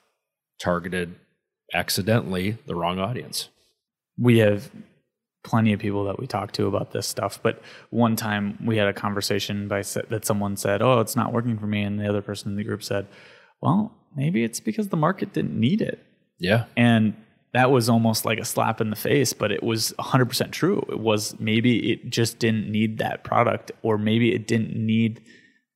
targeted 0.58 1.16
accidentally 1.74 2.56
the 2.66 2.74
wrong 2.74 2.98
audience. 2.98 3.50
We 4.16 4.38
have 4.38 4.70
plenty 5.42 5.72
of 5.72 5.80
people 5.80 6.04
that 6.04 6.18
we 6.18 6.26
talk 6.26 6.52
to 6.52 6.66
about 6.66 6.92
this 6.92 7.06
stuff. 7.06 7.40
But 7.42 7.60
one 7.90 8.16
time 8.16 8.58
we 8.64 8.76
had 8.76 8.88
a 8.88 8.92
conversation 8.92 9.68
by 9.68 9.82
that 10.08 10.24
someone 10.24 10.56
said, 10.56 10.82
"Oh, 10.82 11.00
it's 11.00 11.16
not 11.16 11.32
working 11.32 11.58
for 11.58 11.66
me," 11.66 11.82
and 11.82 11.98
the 11.98 12.08
other 12.08 12.22
person 12.22 12.52
in 12.52 12.56
the 12.56 12.64
group 12.64 12.82
said, 12.82 13.06
"Well, 13.60 13.92
maybe 14.16 14.44
it's 14.44 14.60
because 14.60 14.88
the 14.88 14.96
market 14.96 15.32
didn't 15.32 15.58
need 15.58 15.82
it." 15.82 16.04
Yeah, 16.38 16.64
and 16.76 17.14
that 17.52 17.70
was 17.70 17.88
almost 17.88 18.24
like 18.24 18.38
a 18.38 18.44
slap 18.44 18.80
in 18.80 18.90
the 18.90 18.96
face, 18.96 19.32
but 19.32 19.52
it 19.52 19.62
was 19.62 19.92
100% 19.98 20.52
true. 20.52 20.84
It 20.88 20.98
was 20.98 21.38
maybe 21.38 21.92
it 21.92 22.08
just 22.08 22.38
didn't 22.38 22.70
need 22.70 22.98
that 22.98 23.24
product, 23.24 23.70
or 23.82 23.98
maybe 23.98 24.34
it 24.34 24.46
didn't 24.46 24.74
need 24.74 25.20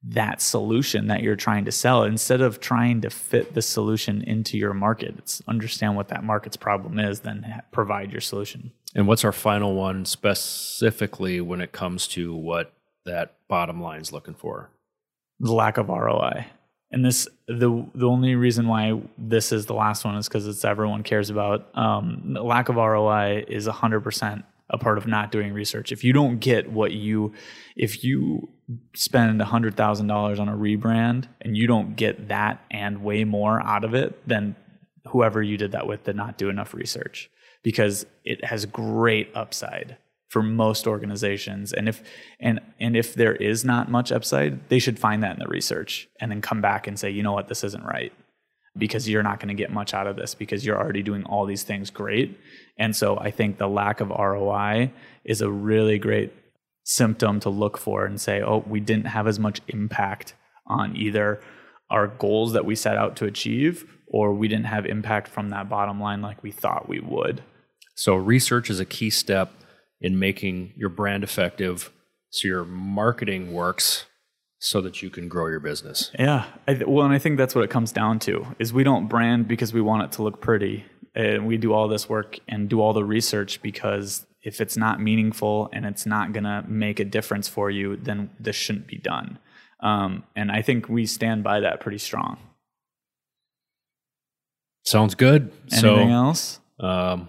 that 0.08 0.40
solution 0.40 1.08
that 1.08 1.22
you're 1.22 1.36
trying 1.36 1.64
to 1.64 1.72
sell. 1.72 2.04
Instead 2.04 2.40
of 2.40 2.60
trying 2.60 3.00
to 3.00 3.10
fit 3.10 3.54
the 3.54 3.62
solution 3.62 4.22
into 4.22 4.56
your 4.56 4.72
market, 4.72 5.16
it's 5.18 5.42
understand 5.48 5.96
what 5.96 6.08
that 6.08 6.22
market's 6.22 6.56
problem 6.56 6.98
is, 6.98 7.20
then 7.20 7.60
provide 7.72 8.12
your 8.12 8.20
solution. 8.20 8.70
And 8.96 9.06
what's 9.06 9.24
our 9.24 9.32
final 9.32 9.74
one 9.74 10.06
specifically 10.06 11.38
when 11.42 11.60
it 11.60 11.70
comes 11.70 12.08
to 12.08 12.34
what 12.34 12.72
that 13.04 13.34
bottom 13.46 13.78
line 13.78 14.00
is 14.00 14.10
looking 14.10 14.34
for? 14.34 14.70
The 15.38 15.52
lack 15.52 15.76
of 15.76 15.90
ROI. 15.90 16.46
And 16.90 17.04
this 17.04 17.28
the 17.46 17.86
the 17.94 18.08
only 18.08 18.36
reason 18.36 18.68
why 18.68 18.98
this 19.18 19.52
is 19.52 19.66
the 19.66 19.74
last 19.74 20.06
one 20.06 20.16
is 20.16 20.28
because 20.28 20.46
it's 20.46 20.64
everyone 20.64 21.02
cares 21.02 21.28
about. 21.28 21.68
Um, 21.76 22.38
lack 22.40 22.70
of 22.70 22.76
ROI 22.76 23.44
is 23.46 23.66
hundred 23.66 24.00
percent 24.00 24.46
a 24.70 24.78
part 24.78 24.96
of 24.96 25.06
not 25.06 25.30
doing 25.30 25.52
research. 25.52 25.92
If 25.92 26.02
you 26.02 26.14
don't 26.14 26.38
get 26.38 26.72
what 26.72 26.92
you, 26.92 27.34
if 27.76 28.02
you 28.02 28.48
spend 28.94 29.42
hundred 29.42 29.76
thousand 29.76 30.06
dollars 30.06 30.40
on 30.40 30.48
a 30.48 30.56
rebrand 30.56 31.28
and 31.42 31.54
you 31.54 31.66
don't 31.66 31.96
get 31.96 32.28
that 32.28 32.64
and 32.70 33.02
way 33.02 33.24
more 33.24 33.60
out 33.60 33.84
of 33.84 33.94
it, 33.94 34.26
then 34.26 34.56
whoever 35.08 35.42
you 35.42 35.58
did 35.58 35.72
that 35.72 35.86
with 35.86 36.04
did 36.04 36.16
not 36.16 36.38
do 36.38 36.48
enough 36.48 36.72
research 36.72 37.30
because 37.66 38.06
it 38.24 38.44
has 38.44 38.64
great 38.64 39.28
upside 39.34 39.96
for 40.28 40.40
most 40.40 40.86
organizations 40.86 41.72
and 41.72 41.88
if 41.88 42.00
and 42.38 42.60
and 42.78 42.96
if 42.96 43.14
there 43.14 43.34
is 43.34 43.64
not 43.64 43.90
much 43.90 44.12
upside 44.12 44.68
they 44.68 44.78
should 44.78 44.98
find 44.98 45.20
that 45.24 45.32
in 45.34 45.40
the 45.40 45.48
research 45.48 46.08
and 46.20 46.30
then 46.30 46.40
come 46.40 46.60
back 46.60 46.86
and 46.86 46.96
say 46.96 47.10
you 47.10 47.24
know 47.24 47.32
what 47.32 47.48
this 47.48 47.64
isn't 47.64 47.84
right 47.84 48.12
because 48.78 49.08
you're 49.08 49.22
not 49.22 49.40
going 49.40 49.48
to 49.48 49.54
get 49.54 49.72
much 49.72 49.94
out 49.94 50.06
of 50.06 50.14
this 50.14 50.34
because 50.34 50.64
you're 50.64 50.78
already 50.78 51.02
doing 51.02 51.24
all 51.24 51.46
these 51.46 51.62
things 51.62 51.90
great. 51.90 52.38
And 52.78 52.94
so 52.94 53.18
I 53.18 53.30
think 53.30 53.58
the 53.58 53.68
lack 53.68 54.00
of 54.00 54.10
ROI 54.10 54.92
is 55.24 55.40
a 55.40 55.50
really 55.50 55.98
great 55.98 56.32
symptom 56.84 57.40
to 57.40 57.50
look 57.50 57.78
for 57.78 58.04
and 58.04 58.20
say, 58.20 58.42
oh, 58.42 58.64
we 58.66 58.80
didn't 58.80 59.06
have 59.06 59.26
as 59.26 59.38
much 59.38 59.60
impact 59.68 60.34
on 60.66 60.96
either 60.96 61.40
our 61.90 62.06
goals 62.06 62.52
that 62.52 62.64
we 62.64 62.74
set 62.74 62.96
out 62.96 63.16
to 63.16 63.24
achieve 63.24 63.90
or 64.08 64.32
we 64.32 64.48
didn't 64.48 64.66
have 64.66 64.86
impact 64.86 65.28
from 65.28 65.50
that 65.50 65.68
bottom 65.68 66.00
line 66.00 66.22
like 66.22 66.42
we 66.42 66.50
thought 66.50 66.88
we 66.88 67.00
would. 67.00 67.42
So 67.96 68.14
research 68.14 68.70
is 68.70 68.78
a 68.78 68.84
key 68.84 69.10
step 69.10 69.52
in 70.00 70.18
making 70.18 70.74
your 70.76 70.90
brand 70.90 71.24
effective 71.24 71.90
so 72.30 72.46
your 72.46 72.64
marketing 72.64 73.52
works 73.52 74.04
so 74.58 74.80
that 74.82 75.02
you 75.02 75.08
can 75.10 75.28
grow 75.28 75.48
your 75.48 75.60
business. 75.60 76.10
Yeah. 76.18 76.44
I, 76.68 76.74
well, 76.86 77.04
and 77.04 77.14
I 77.14 77.18
think 77.18 77.38
that's 77.38 77.54
what 77.54 77.64
it 77.64 77.70
comes 77.70 77.92
down 77.92 78.18
to 78.20 78.46
is 78.58 78.72
we 78.72 78.84
don't 78.84 79.08
brand 79.08 79.48
because 79.48 79.72
we 79.72 79.80
want 79.80 80.02
it 80.02 80.12
to 80.12 80.22
look 80.22 80.40
pretty. 80.40 80.84
And 81.14 81.46
we 81.46 81.56
do 81.56 81.72
all 81.72 81.88
this 81.88 82.08
work 82.08 82.38
and 82.46 82.68
do 82.68 82.82
all 82.82 82.92
the 82.92 83.04
research 83.04 83.62
because 83.62 84.26
if 84.42 84.60
it's 84.60 84.76
not 84.76 85.00
meaningful 85.00 85.70
and 85.72 85.86
it's 85.86 86.04
not 86.04 86.34
going 86.34 86.44
to 86.44 86.64
make 86.68 87.00
a 87.00 87.04
difference 87.04 87.48
for 87.48 87.70
you, 87.70 87.96
then 87.96 88.28
this 88.38 88.54
shouldn't 88.54 88.86
be 88.86 88.98
done. 88.98 89.38
Um, 89.80 90.24
and 90.34 90.52
I 90.52 90.60
think 90.60 90.88
we 90.90 91.06
stand 91.06 91.42
by 91.42 91.60
that 91.60 91.80
pretty 91.80 91.98
strong. 91.98 92.38
Sounds 94.84 95.14
good. 95.14 95.52
Anything 95.72 95.80
so, 95.80 95.96
else? 96.08 96.60
Um, 96.78 97.28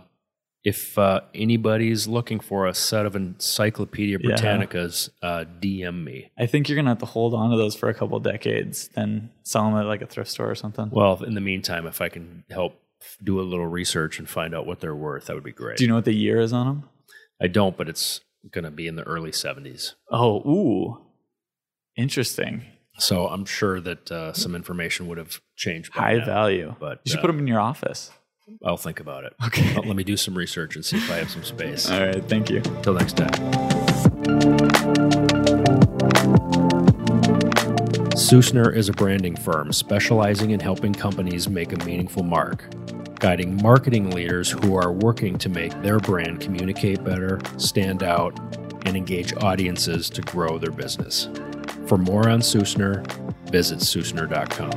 if 0.67 0.97
uh, 0.97 1.21
anybody's 1.33 2.09
looking 2.09 2.41
for 2.41 2.67
a 2.67 2.73
set 2.73 3.05
of 3.05 3.15
Encyclopedia 3.15 4.19
Britannicas, 4.19 5.09
yeah. 5.23 5.29
uh, 5.29 5.45
DM 5.45 6.03
me. 6.03 6.29
I 6.37 6.45
think 6.45 6.67
you're 6.67 6.75
gonna 6.75 6.89
have 6.89 6.97
to 6.97 7.05
hold 7.05 7.33
on 7.33 7.51
to 7.51 7.55
those 7.55 7.73
for 7.73 7.87
a 7.87 7.93
couple 7.93 8.19
decades, 8.19 8.89
then 8.93 9.29
sell 9.43 9.63
them 9.63 9.79
at 9.79 9.85
like 9.85 10.01
a 10.01 10.05
thrift 10.05 10.29
store 10.29 10.51
or 10.51 10.55
something. 10.55 10.89
Well, 10.91 11.23
in 11.23 11.35
the 11.35 11.41
meantime, 11.41 11.87
if 11.87 12.01
I 12.01 12.09
can 12.09 12.43
help 12.51 12.81
do 13.23 13.39
a 13.39 13.43
little 13.43 13.65
research 13.65 14.19
and 14.19 14.27
find 14.27 14.53
out 14.53 14.65
what 14.65 14.81
they're 14.81 14.93
worth, 14.93 15.27
that 15.27 15.35
would 15.35 15.43
be 15.45 15.53
great. 15.53 15.77
Do 15.77 15.85
you 15.85 15.87
know 15.87 15.95
what 15.95 16.03
the 16.03 16.13
year 16.13 16.41
is 16.41 16.51
on 16.51 16.65
them? 16.65 16.89
I 17.41 17.47
don't, 17.47 17.77
but 17.77 17.87
it's 17.87 18.19
gonna 18.51 18.71
be 18.71 18.87
in 18.87 18.97
the 18.97 19.03
early 19.03 19.31
'70s. 19.31 19.93
Oh, 20.11 20.39
ooh, 20.39 21.01
interesting. 21.95 22.65
So 22.99 23.27
I'm 23.27 23.45
sure 23.45 23.79
that 23.79 24.11
uh, 24.11 24.33
some 24.33 24.53
information 24.53 25.07
would 25.07 25.17
have 25.17 25.39
changed. 25.55 25.93
High 25.93 26.15
now, 26.15 26.25
value, 26.25 26.75
but 26.77 26.99
you 27.05 27.11
should 27.11 27.21
put 27.21 27.27
them 27.27 27.39
in 27.39 27.47
your 27.47 27.61
office. 27.61 28.11
I'll 28.63 28.77
think 28.77 28.99
about 28.99 29.23
it. 29.23 29.33
Okay. 29.45 29.75
Let 29.75 29.95
me 29.95 30.03
do 30.03 30.17
some 30.17 30.37
research 30.37 30.75
and 30.75 30.83
see 30.83 30.97
if 30.97 31.11
I 31.11 31.15
have 31.15 31.29
some 31.29 31.43
space. 31.43 31.89
All 31.89 31.99
right. 31.99 32.23
Thank 32.25 32.49
you. 32.49 32.61
Till 32.81 32.93
next 32.93 33.17
time. 33.17 33.31
Sussner 38.15 38.75
is 38.75 38.89
a 38.89 38.93
branding 38.93 39.35
firm 39.35 39.71
specializing 39.71 40.51
in 40.51 40.59
helping 40.59 40.93
companies 40.93 41.47
make 41.47 41.71
a 41.71 41.77
meaningful 41.85 42.23
mark, 42.23 42.65
guiding 43.19 43.61
marketing 43.61 44.09
leaders 44.11 44.49
who 44.49 44.75
are 44.75 44.91
working 44.91 45.37
to 45.37 45.49
make 45.49 45.71
their 45.81 45.99
brand 45.99 46.41
communicate 46.41 47.03
better, 47.03 47.39
stand 47.57 48.03
out, 48.03 48.37
and 48.85 48.97
engage 48.97 49.33
audiences 49.37 50.09
to 50.09 50.21
grow 50.21 50.57
their 50.57 50.71
business. 50.71 51.29
For 51.85 51.97
more 51.97 52.27
on 52.27 52.39
Sussner, 52.41 53.05
visit 53.49 53.79
sussner.com. 53.79 54.71